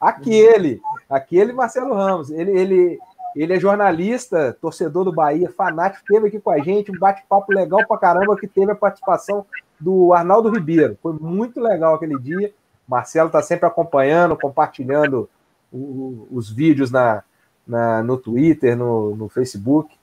[0.00, 0.80] Aquele.
[1.08, 2.30] Aquele Marcelo Ramos.
[2.30, 2.98] Ele, ele,
[3.34, 7.86] ele é jornalista, torcedor do Bahia, fanático, esteve aqui com a gente, um bate-papo legal
[7.86, 9.44] pra caramba, que teve a participação
[9.78, 10.96] do Arnaldo Ribeiro.
[11.02, 12.52] Foi muito legal aquele dia.
[12.88, 15.28] Marcelo está sempre acompanhando, compartilhando
[15.72, 17.22] o, os vídeos na,
[17.66, 19.94] na, no Twitter, no, no Facebook.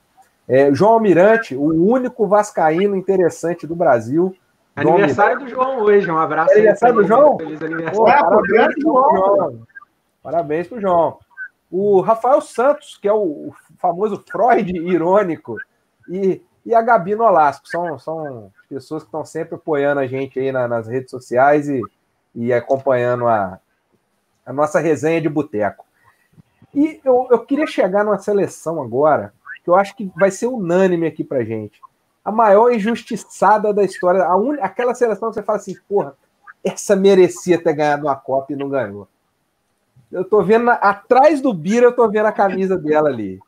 [0.47, 4.35] É, João Almirante, o único vascaíno interessante do Brasil.
[4.75, 6.51] Aniversário do João hoje, um abraço.
[6.51, 7.37] É aniversário do João?
[7.37, 7.97] Feliz aniversário.
[7.97, 9.59] Pô, parabéns, João.
[10.23, 11.19] Parabéns pro João
[11.75, 15.57] o Rafael Santos, que é o famoso Freud irônico,
[16.07, 20.51] e, e a Gabi Nolasco, são, são pessoas que estão sempre apoiando a gente aí
[20.51, 21.81] na, nas redes sociais e,
[22.35, 23.59] e acompanhando a,
[24.45, 25.83] a nossa resenha de boteco.
[26.75, 29.33] E eu, eu queria chegar numa seleção agora
[29.63, 31.81] que eu acho que vai ser unânime aqui pra gente.
[32.23, 34.59] A maior injustiçada da história, a un...
[34.61, 36.15] aquela seleção que você fala assim, porra,
[36.63, 39.07] essa merecia ter ganhado uma Copa e não ganhou.
[40.13, 43.39] Eu tô vendo atrás do Bira, eu tô vendo a camisa dela ali.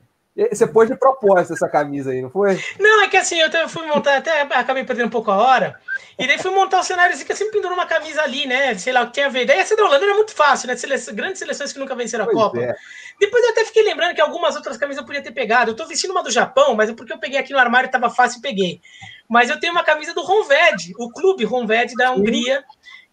[0.52, 2.60] Você pôs de propósito essa camisa aí, não foi?
[2.78, 5.80] Não, é que assim, eu fui montar, até acabei perdendo um pouco a hora,
[6.20, 8.46] e daí fui montar o um cenário assim, que eu sempre pendurou uma camisa ali,
[8.46, 8.76] né?
[8.76, 9.46] Sei lá, o que tinha a ver.
[9.46, 10.76] Daí essa da Holanda era muito fácil, né?
[10.76, 12.60] Seleção, grandes seleções que nunca venceram a pois Copa.
[12.60, 12.76] É.
[13.18, 15.72] Depois eu até fiquei lembrando que algumas outras camisas eu podia ter pegado.
[15.72, 18.10] Eu tô vestindo uma do Japão, mas é porque eu peguei aqui no armário, tava
[18.10, 18.82] fácil e peguei.
[19.30, 22.64] Mas eu tenho uma camisa do Honved, o clube Honved da Hungria.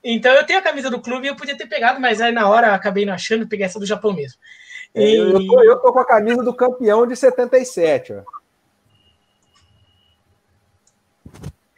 [0.05, 2.49] Então eu tenho a camisa do clube e eu podia ter pegado, mas aí na
[2.49, 4.39] hora acabei não achando, peguei essa do Japão mesmo.
[4.95, 5.17] É, e...
[5.17, 8.23] Eu, tô, eu tô com a camisa do campeão de 77, ó.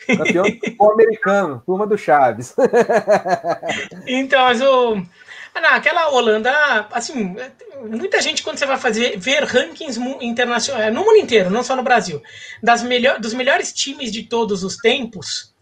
[0.07, 0.45] Campeão
[0.93, 2.55] americano, turma do Chaves.
[4.07, 4.97] então, mas o.
[5.55, 6.51] Não, aquela Holanda,
[6.91, 7.37] assim,
[7.89, 11.83] muita gente, quando você vai fazer, ver rankings internacionais, no mundo inteiro, não só no
[11.83, 12.21] Brasil,
[12.61, 15.54] das melhor, dos melhores times de todos os tempos,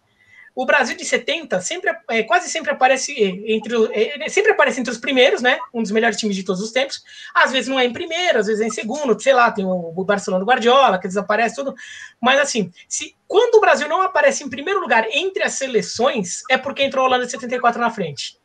[0.54, 3.14] o Brasil de 70 sempre, é, quase sempre aparece
[3.46, 5.58] entre é, sempre aparece entre os primeiros, né?
[5.72, 7.02] Um dos melhores times de todos os tempos.
[7.34, 10.04] Às vezes não é em primeiro, às vezes é em segundo, sei lá, tem o
[10.04, 11.74] Barcelona do Guardiola, que desaparece tudo.
[12.20, 16.58] Mas assim, se quando o Brasil não aparece em primeiro lugar entre as seleções, é
[16.58, 18.38] porque entrou a Holanda de 74 na frente,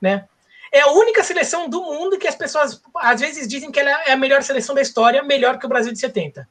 [0.00, 0.26] né?
[0.72, 4.12] É a única seleção do mundo que as pessoas às vezes dizem que ela é
[4.12, 6.48] a melhor seleção da história, melhor que o Brasil de 70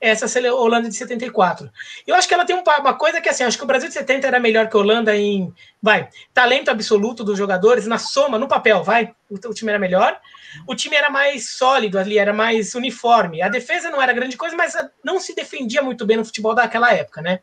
[0.00, 1.70] essa Holanda de 74.
[2.06, 4.26] Eu acho que ela tem uma coisa que assim, acho que o Brasil de 70
[4.26, 5.52] era melhor que a Holanda em,
[5.82, 10.20] vai, talento absoluto dos jogadores, na soma, no papel, vai, o, time era melhor.
[10.66, 13.42] O time era mais sólido ali, era mais uniforme.
[13.42, 16.92] A defesa não era grande coisa, mas não se defendia muito bem no futebol daquela
[16.92, 17.40] época, né?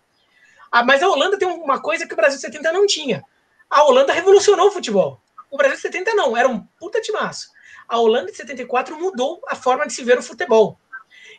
[0.72, 3.24] Ah, mas a Holanda tem uma coisa que o Brasil de 70 não tinha.
[3.70, 5.22] A Holanda revolucionou o futebol.
[5.52, 7.50] O Brasil de 70 não, era um puta timaço.
[7.88, 10.80] A Holanda de 74 mudou a forma de se ver o futebol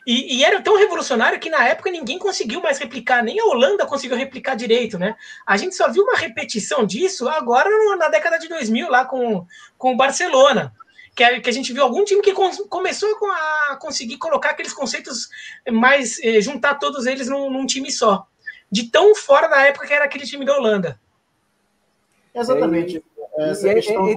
[0.07, 3.85] e, e, era tão revolucionário que na época ninguém conseguiu mais replicar, nem a Holanda
[3.85, 5.17] conseguiu replicar direito, né?
[5.45, 9.45] A gente só viu uma repetição disso agora na década de 2000, lá com,
[9.77, 10.73] com o Barcelona.
[11.13, 13.09] Que a, que a gente viu algum time que com, começou
[13.69, 15.27] a conseguir colocar aqueles conceitos
[15.69, 16.17] mais.
[16.23, 18.25] Eh, juntar todos eles num, num, time só.
[18.71, 20.97] De tão fora da época que era aquele time da Holanda.
[22.33, 23.03] Exatamente.
[23.37, 24.07] Essa questão...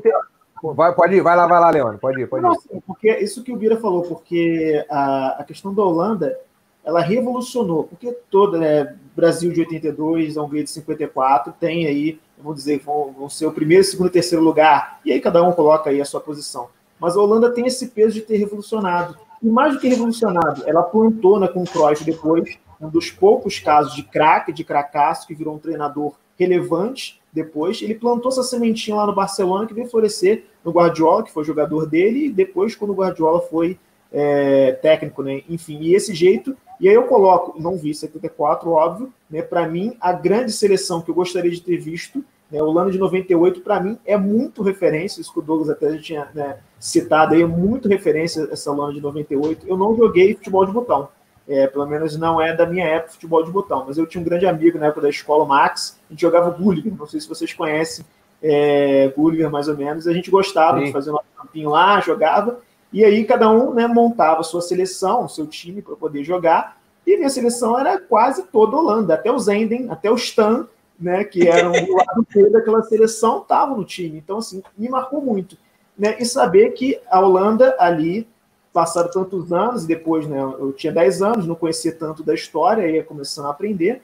[0.63, 2.83] Vai, pode ir, vai lá, vai lá, Leone, pode ir, pode Não, ir.
[2.87, 6.39] porque isso que o Bira falou, porque a, a questão da Holanda,
[6.85, 12.59] ela revolucionou, porque toda, né, Brasil de 82, a Hungria de 54, tem aí, vamos
[12.59, 15.91] dizer, vão, vão ser o primeiro, segundo e terceiro lugar, e aí cada um coloca
[15.91, 16.69] aí a sua posição.
[16.99, 19.17] Mas a Holanda tem esse peso de ter revolucionado.
[19.43, 23.59] E mais do que revolucionado, ela plantou né, com o Cruyff depois, um dos poucos
[23.59, 27.81] casos de craque, de cracaço, que virou um treinador relevante depois.
[27.81, 31.87] Ele plantou essa sementinha lá no Barcelona que veio florescer no Guardiola, que foi jogador
[31.87, 33.79] dele, e depois, quando o Guardiola foi
[34.13, 35.43] é, técnico, né?
[35.49, 36.57] Enfim, e esse jeito.
[36.81, 39.43] E aí eu coloco, não vi 74, óbvio, né?
[39.43, 42.63] Para mim, a grande seleção que eu gostaria de ter visto, né?
[42.63, 45.99] O ano de 98, para mim, é muito referência, isso que o Douglas até já
[46.01, 49.67] tinha né, citado aí, é muito referência essa ano de 98.
[49.69, 51.09] Eu não joguei futebol de botão.
[51.49, 54.25] É, pelo menos não é da minha época futebol de botão, mas eu tinha um
[54.25, 57.29] grande amigo na época da escola, o Max, a gente jogava Gulliver, não sei se
[57.29, 58.05] vocês conhecem
[58.43, 60.87] é, Gulliver mais ou menos, a gente gostava Sim.
[60.87, 62.61] de fazer um campinho lá, jogava,
[62.93, 67.17] e aí cada um né, montava a sua seleção, seu time para poder jogar, e
[67.17, 70.67] minha seleção era quase toda Holanda, até o Zenden, até o Stan,
[70.99, 75.21] né, que eram do lado B daquela seleção, estavam no time, então assim, me marcou
[75.21, 75.57] muito.
[75.99, 78.27] Né, e saber que a Holanda ali
[78.73, 82.89] passaram tantos anos, e depois né, eu tinha 10 anos, não conhecia tanto da história,
[82.89, 84.03] ia começando a aprender.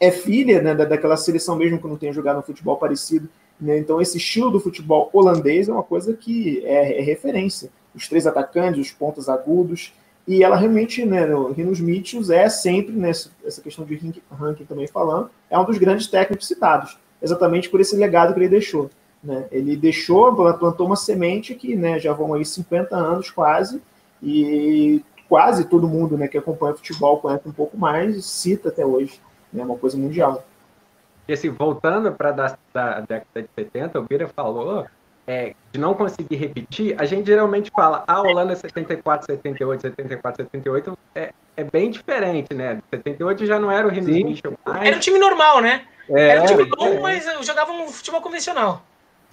[0.00, 3.28] É filha né, daquela seleção, mesmo que não tenha jogado um futebol parecido.
[3.60, 3.78] Né?
[3.78, 7.70] Então, esse estilo do futebol holandês é uma coisa que é, é referência.
[7.94, 9.92] Os três atacantes, os pontos agudos,
[10.26, 13.94] e ela realmente, né, no Rinos Mitchell é sempre, nessa né, essa questão de
[14.30, 18.48] ranking também falando, é um dos grandes técnicos citados, exatamente por esse legado que ele
[18.48, 18.90] deixou.
[19.22, 19.46] Né?
[19.52, 23.82] Ele deixou, plantou uma semente que né, já vão aí 50 anos quase,
[24.22, 29.20] e quase todo mundo né, que acompanha futebol conhece um pouco mais, cita até hoje.
[29.52, 30.44] É né, uma coisa mundial.
[31.26, 34.86] E assim, voltando para da, da, década de 70, o Bira falou
[35.26, 40.98] é, de não conseguir repetir, a gente geralmente fala, a Holanda 74, 78, 74, 78
[41.14, 42.80] é, é bem diferente, né?
[42.90, 44.86] 78 já não era o Renan Mitchell mais.
[44.86, 45.86] Era um time normal, né?
[46.10, 47.00] É, era um time bom, é.
[47.00, 48.82] mas jogavam um futebol convencional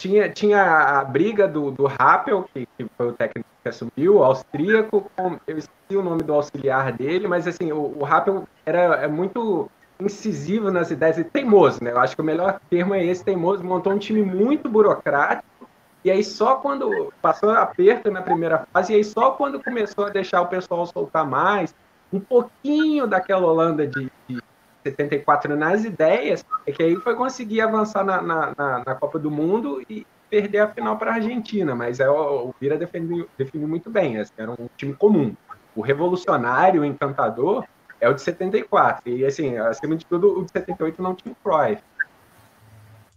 [0.01, 4.23] tinha, tinha a briga do, do Rappel, que, que foi o técnico que assumiu, o
[4.23, 8.95] austríaco, com, eu esqueci o nome do auxiliar dele, mas assim, o, o Rappel era
[8.95, 9.69] é muito
[10.01, 11.91] incisivo nas ideias e teimoso, né?
[11.91, 15.69] Eu acho que o melhor termo é esse, teimoso, montou um time muito burocrático,
[16.03, 20.09] e aí só quando passou aperto na primeira fase, e aí só quando começou a
[20.09, 21.75] deixar o pessoal soltar mais,
[22.11, 24.41] um pouquinho daquela Holanda de, de
[24.83, 29.29] 74 nas ideias, é que aí foi conseguir avançar na, na, na, na Copa do
[29.29, 33.89] Mundo e perder a final para a Argentina, mas é, o Vira definiu, definiu muito
[33.89, 35.35] bem, assim, era um time comum.
[35.75, 37.65] O revolucionário, o encantador,
[38.01, 41.35] é o de 74, e assim, acima de tudo, o de 78 não tinha o
[41.35, 41.81] Cruyff.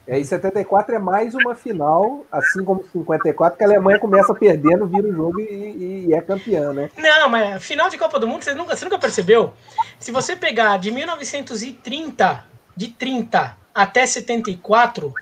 [0.07, 4.87] É, e 74 é mais uma final, assim como 54, que a Alemanha começa perdendo,
[4.87, 6.91] vira o jogo e, e, é campeã, né?
[6.99, 9.55] Não, mas final de Copa do Mundo, você nunca, você nunca percebeu?
[9.99, 12.45] Se você pegar de 1930,
[12.77, 15.15] de 30 até 74,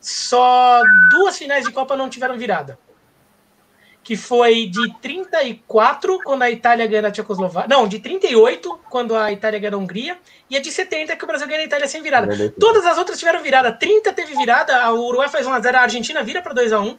[0.00, 2.76] só duas finais de Copa não tiveram virada
[4.10, 7.68] que foi de 34, quando a Itália ganha a Tchecoslováquia.
[7.68, 10.18] Não, de 38, quando a Itália ganha a Hungria.
[10.50, 12.50] E a de 70, que o Brasil ganha a Itália sem virada.
[12.58, 13.70] Todas as outras tiveram virada.
[13.70, 16.98] 30 teve virada, o Uruguai faz 1x0, a Argentina vira para 2x1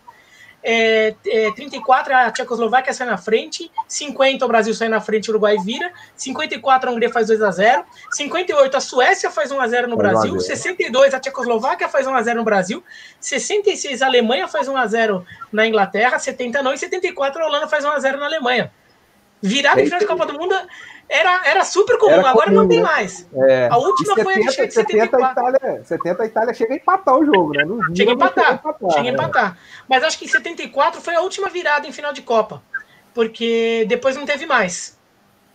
[0.63, 5.31] é, é, 34 a Tchecoslováquia sai na frente, 50 o Brasil sai na frente, o
[5.31, 9.67] Uruguai vira, 54 a Hungria faz 2 a 0 58 a Suécia faz 1 a
[9.67, 12.83] 0 no Brasil, 62 a Tchecoslováquia faz 1 a 0 no Brasil,
[13.19, 17.67] 66 a Alemanha faz 1 a 0 na Inglaterra, 70 não, e 74 a Holanda
[17.67, 18.71] faz 1 a 0 na Alemanha.
[19.41, 20.55] Virada em final de Copa do Mundo
[21.09, 22.83] era, era super comum, era agora comum, não tem né?
[22.83, 23.27] mais.
[23.33, 23.67] É.
[23.71, 27.17] A última 70, foi a de 70, a Itália, 70 a Itália chega a empatar
[27.17, 27.65] o jogo, né?
[27.65, 28.91] No chega a empatar, chega a empatar.
[28.91, 29.57] Chega a empatar.
[29.89, 32.61] Mas acho que em 74 foi a última virada em final de Copa,
[33.13, 34.99] porque depois não teve mais.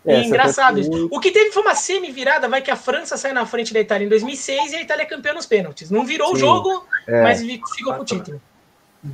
[0.05, 1.09] É, engraçado isso.
[1.11, 4.07] O que teve foi uma semi-virada, vai que a França sai na frente da Itália
[4.07, 5.91] em 2006 e a Itália é campeã nos pênaltis.
[5.91, 6.35] Não virou Sim.
[6.35, 7.23] o jogo, é.
[7.23, 8.41] mas ficou com o título.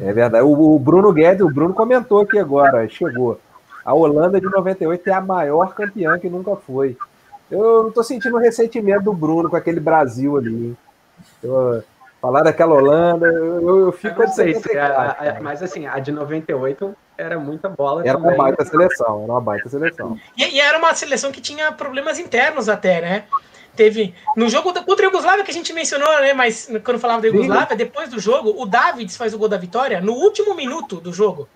[0.01, 0.44] É verdade.
[0.44, 3.40] O, o Bruno Guedes, o Bruno comentou aqui agora, chegou.
[3.84, 6.96] A Holanda de 98 é a maior campeã que nunca foi.
[7.50, 10.76] Eu não tô sentindo o ressentimento do Bruno com aquele Brasil ali.
[11.42, 11.82] Eu,
[12.20, 14.22] falar daquela Holanda, eu, eu fico.
[14.22, 18.02] Eu não sei se a, a, mas assim, a de 98 era muita bola.
[18.06, 18.34] Era também.
[18.34, 20.18] uma baita seleção, era uma baita seleção.
[20.36, 23.24] E, e, era uma seleção que tinha problemas internos até, né?
[23.74, 24.14] Teve.
[24.36, 26.32] No jogo contra a Yugoslávia que a gente mencionou, né?
[26.32, 30.00] Mas quando falava da Yugoslávia, depois do jogo, o Davids faz o gol da vitória
[30.00, 31.48] no último minuto do jogo.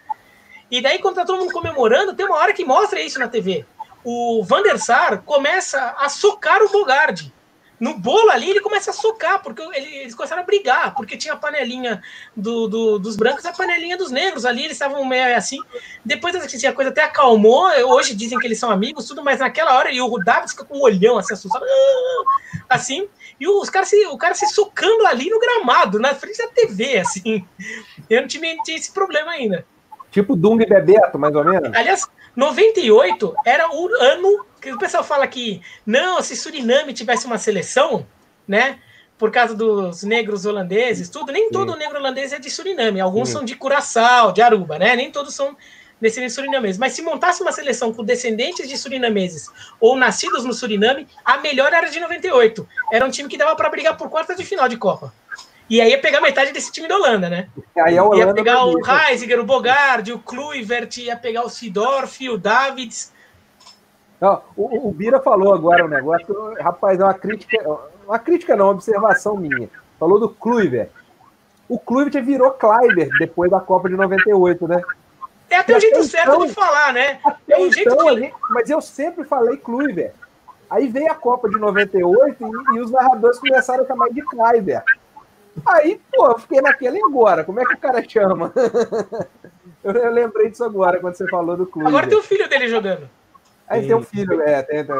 [0.70, 3.64] E daí, quando tá todo mundo comemorando, tem uma hora que mostra isso na TV.
[4.05, 7.34] O Van der Sar começa a socar o Bogarde.
[7.78, 11.36] No bolo ali, ele começa a socar, porque eles começaram a brigar, porque tinha a
[11.36, 12.02] panelinha
[12.34, 15.59] do, do, dos brancos e a panelinha dos negros ali, eles estavam meio assim.
[16.02, 19.76] Depois assim, a coisa até acalmou, hoje dizem que eles são amigos, tudo, mas naquela
[19.76, 21.66] hora, e o David fica com um olhão assim, assustado,
[22.66, 23.06] assim,
[23.38, 26.98] e os caras se, o cara se socando ali no gramado, na frente da TV,
[26.98, 27.47] assim.
[28.09, 29.66] Eu não tinha, tinha esse problema ainda.
[30.10, 31.74] Tipo Dung e Bebeto, mais ou menos.
[31.74, 37.38] Aliás, 98 era o ano que o pessoal fala que não, se Suriname tivesse uma
[37.38, 38.06] seleção,
[38.46, 38.78] né?
[39.18, 41.52] Por causa dos negros holandeses, tudo, nem Sim.
[41.52, 43.00] todo negro holandês é de Suriname.
[43.00, 43.34] Alguns Sim.
[43.34, 44.94] são de Curaçao, de Aruba, né?
[44.94, 45.56] Nem todos são
[46.00, 46.78] descendentes surinameses.
[46.78, 49.48] Mas se montasse uma seleção com descendentes de surinameses
[49.80, 52.68] ou nascidos no Suriname, a melhor era de 98.
[52.92, 55.12] Era um time que dava para brigar por quarta de final de Copa.
[55.68, 57.48] E aí ia pegar metade desse time da Holanda, né?
[57.78, 62.28] Aí a Holanda ia pegar o Heisiger, o Bogardi, o Kluivert, ia pegar o Sidorf,
[62.28, 63.12] o Davids.
[64.20, 67.59] Não, o, o, Bira falou agora um negócio, rapaz, é uma crítica,
[68.06, 69.68] uma crítica não, uma observação minha.
[69.98, 70.90] Falou do Kluivert.
[71.68, 74.82] O Kluivert virou Kleiber depois da Copa de 98, né?
[75.51, 77.20] É até o jeito então, certo de falar, né?
[77.48, 78.32] É um jeito então, que...
[78.51, 80.14] mas eu sempre falei Kluivert.
[80.70, 84.82] Aí veio a Copa de 98 e, e os narradores começaram a chamar de Kleiber.
[85.64, 87.44] Aí, pô, eu fiquei naquele agora.
[87.44, 88.52] Como é que o cara chama?
[89.82, 91.88] eu, lembrei disso agora, quando você falou do clube.
[91.88, 93.08] Agora tem o filho dele jogando.
[93.68, 94.94] Aí tem o filho, é, tem, tem.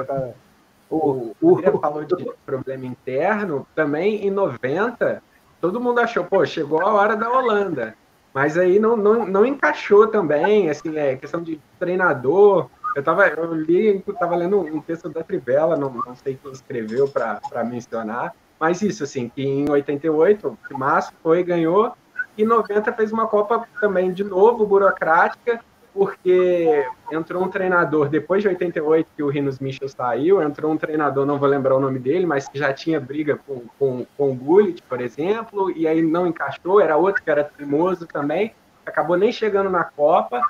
[0.89, 5.23] O, o, o falou de problema interno, também em 90,
[5.61, 7.95] todo mundo achou, pô, chegou a hora da Holanda.
[8.33, 12.69] Mas aí não, não, não encaixou também, assim, é questão de treinador.
[12.95, 16.53] Eu tava, eu li, eu tava lendo um texto da Trivela, não, não sei quem
[16.53, 21.93] escreveu para mencionar, mas isso, assim, que em 88, o Márcio foi, ganhou,
[22.37, 25.61] e 90 fez uma Copa também, de novo, burocrática,
[25.93, 31.25] porque entrou um treinador, depois de 88, que o Rinos Michel saiu, entrou um treinador,
[31.25, 34.35] não vou lembrar o nome dele, mas que já tinha briga com, com, com o
[34.35, 38.55] Gullit, por exemplo, e aí não encaixou, era outro que era teimoso também,
[38.85, 40.41] acabou nem chegando na Copa.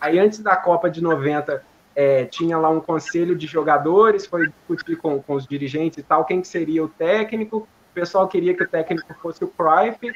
[0.00, 1.62] Aí antes da Copa de 90,
[1.96, 6.26] é, tinha lá um conselho de jogadores, foi discutir com, com os dirigentes e tal,
[6.26, 7.66] quem que seria o técnico.
[7.90, 10.12] O pessoal queria que o técnico fosse o Cruyff,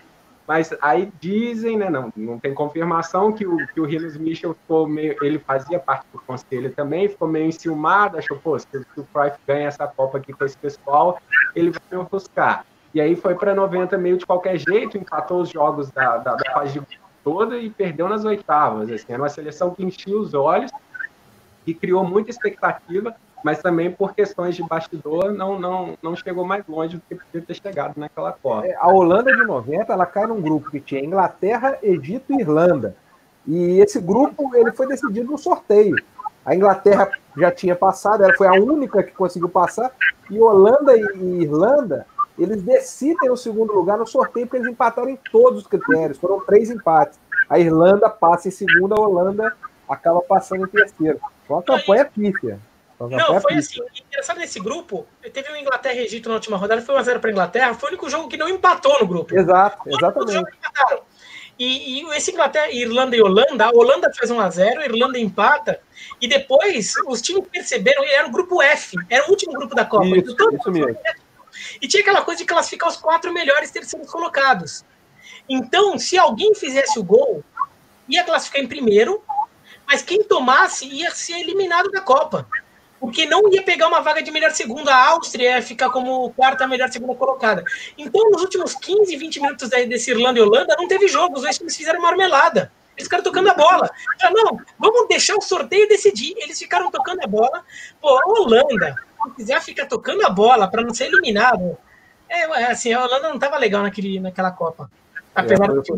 [0.47, 4.87] mas aí dizem, né, não, não tem confirmação, que o, que o Rinos Michel ficou
[4.87, 8.67] meio, ele fazia parte do conselho também, ficou meio enciumado, achou, pô, se,
[8.97, 11.19] o Cruyff ganha essa Copa aqui com esse pessoal,
[11.57, 12.67] ele vai me ofuscar.
[12.93, 16.53] E aí foi para 90 meio de qualquer jeito, empatou os jogos da, da, da
[16.53, 16.83] fase
[17.25, 18.91] toda e perdeu nas oitavas.
[18.91, 20.71] Assim, era uma seleção que enchia os olhos,
[21.73, 23.15] que criou muita expectativa.
[23.43, 27.41] mas também por questões de bastidor não, não, não chegou mais longe do que podia
[27.41, 28.67] ter chegado naquela Copa.
[28.67, 32.95] É, a Holanda de 90, ela cai num grupo que tinha Inglaterra, Egito e Irlanda.
[33.47, 35.97] E esse grupo ele foi decidido no sorteio.
[36.45, 39.91] A Inglaterra já tinha passado, ela foi a única que conseguiu passar,
[40.31, 42.07] e Holanda e Irlanda,
[42.39, 46.41] eles decidem o segundo lugar no sorteio, porque eles empataram em todos os critérios, foram
[46.41, 47.19] três empates.
[47.49, 49.57] A Irlanda passa em segundo, a Holanda
[49.89, 51.19] acaba passando em terceiro.
[51.51, 52.61] Foi uma campanha pífia.
[53.01, 53.81] Não, foi assim.
[54.07, 57.33] Interessante nesse grupo, teve o Inglaterra e Egito na última rodada, foi 1x0 para a
[57.33, 59.37] Inglaterra, foi o único jogo que não empatou no grupo.
[59.37, 60.53] Exato, exatamente.
[61.59, 65.81] E, e esse Inglaterra, Irlanda e Holanda, a Holanda fez 1x0, a Irlanda empata,
[66.21, 70.07] e depois os times perceberam, era o grupo F, era o último grupo da Copa.
[70.07, 70.99] Isso, então, isso mesmo.
[71.81, 74.85] E tinha aquela coisa de classificar os quatro melhores terceiros colocados.
[75.49, 77.43] Então, se alguém fizesse o gol,
[78.09, 79.23] ia classificar em primeiro,
[79.91, 82.47] mas quem tomasse ia ser eliminado da Copa
[83.01, 84.95] porque não ia pegar uma vaga de melhor segunda.
[84.95, 87.65] A Áustria ia ficar como quarta melhor segunda colocada.
[87.97, 91.37] Então, nos últimos 15, 20 minutos desse Irlanda e Holanda, não teve jogo.
[91.37, 92.71] Os dois times fizeram marmelada.
[92.95, 93.91] Eles ficaram tocando a bola.
[94.21, 96.35] Já não, vamos deixar o sorteio decidir.
[96.37, 97.65] Eles ficaram tocando a bola.
[98.03, 98.95] Pô, a Holanda,
[99.25, 101.79] se quiser ficar tocando a bola para não ser eliminado,
[102.29, 104.91] é, é, assim, a Holanda não estava legal naquele, naquela Copa.
[105.35, 105.93] Apesar é, de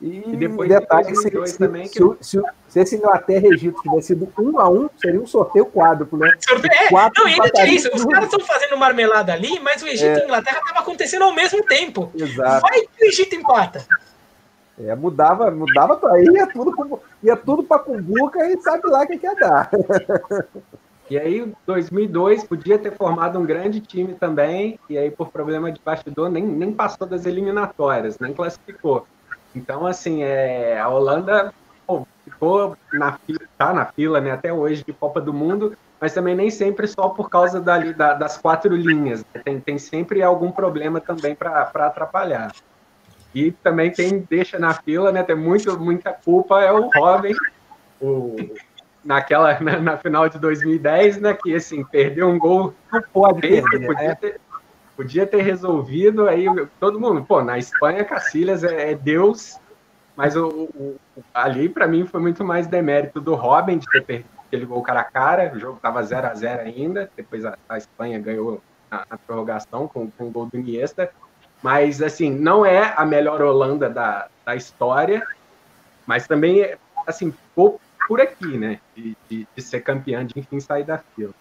[0.00, 1.98] e, e depois detalhe que se, se, também que...
[2.20, 6.18] Se, se, esse Inglaterra e Egito tivesse sido um a um, seria um sorteio quádruplo,
[6.18, 6.32] né?
[6.38, 7.90] Sorteio, é, não, e ainda tinha isso.
[7.94, 10.18] Os caras estão fazendo marmelada ali, mas o Egito é.
[10.18, 12.10] e a Inglaterra estavam acontecendo ao mesmo tempo.
[12.14, 12.60] Exato.
[12.60, 13.86] Vai que o Egito empata.
[14.78, 19.16] É, mudava, mudava aí, ia tudo, ia tudo para Cumbuca e sabe lá o que,
[19.16, 19.70] que ia dar.
[21.08, 25.80] E aí, 2002, podia ter formado um grande time também, e aí, por problema de
[25.80, 29.06] bastidor, nem, nem passou das eliminatórias, nem classificou.
[29.56, 31.52] Então, assim, é, a Holanda
[31.86, 36.12] pô, ficou na fila, tá na fila, né, até hoje de Copa do Mundo, mas
[36.12, 39.24] também nem sempre só por causa dali, da, das quatro linhas.
[39.34, 39.40] Né?
[39.42, 42.52] Tem, tem sempre algum problema também para atrapalhar.
[43.34, 45.22] E também tem deixa na fila, né?
[45.22, 47.34] Tem muito, muita culpa é o Robin,
[48.00, 48.36] o,
[49.04, 51.34] naquela na, na, final de 2010, né?
[51.34, 54.14] Que assim perdeu um gol, não pode perder, podia né?
[54.14, 54.40] ter,
[54.96, 56.46] podia ter resolvido aí
[56.80, 57.24] todo mundo.
[57.24, 59.60] Pô, na Espanha, Cacilhas é, é Deus,
[60.16, 60.96] mas o, o
[61.34, 65.00] ali para mim foi muito mais demérito do Robin de ter perdido aquele gol cara
[65.00, 65.52] a cara.
[65.54, 67.10] O jogo tava 0 a 0 ainda.
[67.14, 71.10] Depois a, a Espanha ganhou a, a prorrogação com, com o gol do Iniesta.
[71.62, 75.26] Mas, assim, não é a melhor Holanda da, da história,
[76.06, 78.78] mas também, assim, ficou por aqui, né?
[78.94, 81.34] De, de, de ser campeã, de enfim sair da fila.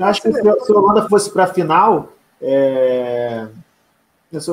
[0.00, 3.46] Acho que se, se a Holanda fosse para a final, é...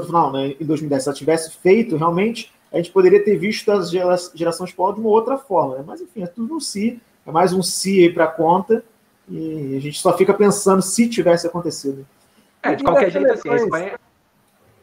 [0.06, 3.92] final, né, em 2010, se ela tivesse feito, realmente, a gente poderia ter visto as
[3.92, 5.78] gerações polo de uma outra forma.
[5.78, 5.84] Né?
[5.86, 8.84] Mas, enfim, é tudo um si, é mais um si aí para conta,
[9.28, 12.06] e a gente só fica pensando se tivesse acontecido.
[12.64, 14.00] É, de qualquer jeito, assim, a Espanha...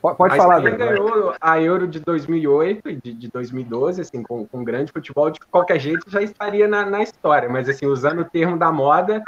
[0.01, 4.47] Pode, a falar, Espanha ganhou a Euro de 2008 e de, de 2012, assim, com,
[4.47, 8.25] com grande futebol, de qualquer jeito já estaria na, na história, mas, assim, usando o
[8.25, 9.23] termo da moda,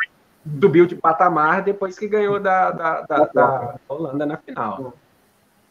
[0.45, 4.95] subiu de patamar depois que ganhou da, da, da, da Holanda na final.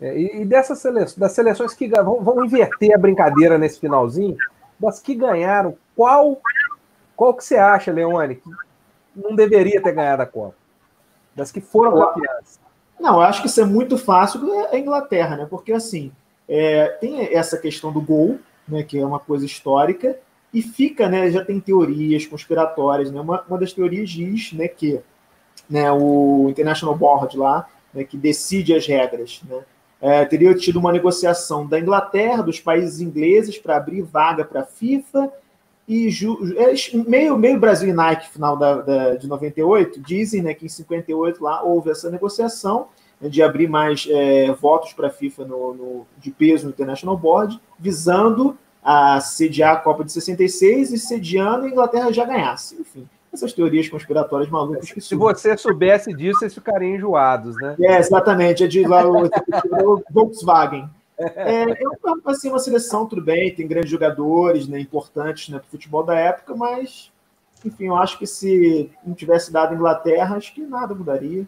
[0.02, 4.38] É, e, dessas seleções, das seleções que vão, vão inverter a brincadeira nesse finalzinho,
[4.80, 6.40] das que ganharam, qual
[7.20, 8.50] qual que você acha, Leone, que
[9.14, 10.56] não deveria ter ganhado a Copa?
[11.36, 12.58] Das que foram campeãs.
[12.98, 15.48] Não, eu acho que isso é muito fácil é a Inglaterra, né?
[15.50, 16.14] Porque assim,
[16.48, 20.18] é, tem essa questão do gol, né, que é uma coisa histórica,
[20.54, 25.00] e fica, né, já tem teorias conspiratórias, né, uma, uma das teorias diz, né, que
[25.70, 29.64] né, o International Board lá, né, que decide as regras, né,
[30.02, 34.66] é, teria tido uma negociação da Inglaterra, dos países ingleses, para abrir vaga para a
[34.66, 35.32] FIFA,
[35.88, 36.08] e
[36.58, 40.70] é, meio, meio Brasil e Nike, final da, da, de 98, dizem né, que em
[40.70, 42.90] 58 lá houve essa negociação
[43.20, 47.18] né, de abrir mais é, votos para a FIFA no, no, de peso no International
[47.18, 52.76] Board, visando a sediar a Copa de 66 e sediando a Inglaterra já ganhasse.
[52.80, 57.76] Enfim, essas teorias conspiratórias malucas que Se você soubesse disso, vocês ficariam enjoados, né?
[57.80, 58.64] É, exatamente.
[58.64, 60.90] É de lá o, o Volkswagen.
[61.18, 61.76] É, é
[62.26, 66.16] assim, uma seleção, tudo bem, tem grandes jogadores né, importantes né, para o futebol da
[66.16, 67.12] época, mas,
[67.66, 71.46] enfim, eu acho que se não tivesse dado a Inglaterra, acho que nada mudaria.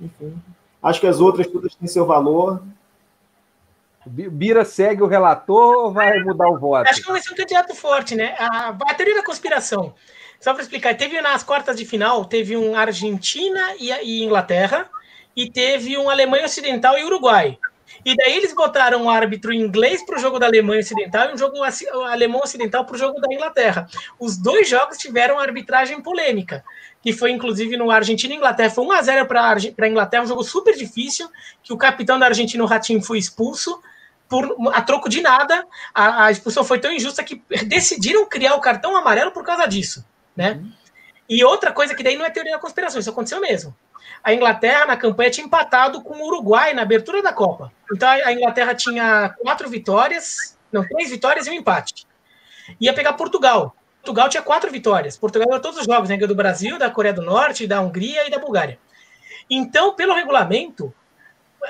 [0.00, 0.34] Enfim,
[0.82, 2.62] acho que as outras todas têm seu valor.
[4.06, 6.88] Bira segue o relator ou vai mudar o voto?
[6.88, 8.36] Acho que vai ser um candidato forte, né?
[8.38, 9.94] A, a teoria da conspiração.
[10.40, 14.88] Só para explicar, teve nas quartas de final, teve um Argentina e, e, Inglaterra,
[15.34, 17.58] e teve um Alemanha Ocidental e Uruguai.
[18.04, 21.38] E daí eles botaram um árbitro inglês para o jogo da Alemanha Ocidental e um
[21.38, 21.56] jogo
[22.04, 23.88] alemão ocidental para o jogo da Inglaterra.
[24.20, 26.64] Os dois jogos tiveram arbitragem polêmica,
[27.02, 28.70] que foi inclusive no Argentina e Inglaterra.
[28.70, 31.28] Foi 1x0 para a Inglaterra, um jogo super difícil,
[31.62, 33.80] que o capitão da Argentina, o Ratinho, foi expulso
[34.28, 35.66] por, a troco de nada.
[35.94, 40.04] A, a, expulsão foi tão injusta que decidiram criar o cartão amarelo por causa disso,
[40.36, 40.52] né?
[40.52, 40.72] Uhum.
[41.28, 43.74] E outra coisa que daí não é teoria da conspiração, isso aconteceu mesmo
[44.26, 47.72] a Inglaterra na campanha tinha empatado com o Uruguai na abertura da Copa.
[47.92, 52.06] Então a Inglaterra tinha quatro vitórias, não, três vitórias e um empate.
[52.80, 53.76] Ia pegar Portugal.
[54.02, 55.16] Portugal tinha quatro vitórias.
[55.16, 56.16] Portugal ganhou todos os jogos, né?
[56.16, 58.78] do Brasil, da Coreia do Norte, da Hungria e da Bulgária.
[59.48, 60.92] Então, pelo regulamento,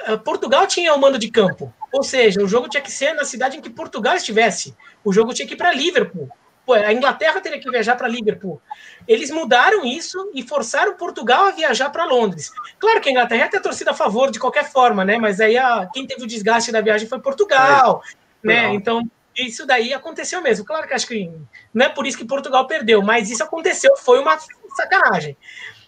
[0.07, 1.73] eh, Portugal tinha o mando de campo.
[1.93, 4.75] Ou seja, o jogo tinha que ser na cidade em que Portugal estivesse.
[5.05, 6.29] O jogo tinha que ir para Liverpool.
[6.69, 8.61] A Inglaterra teria que viajar para Liverpool.
[9.07, 12.51] Eles mudaram isso e forçaram Portugal a viajar para Londres.
[12.79, 15.17] Claro que a Inglaterra ia ter torcida a favor de qualquer forma, né?
[15.17, 18.03] Mas aí a, quem teve o desgaste da viagem foi Portugal,
[18.43, 18.47] é.
[18.47, 18.67] né?
[18.67, 18.75] Não.
[18.75, 20.65] Então isso daí aconteceu mesmo.
[20.65, 21.31] Claro que acho que
[21.73, 24.37] não é por isso que Portugal perdeu, mas isso aconteceu, foi uma
[24.77, 25.37] sacanagem.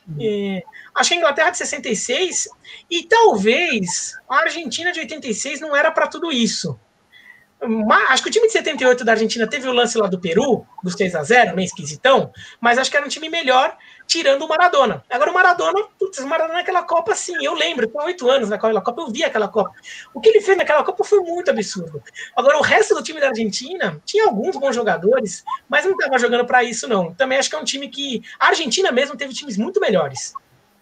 [0.07, 0.17] Uhum.
[0.21, 0.65] E,
[0.99, 2.49] acho que a Inglaterra de 66
[2.91, 6.79] e talvez a Argentina de 86 não era para tudo isso
[8.09, 10.95] acho que o time de 78 da Argentina teve o lance lá do Peru, dos
[10.95, 13.77] 3 a 0 meio esquisitão, mas acho que era um time melhor,
[14.07, 15.05] tirando o Maradona.
[15.11, 18.81] Agora o Maradona, putz, o Maradona naquela Copa, sim, eu lembro, com oito anos naquela
[18.81, 19.73] Copa, eu vi aquela Copa.
[20.15, 22.03] O que ele fez naquela Copa foi muito absurdo.
[22.37, 26.47] Agora, o resto do time da Argentina tinha alguns bons jogadores, mas não estava jogando
[26.47, 27.13] para isso, não.
[27.13, 28.23] Também acho que é um time que.
[28.39, 30.33] A Argentina mesmo teve times muito melhores,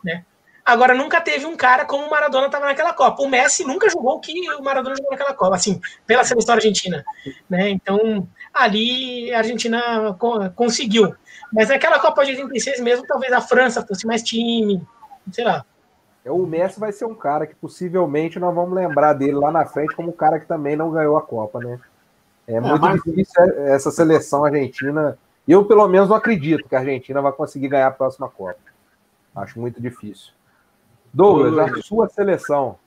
[0.07, 0.25] né?
[0.65, 3.23] Agora, nunca teve um cara como o Maradona estava naquela Copa.
[3.23, 7.05] O Messi nunca jogou o que o Maradona jogou naquela Copa, assim, pela seleção argentina.
[7.49, 7.71] Né?
[7.71, 10.17] Então, ali a Argentina
[10.57, 11.15] conseguiu.
[11.53, 14.83] Mas naquela Copa de 86 mesmo, talvez a França fosse mais time,
[15.31, 15.65] sei lá.
[16.25, 19.65] É, o Messi vai ser um cara que possivelmente nós vamos lembrar dele lá na
[19.65, 21.79] frente como um cara que também não ganhou a Copa, né?
[22.49, 23.01] É, é muito mas...
[23.05, 25.17] difícil essa seleção argentina.
[25.47, 28.59] Eu, pelo menos, não acredito que a Argentina vai conseguir ganhar a próxima Copa.
[29.37, 30.33] Acho muito difícil.
[31.13, 32.79] Douglas, a sua seleção.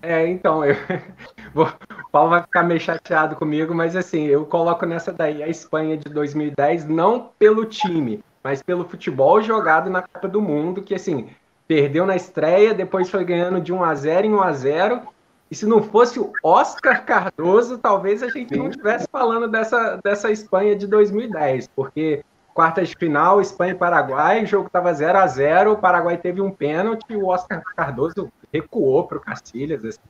[0.00, 0.74] É, então, eu...
[1.54, 5.96] o Paulo vai ficar meio chateado comigo, mas assim, eu coloco nessa daí a Espanha
[5.96, 11.30] de 2010, não pelo time, mas pelo futebol jogado na Copa do Mundo, que assim,
[11.68, 15.02] perdeu na estreia, depois foi ganhando de 1 a 0 em 1 a 0
[15.50, 20.30] e se não fosse o Oscar Cardoso, talvez a gente não estivesse falando dessa, dessa
[20.30, 22.24] Espanha de 2010, porque
[22.54, 26.40] quartas de final, Espanha e Paraguai, o jogo estava 0 a 0 o Paraguai teve
[26.40, 30.00] um pênalti e o Oscar Cardoso recuou para o Cacilhas, assim,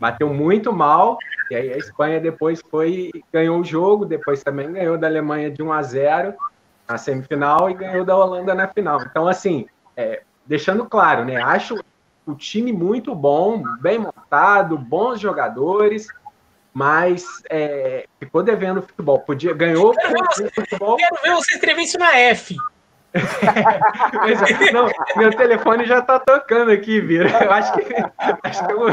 [0.00, 1.18] bateu muito mal,
[1.50, 5.62] e aí a Espanha depois foi ganhou o jogo, depois também ganhou da Alemanha de
[5.62, 6.34] 1 a 0
[6.88, 9.00] na semifinal e ganhou da Holanda na final.
[9.02, 9.66] Então, assim,
[9.96, 11.78] é, deixando claro, né, acho
[12.26, 16.08] o time muito bom, bem montado, bons jogadores,
[16.74, 19.20] mas é, ficou devendo futebol.
[19.20, 20.96] Podia, ganhou quero ver, futebol.
[20.96, 22.56] Quero ver você escrever isso na F.
[24.72, 27.30] Não, meu telefone já tá tocando aqui, Vira.
[27.44, 27.94] Eu acho que,
[28.42, 28.86] acho que eu,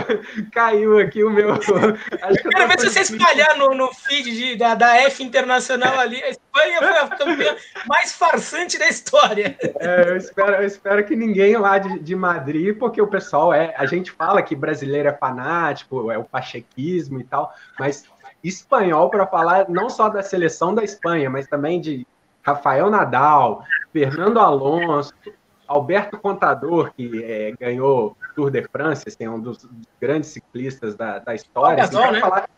[0.52, 1.54] caiu aqui o meu.
[1.54, 5.24] Acho que eu quero ver se você espalhar no, no feed de, da, da F
[5.24, 6.22] Internacional ali.
[6.24, 7.56] A Espanha foi a campeã
[7.88, 9.58] mais farsante da história.
[9.80, 13.74] É, eu, espero, eu espero que ninguém lá de, de Madrid, porque o pessoal é.
[13.76, 18.06] A gente fala que brasileiro é fanático, é o pachequismo e tal, mas
[18.44, 22.06] espanhol para falar não só da seleção da Espanha, mas também de
[22.44, 25.14] Rafael Nadal, Fernando Alonso,
[25.68, 29.68] Alberto Contador, que é, ganhou Tour de France, assim, é um dos
[30.00, 31.84] grandes ciclistas da, da história.
[31.84, 32.20] Assim, né?
[32.20, 32.50] falar,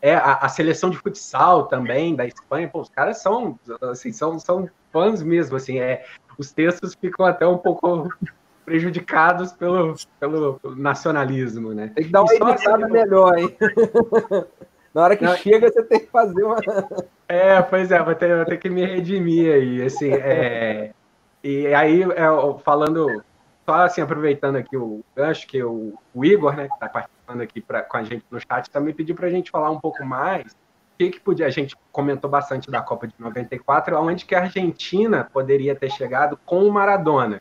[0.00, 4.38] é, a, a, seleção de futsal também da Espanha, pô, os caras são, assim, são,
[4.38, 6.04] são fãs mesmo, assim, é,
[6.38, 8.12] os textos ficam até um pouco
[8.64, 11.90] prejudicados pelo, pelo nacionalismo, né?
[11.94, 13.56] Tem que dar uma assim, melhor, hein?
[14.94, 16.56] Na hora que Não, chega, você tem que fazer uma.
[17.28, 19.82] É, pois é, vou ter, vou ter que me redimir aí.
[19.82, 20.92] Assim, é,
[21.42, 23.24] e aí, é, falando,
[23.64, 27.60] só assim, aproveitando aqui o gancho, que o, o Igor, né, que está participando aqui
[27.60, 30.52] pra, com a gente no chat, também pediu para a gente falar um pouco mais.
[30.52, 34.40] O que, que podia, a gente comentou bastante da Copa de 94, onde que a
[34.40, 37.40] Argentina poderia ter chegado com o Maradona.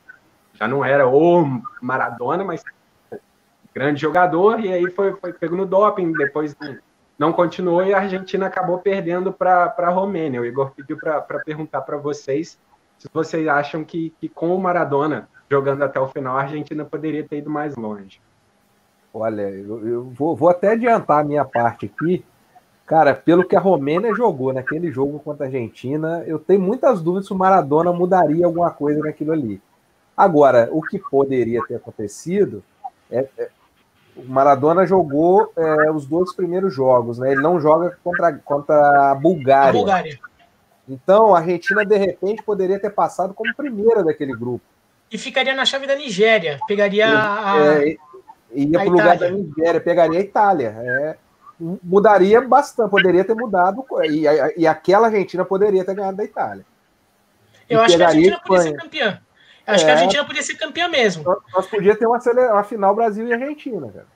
[0.54, 2.64] Já não era o Maradona, mas
[3.74, 6.56] grande jogador, e aí foi, foi pego no doping, depois
[7.22, 10.42] não continuou e a Argentina acabou perdendo para a Romênia.
[10.42, 12.58] O Igor pediu para perguntar para vocês
[12.98, 17.24] se vocês acham que, que com o Maradona jogando até o final, a Argentina poderia
[17.24, 18.20] ter ido mais longe.
[19.14, 22.26] Olha, eu, eu vou, vou, até adiantar a minha parte aqui.
[22.88, 27.28] Cara, pelo que a Romênia jogou naquele jogo contra a Argentina, eu tenho muitas dúvidas
[27.28, 29.62] se o Maradona mudaria alguma coisa naquilo ali.
[30.18, 32.64] Agora, o que poderia ter acontecido
[33.12, 33.50] é, é
[34.16, 37.32] o Maradona jogou é, os dois primeiros jogos, né?
[37.32, 39.70] Ele não joga contra, contra a Bulgária.
[39.70, 40.20] A Bulgária.
[40.88, 44.66] Então, a Argentina, de repente, poderia ter passado como primeira daquele grupo.
[45.12, 46.60] E ficaria na chave da Nigéria.
[46.68, 47.56] Pegaria a.
[47.60, 47.98] É,
[48.54, 50.76] ia para o lugar da Nigéria, pegaria a Itália.
[50.78, 51.18] É,
[51.60, 53.86] mudaria bastante, poderia ter mudado.
[54.04, 54.24] E,
[54.58, 56.66] e aquela Argentina poderia ter ganhado da Itália.
[57.70, 59.22] Eu acho que a Argentina podia ser campeã.
[59.66, 61.24] Acho é, que a Argentina podia ser campeã mesmo.
[61.24, 62.20] Nós, nós podia ter uma,
[62.52, 64.08] uma final Brasil e Argentina, cara.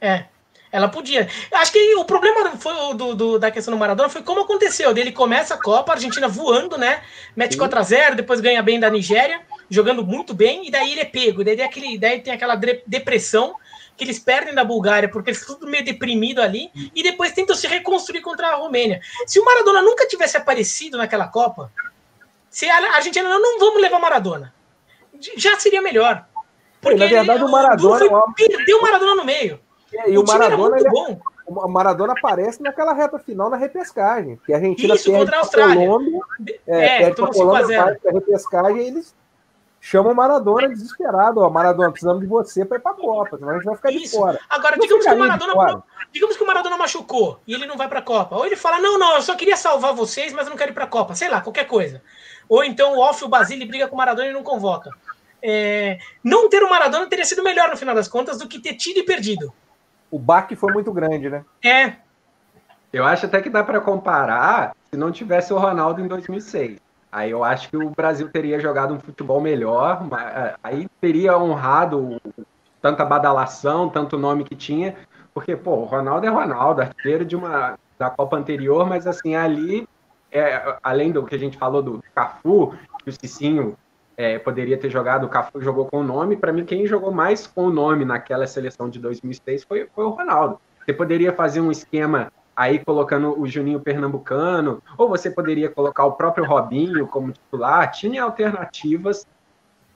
[0.00, 0.24] É.
[0.72, 1.28] Ela podia.
[1.52, 4.96] Acho que o problema foi do, do, da questão do Maradona foi como aconteceu.
[4.96, 7.02] Ele começa a Copa, a Argentina voando, né?
[7.36, 11.44] Mete 4x0, depois ganha bem da Nigéria, jogando muito bem, e daí ele é pego.
[11.44, 12.54] Daí, aquele, daí tem aquela
[12.86, 13.54] depressão
[13.94, 17.66] que eles perdem da Bulgária, porque eles tudo meio deprimido ali, e depois tentam se
[17.66, 19.02] reconstruir contra a Romênia.
[19.26, 21.70] Se o Maradona nunca tivesse aparecido naquela Copa,
[22.48, 24.54] se a Argentina não, não vamos levar Maradona,
[25.36, 26.24] já seria melhor.
[26.80, 27.98] Porque na verdade, ele, o Maradona.
[27.98, 29.60] Foi, perdeu o Maradona no meio.
[29.94, 31.20] É, e o, o Maradona, ele, é bom.
[31.46, 35.40] O Maradona aparece naquela reta final na repescagem, que a Argentina Isso, perde contra a
[35.40, 35.86] Austrália.
[35.86, 36.20] Colômbia,
[36.66, 39.14] é, é perde a Colômbia, faz a repescagem e eles
[39.80, 41.40] chamam o Maradona desesperado.
[41.40, 43.90] Ó, Maradona, precisamos de você para ir para a Copa, senão a gente vai ficar
[43.90, 44.04] Isso.
[44.04, 44.40] de fora.
[44.48, 47.98] Agora, digamos que, o Maradona, digamos que o Maradona machucou e ele não vai para
[47.98, 48.36] a Copa.
[48.36, 50.74] Ou ele fala, não, não, eu só queria salvar vocês, mas eu não quero ir
[50.74, 51.14] para a Copa.
[51.14, 52.02] Sei lá, qualquer coisa.
[52.48, 54.90] Ou então o Off, o Basile briga com o Maradona e não convoca.
[55.42, 58.74] É, não ter o Maradona teria sido melhor no final das contas do que ter
[58.74, 59.52] tido e perdido
[60.12, 61.42] o baque foi muito grande, né?
[61.64, 61.94] É.
[62.92, 66.78] Eu acho até que dá para comparar se não tivesse o Ronaldo em 2006.
[67.10, 70.06] Aí eu acho que o Brasil teria jogado um futebol melhor,
[70.36, 72.20] é, aí teria honrado
[72.82, 74.94] tanta badalação, tanto nome que tinha,
[75.32, 79.88] porque, pô, o Ronaldo é Ronaldo, artilheiro de uma da Copa anterior, mas assim, ali,
[80.30, 83.78] é, além do que a gente falou do Cafu, que o Cicinho
[84.22, 86.36] é, poderia ter jogado, o Cafu jogou com o nome.
[86.36, 90.10] Para mim, quem jogou mais com o nome naquela seleção de 2006 foi, foi o
[90.10, 90.60] Ronaldo.
[90.84, 96.12] Você poderia fazer um esquema aí colocando o Juninho Pernambucano, ou você poderia colocar o
[96.12, 97.90] próprio Robinho como titular.
[97.90, 99.26] Tinha alternativas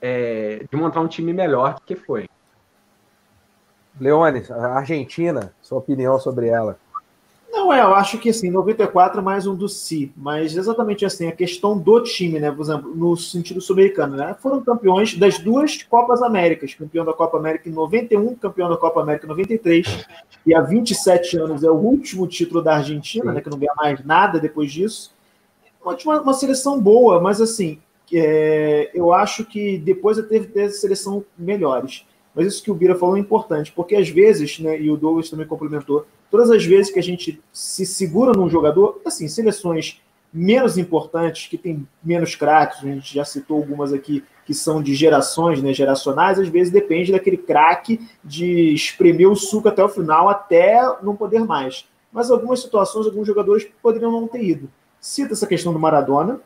[0.01, 2.27] é, de montar um time melhor do que foi.
[3.99, 6.77] Leones, a Argentina, sua opinião sobre ela?
[7.49, 11.27] Não, é, eu acho que assim, 94 é mais um do si, mas exatamente assim,
[11.27, 12.51] a questão do time, né?
[12.51, 14.35] Por exemplo, no sentido sul-americano, né?
[14.39, 19.01] Foram campeões das duas Copas Américas, campeão da Copa América em 91, campeão da Copa
[19.01, 20.05] América em 93,
[20.45, 23.41] e há 27 anos é o último título da Argentina, né?
[23.41, 25.15] Que não ganha mais nada depois disso.
[25.83, 27.79] Uma, uma seleção boa, mas assim,
[28.13, 32.05] é, eu acho que depois teve, teve seleção melhores.
[32.35, 35.29] Mas isso que o Bira falou é importante, porque às vezes, né, e o Douglas
[35.29, 40.01] também complementou, todas as vezes que a gente se segura num jogador, assim, seleções
[40.33, 44.93] menos importantes, que tem menos craques, a gente já citou algumas aqui que são de
[44.93, 50.29] gerações, né, geracionais, às vezes depende daquele craque de espremer o suco até o final,
[50.29, 51.85] até não poder mais.
[52.11, 54.69] Mas algumas situações, alguns jogadores poderiam não ter ido.
[55.01, 56.39] Cita essa questão do Maradona,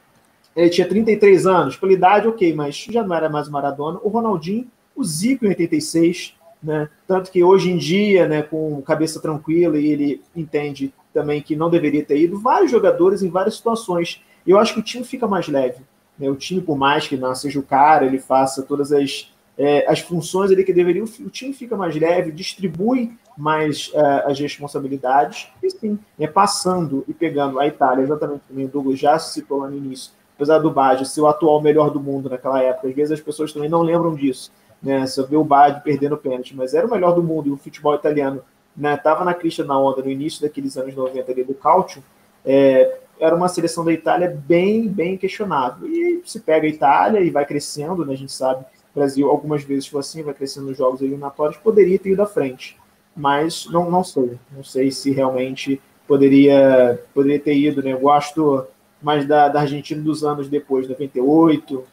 [0.56, 4.00] ele tinha 33 anos, pela idade, ok, mas já não era mais o Maradona.
[4.04, 6.90] O Ronaldinho o Zico em 86, né?
[7.08, 11.70] Tanto que hoje em dia, né, com cabeça tranquila e ele entende também que não
[11.70, 14.24] deveria ter ido, vários jogadores em várias situações.
[14.46, 15.82] Eu acho que o time fica mais leve.
[16.18, 16.30] Né?
[16.30, 20.00] O time, por mais que não seja o cara, ele faça todas as, é, as
[20.00, 25.70] funções ali que deveria, o time fica mais leve, distribui mais é, as responsabilidades, e
[25.70, 29.78] sim, é passando e pegando a Itália, exatamente como o Douglas já citou lá no
[29.78, 33.22] início, apesar do Baggio ser o atual melhor do mundo naquela época, às vezes as
[33.22, 34.52] pessoas também não lembram disso
[34.82, 35.06] né?
[35.06, 37.94] Você vê o Badi perdendo pênalti, mas era o melhor do mundo e o futebol
[37.96, 38.42] italiano
[38.78, 42.04] estava né, na crista na onda no início daqueles anos 90 ali do Cálcio,
[42.44, 45.88] é, era uma seleção da Itália bem, bem questionável.
[45.88, 49.64] E se pega a Itália e vai crescendo, né, a gente sabe, o Brasil algumas
[49.64, 52.78] vezes foi assim, vai crescendo nos jogos eliminatórios, poderia ter ido à frente.
[53.16, 57.92] Mas não, não sei, não sei se realmente poderia, poderia ter ido, né?
[57.92, 58.66] Eu gosto
[59.02, 61.86] mais da, da Argentina dos anos depois, 98,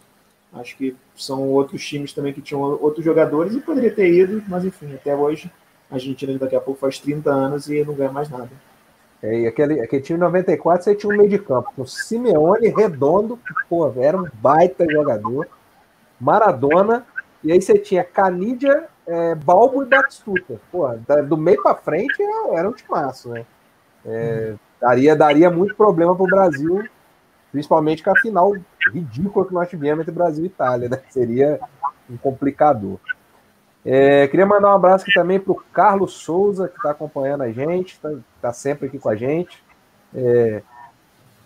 [0.52, 4.64] Acho que são outros times também que tinham outros jogadores e poderia ter ido, mas
[4.64, 5.50] enfim, até hoje
[5.90, 8.50] a Argentina daqui a pouco faz 30 anos e não ganha mais nada.
[9.22, 13.36] É, e aquele, aquele time 94 você tinha um meio de campo com Simeone redondo,
[13.36, 15.48] que pô, era um baita jogador,
[16.20, 17.04] Maradona,
[17.42, 20.60] e aí você tinha Canidia, é, Balbo e Batistuta.
[20.70, 20.88] Pô,
[21.26, 23.44] do meio para frente era, era um timaço, né?
[24.06, 26.88] É, daria, daria muito problema para o Brasil
[27.50, 28.54] Principalmente com a final
[28.92, 31.00] ridícula que nós tivemos entre Brasil e Itália, né?
[31.10, 31.60] Seria
[32.08, 32.98] um complicador.
[33.84, 37.50] É, queria mandar um abraço aqui também para o Carlos Souza, que está acompanhando a
[37.50, 38.10] gente, está
[38.40, 39.62] tá sempre aqui com a gente.
[40.14, 40.62] É,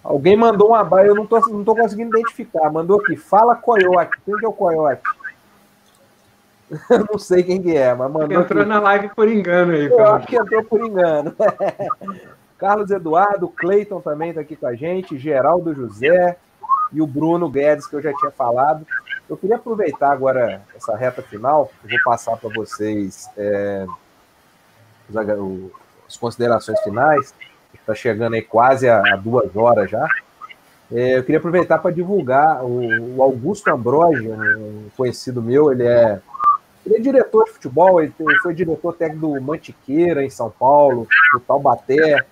[0.03, 2.71] alguém mandou um abraço, eu não estou não tô conseguindo identificar.
[2.71, 4.19] Mandou aqui, fala Coyote.
[4.25, 5.03] Quem que é o Coyote?
[7.11, 8.41] não sei quem que é, mas mandou.
[8.41, 9.87] Entrou na live por engano aí.
[9.87, 11.35] Eu acho que entrou por engano.
[12.57, 16.39] Carlos Eduardo, Cleiton também está aqui com a gente, Geraldo José
[16.93, 18.87] e o Bruno Guedes, que eu já tinha falado.
[19.29, 23.87] Eu queria aproveitar agora essa reta final, vou passar para vocês é,
[26.07, 27.35] as considerações finais,
[27.75, 30.07] está chegando aí quase a, a duas horas já.
[30.91, 36.21] É, eu queria aproveitar para divulgar o, o, Augusto Ambrogi, um conhecido meu, ele é,
[36.85, 38.13] ele é diretor de futebol, ele
[38.43, 42.27] foi diretor técnico do Mantiqueira, em São Paulo, do Taubaté.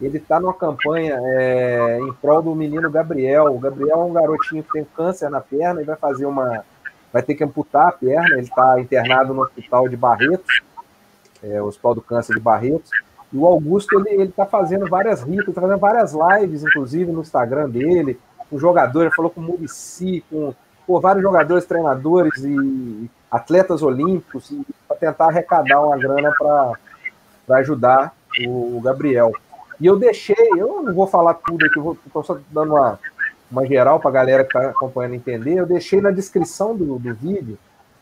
[0.00, 3.54] Ele está numa campanha é, em prol do menino Gabriel.
[3.54, 6.64] O Gabriel é um garotinho que tem câncer na perna e vai fazer uma.
[7.12, 8.34] vai ter que amputar a perna.
[8.34, 10.62] Ele está internado no hospital de Barretos,
[11.42, 12.90] é, o Hospital do Câncer de Barretos.
[13.32, 17.22] E o Augusto, ele, ele tá fazendo várias rifas, tá fazendo várias lives, inclusive, no
[17.22, 18.18] Instagram dele,
[18.48, 20.54] com jogadores, falou com o Murici, com
[20.86, 24.52] pô, vários jogadores, treinadores e atletas olímpicos,
[24.86, 28.14] para tentar arrecadar uma grana para ajudar
[28.46, 29.32] o, Gabriel.
[29.80, 32.98] E eu deixei, eu não vou falar tudo aqui, estou só dando uma,
[33.50, 35.54] uma geral para a galera que está acompanhando entender.
[35.54, 37.58] Eu deixei na descrição do, do vídeo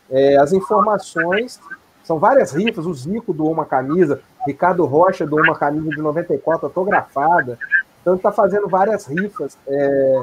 [0.09, 1.59] é, as informações
[2.03, 2.85] são várias rifas.
[2.85, 7.57] O Zico doou uma camisa, Ricardo Rocha doou uma camisa de 94 autografada.
[8.01, 10.21] Então está fazendo várias rifas é,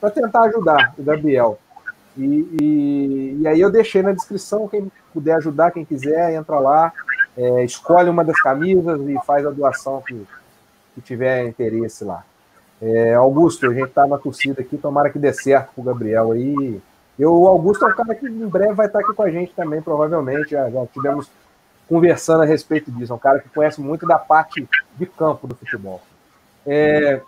[0.00, 1.58] para tentar ajudar o Gabriel.
[2.16, 6.92] E, e, e, aí eu deixei na descrição, quem puder ajudar, quem quiser, entra lá,
[7.34, 10.26] é, escolhe uma das camisas e faz a doação que,
[10.94, 12.24] que tiver interesse lá.
[12.80, 16.32] É, Augusto, a gente está na torcida aqui, tomara que dê certo para o Gabriel
[16.32, 16.80] aí.
[17.18, 19.54] Eu, o Augusto é um cara que em breve vai estar aqui com a gente
[19.54, 20.50] também, provavelmente.
[20.50, 21.30] Já, já tivemos
[21.88, 23.12] conversando a respeito disso.
[23.12, 24.66] É um cara que conhece muito da parte
[24.96, 26.00] de campo do futebol.
[26.66, 27.20] É,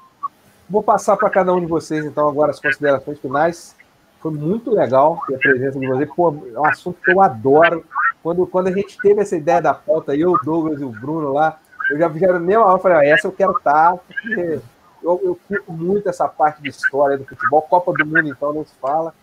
[0.69, 3.77] vou passar para cada um de vocês, então, agora as considerações finais.
[4.21, 6.11] Foi muito legal ter a presença de vocês.
[6.17, 7.85] Pô, é um assunto que eu adoro.
[8.23, 11.33] Quando, quando a gente teve essa ideia da pauta, eu, o Douglas e o Bruno
[11.33, 11.61] lá,
[11.91, 14.61] eu já vi na mesma hora, falei, ah, essa eu quero estar, tá, porque
[15.03, 17.63] eu, eu curto muito essa parte de história do futebol.
[17.63, 19.15] Copa do Mundo, então, não se fala.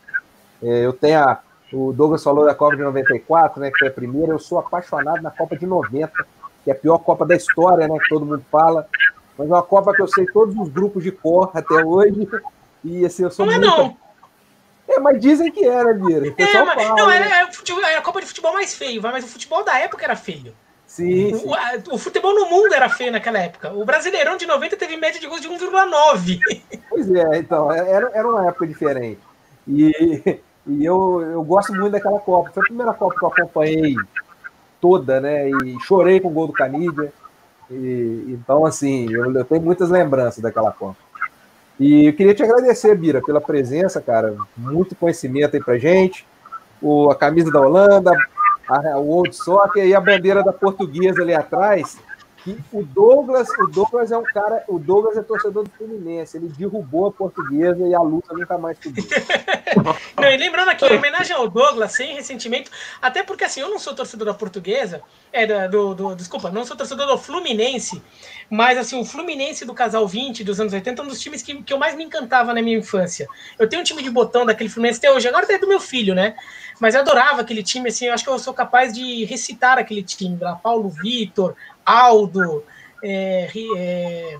[0.61, 1.39] É, eu tenho a,
[1.73, 4.31] o Douglas falou da Copa de 94, né, que foi a primeira.
[4.31, 6.11] Eu sou apaixonado na Copa de 90,
[6.63, 8.87] que é a pior Copa da história, né, que todo mundo fala.
[9.37, 12.27] Mas é uma Copa que eu sei todos os grupos de cor até hoje.
[12.83, 13.67] E assim, eu sou não muito...
[13.67, 13.97] é não.
[14.87, 16.27] É, mas dizem que era, Bira.
[16.27, 17.31] É, mas, fala, não, era, né?
[17.31, 20.53] era, era, a Copa de futebol mais feio, mas o futebol da época era feio.
[20.91, 23.71] Sim, o, a, o, futebol no mundo era feio naquela época.
[23.71, 26.37] O Brasileirão de 90 teve média de gols de 1,9.
[26.89, 29.21] Pois é, então, era, era uma época diferente.
[29.65, 32.51] E, e eu, eu gosto muito daquela Copa.
[32.53, 33.95] Foi a primeira Copa que eu acompanhei
[34.81, 35.49] toda, né?
[35.49, 37.13] E chorei com o gol do Canidia.
[37.69, 40.97] E, então, assim, eu, eu, tenho muitas lembranças daquela Copa.
[41.79, 44.35] E eu queria te agradecer, Bira, pela presença, cara.
[44.57, 46.27] Muito conhecimento aí pra gente.
[46.81, 48.11] O, a camisa da Holanda,
[48.71, 51.97] a, o Old Soccer e a bandeira da portuguesa ali atrás
[52.43, 56.47] que o Douglas, o Douglas é um cara, o Douglas é torcedor do Fluminense, ele
[56.47, 59.03] derrubou a portuguesa e a luta nunca mais subiu.
[60.17, 63.77] não, e lembrando aqui, em homenagem ao Douglas, sem ressentimento, até porque assim, eu não
[63.77, 65.01] sou torcedor da portuguesa,
[65.31, 68.01] é do, do, desculpa, não sou torcedor do Fluminense,
[68.49, 71.61] mas assim, o Fluminense do Casal 20 dos anos 80 é um dos times que,
[71.61, 73.27] que eu mais me encantava na minha infância.
[73.57, 76.15] Eu tenho um time de botão daquele Fluminense até hoje, agora é do meu filho,
[76.15, 76.35] né?
[76.79, 80.01] Mas eu adorava aquele time, assim, eu acho que eu sou capaz de recitar aquele
[80.01, 81.55] time lá, Paulo Vitor,
[81.85, 82.63] Aldo,
[83.03, 84.39] é, é,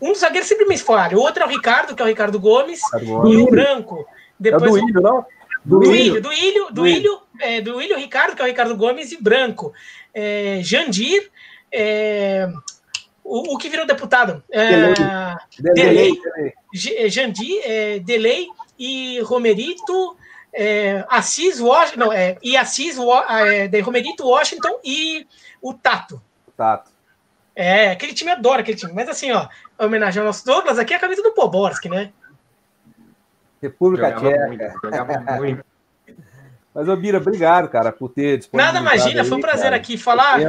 [0.00, 1.16] um dos zagueiros sempre me falha.
[1.16, 4.06] O outro é o Ricardo, que é o Ricardo Gomes, Ricardo e o Branco.
[4.38, 5.26] Depois, é do Ilho, não?
[5.64, 8.76] Do, do Ilho, do Ilho, do Ilho, é, do Ilho Ricardo, que é o Ricardo
[8.76, 9.72] Gomes, e Branco.
[10.14, 11.30] É, Jandir,
[11.72, 12.48] é,
[13.24, 14.42] o, o, que virou deputado.
[14.50, 14.94] É,
[15.58, 16.12] Delay.
[16.72, 17.10] Delay.
[17.10, 18.48] Jandir, é, Delay
[18.78, 20.16] e Romerito.
[20.58, 25.26] É, Assis Washington, não, é, e Assis, é, Romerito Washington e
[25.60, 26.22] o Tato.
[26.56, 26.90] Tato.
[27.54, 28.92] É, aquele time adora aquele time.
[28.92, 32.12] Mas assim, ó, homenagem ao nosso Douglas, aqui é a camisa do Poborski, né?
[33.62, 35.38] República Tcheca.
[35.38, 35.64] Muito,
[36.74, 39.76] Mas, ô Bira, obrigado, cara, por ter Nada imagina, aí, foi um prazer cara.
[39.76, 40.40] aqui falar.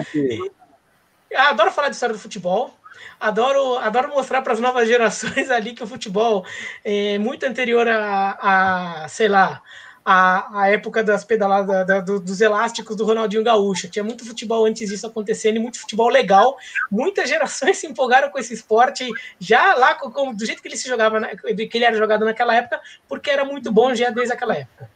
[1.33, 2.77] adoro falar de história do futebol.
[3.17, 6.45] Adoro, adoro mostrar para as novas gerações ali que o futebol
[6.83, 9.61] é muito anterior a, a sei lá,
[10.09, 13.89] a, a época das pedaladas, da, do, dos elásticos do Ronaldinho Gaúcho.
[13.89, 16.55] Tinha muito futebol antes disso acontecendo e muito futebol legal.
[16.89, 19.05] Muitas gerações se empolgaram com esse esporte
[19.37, 22.79] já lá com, do jeito que ele se jogava, que ele era jogado naquela época,
[23.05, 24.89] porque era muito bom já desde aquela época.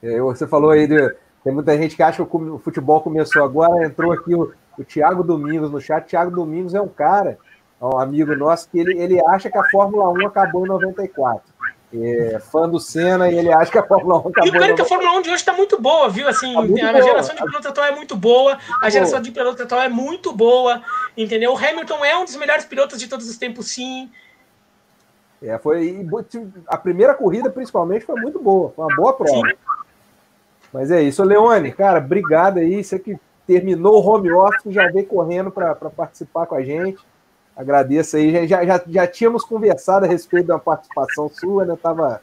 [0.00, 3.84] É, você falou aí, de, tem muita gente que acha que o futebol começou agora,
[3.84, 6.06] entrou aqui o, o Thiago Domingos no chat.
[6.06, 7.38] Thiago Domingos é um cara,
[7.82, 11.42] um amigo nosso, que ele, ele acha que a Fórmula 1 acabou em 94.
[11.92, 14.74] É fã do Senna e ele acha que a Fórmula 1 tá E o é
[14.74, 16.28] que a Fórmula 1 de hoje está muito boa, viu?
[16.28, 17.02] Assim, tá a boa.
[17.02, 20.82] geração de piloto atual é muito boa, a geração de piloto atual é muito boa,
[21.16, 21.52] entendeu?
[21.52, 24.10] O Hamilton é um dos melhores pilotos de todos os tempos, sim.
[25.42, 26.06] É, foi
[26.66, 29.48] a primeira corrida, principalmente, foi muito boa, foi uma boa prova.
[29.48, 29.54] Sim.
[30.72, 32.84] Mas é isso, Leone, cara, obrigado aí.
[32.84, 36.98] Você que terminou o home office, já veio correndo para participar com a gente.
[37.58, 38.46] Agradeço aí.
[38.46, 41.74] Já, já, já tínhamos conversado a respeito da participação sua, né?
[41.74, 42.20] Estava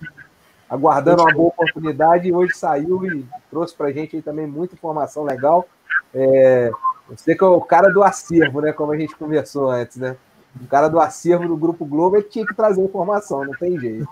[0.69, 4.75] aguardando uma boa oportunidade e hoje saiu e trouxe para a gente aí também muita
[4.75, 5.67] informação legal.
[6.13, 6.71] É,
[7.09, 8.71] você que é o cara do acervo, né?
[8.71, 10.15] Como a gente conversou antes, né?
[10.63, 14.07] O cara do acervo do Grupo Globo tinha que trazer informação, não tem jeito.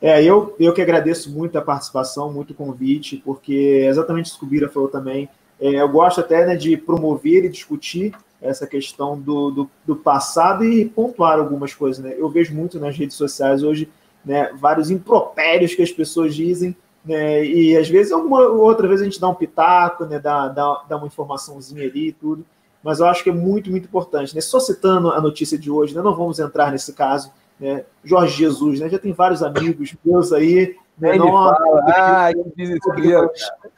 [0.00, 4.44] É, eu, eu que agradeço muito a participação, muito o convite, porque exatamente isso que
[4.46, 5.28] o Bira falou também.
[5.60, 8.14] É, eu gosto até né, de promover e discutir
[8.44, 12.04] essa questão do, do, do, passado e pontuar algumas coisas.
[12.04, 12.14] Né?
[12.16, 13.90] Eu vejo muito nas redes sociais hoje
[14.24, 19.04] né, vários impropérios que as pessoas dizem, né, e às vezes alguma outra vez a
[19.04, 22.44] gente dá um pitaco, né, dá, dá, dá uma informaçãozinha ali e tudo,
[22.82, 24.34] mas eu acho que é muito, muito importante.
[24.34, 24.40] Né?
[24.40, 27.84] Só citando a notícia de hoje, né, não vamos entrar nesse caso, né?
[28.02, 28.88] Jorge Jesus, né?
[28.88, 31.14] Já tem vários amigos meus aí, né?
[31.16, 33.30] Nossa, fala, ah, que desespero.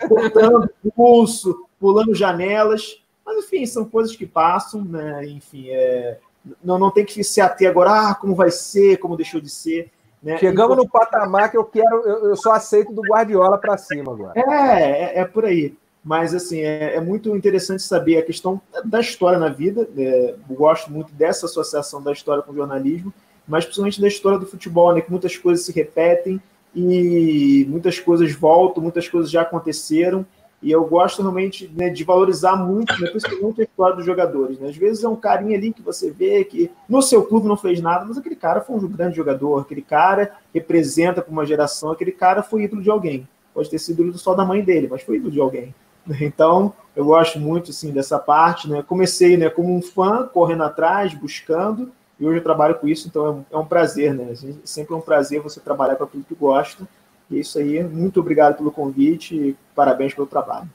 [0.08, 2.98] Cortando pulso, pulando janelas.
[3.26, 5.26] Mas, enfim, são coisas que passam, né?
[5.26, 6.18] Enfim, é...
[6.62, 9.90] não, não tem que se ater agora, ah, como vai ser, como deixou de ser.
[10.22, 10.38] Né?
[10.38, 14.32] Chegamos no patamar que eu quero, eu, eu só aceito do Guardiola para cima agora.
[14.34, 15.76] É, é, é, por aí.
[16.04, 19.88] Mas, assim, é, é, muito interessante saber a questão da história na vida.
[19.98, 23.12] É, gosto muito dessa associação da história com o jornalismo
[23.46, 26.40] mas principalmente da história do futebol, né, que muitas coisas se repetem
[26.74, 30.26] e muitas coisas voltam, muitas coisas já aconteceram,
[30.66, 34.58] e eu gosto realmente né, de valorizar muito, né, principalmente a história dos jogadores.
[34.58, 34.68] Né?
[34.68, 37.80] Às vezes é um carinha ali que você vê que no seu clube não fez
[37.80, 42.10] nada, mas aquele cara foi um grande jogador, aquele cara representa para uma geração, aquele
[42.10, 43.28] cara foi ídolo de alguém.
[43.54, 45.72] Pode ter sido ídolo só da mãe dele, mas foi ídolo de alguém.
[46.20, 48.68] Então, eu gosto muito assim, dessa parte.
[48.68, 48.82] Né?
[48.82, 53.24] Comecei né, como um fã, correndo atrás, buscando, e hoje eu trabalho com isso, então
[53.24, 54.34] é um, é um prazer, né?
[54.64, 56.88] Sempre é um prazer você trabalhar com aquilo que gosta.
[57.30, 60.68] E é isso aí, muito obrigado pelo convite e parabéns pelo trabalho.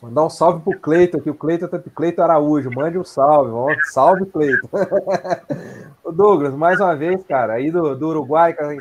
[0.00, 3.52] Mandar um salve pro Cleiton aqui, o Cleiton tá Cleiton Araújo, mande um salve,
[3.92, 4.68] salve Cleiton.
[6.12, 8.74] Douglas, mais uma vez, cara, aí do, do Uruguai, cara,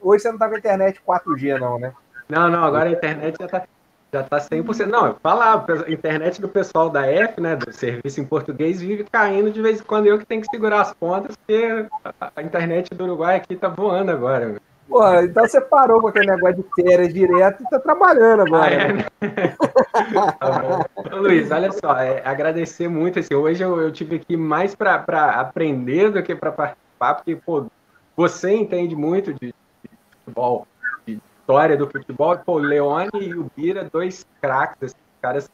[0.00, 1.92] hoje você não tá com a internet 4G não, né?
[2.28, 3.66] Não, não, agora a internet já tá
[4.12, 4.86] já tá 100%.
[4.86, 9.50] Não, falar, a internet do pessoal da F, né, do serviço em português, vive caindo
[9.50, 10.06] de vez em quando.
[10.06, 11.86] Eu que tenho que segurar as pontas, porque
[12.20, 14.60] a, internet do Uruguai aqui tá voando agora.
[14.88, 19.06] Pô, então você parou com aquele negócio de férias direto e tá trabalhando agora.
[19.94, 23.18] Ah, é, Luiz, olha só, é, agradecer muito.
[23.18, 24.96] Assim, hoje eu, eu tive aqui mais para
[25.40, 27.66] aprender do que para participar, porque pô,
[28.16, 29.90] você entende muito de, de
[30.24, 30.66] futebol
[31.42, 32.36] história do futebol.
[32.38, 35.50] Pô, Leone e o Bira, dois craques, assim, caras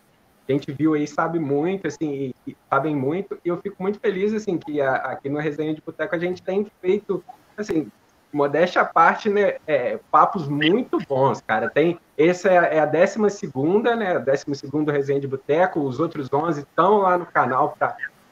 [0.47, 3.39] que a gente viu aí, sabe muito, assim, e, e sabem muito.
[3.45, 6.43] E eu fico muito feliz, assim, que a, aqui no Resenha de Boteco a gente
[6.43, 7.23] tem feito,
[7.57, 7.91] assim,
[8.33, 11.71] modéstia à parte, né, é, papos muito bons, cara.
[11.71, 16.29] Tem, essa é, a é décima segunda, né, décimo segundo Resenha de Boteco, os outros
[16.33, 17.77] 11 estão lá no canal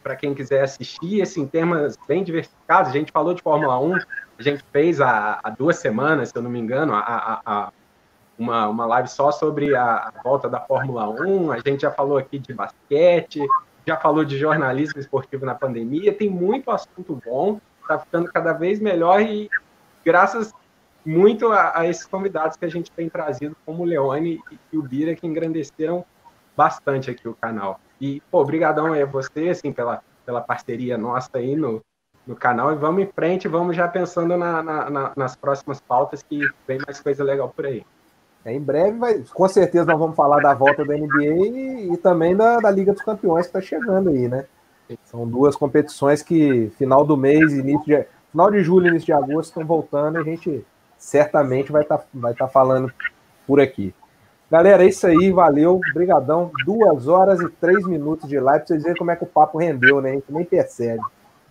[0.02, 2.90] para quem quiser assistir, assim, temas bem diversificados.
[2.90, 3.94] A gente falou de Fórmula 1,
[4.39, 7.73] a gente fez há, há duas semanas, se eu não me engano, a, a, a
[8.39, 11.52] uma, uma live só sobre a, volta da Fórmula 1.
[11.52, 13.47] A gente já falou aqui de basquete,
[13.86, 16.12] já falou de jornalismo esportivo na pandemia.
[16.12, 19.48] Tem muito assunto bom, está ficando cada vez melhor e
[20.06, 20.54] graças
[21.04, 24.40] muito a, a, esses convidados que a gente tem trazido, como o Leone
[24.72, 26.04] e o Bira, que engrandeceram
[26.56, 27.80] bastante aqui o canal.
[28.00, 31.82] E, pô, obrigadão aí a você, assim, pela, pela parceria nossa aí no,
[32.26, 36.22] no canal e vamos em frente, vamos já pensando na, na, na, nas próximas pautas
[36.22, 37.84] que vem mais coisa legal por aí.
[38.44, 41.96] É, em breve, vai, com certeza, nós vamos falar da volta da NBA e, e
[41.96, 44.44] também da, da, Liga dos Campeões que está chegando aí, né?
[45.04, 48.06] São duas competições que final do mês, início de,
[48.36, 50.62] final de julho, início de agosto estão voltando e a gente
[50.98, 52.92] certamente vai estar tá, vai tá falando
[53.46, 53.94] por aqui.
[54.50, 56.50] Galera, é isso aí, valeu, brigadão.
[56.66, 59.56] Duas horas e três minutos de live, para vocês verem como é que o papo
[59.56, 60.10] rendeu, né?
[60.10, 61.00] A gente nem percebe.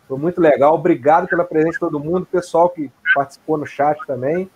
[0.07, 0.75] Foi muito legal.
[0.75, 4.47] Obrigado pela presença de todo mundo, pessoal que participou no chat também.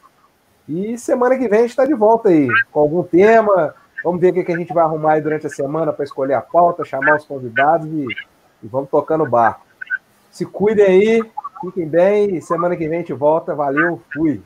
[0.67, 3.73] E semana que vem a gente está de volta aí, com algum tema.
[4.03, 6.41] Vamos ver o que a gente vai arrumar aí durante a semana para escolher a
[6.41, 8.05] pauta, chamar os convidados e,
[8.61, 9.65] e vamos tocando o barco.
[10.29, 11.23] Se cuidem aí,
[11.61, 13.55] fiquem bem semana que vem a gente volta.
[13.55, 14.41] Valeu, fui.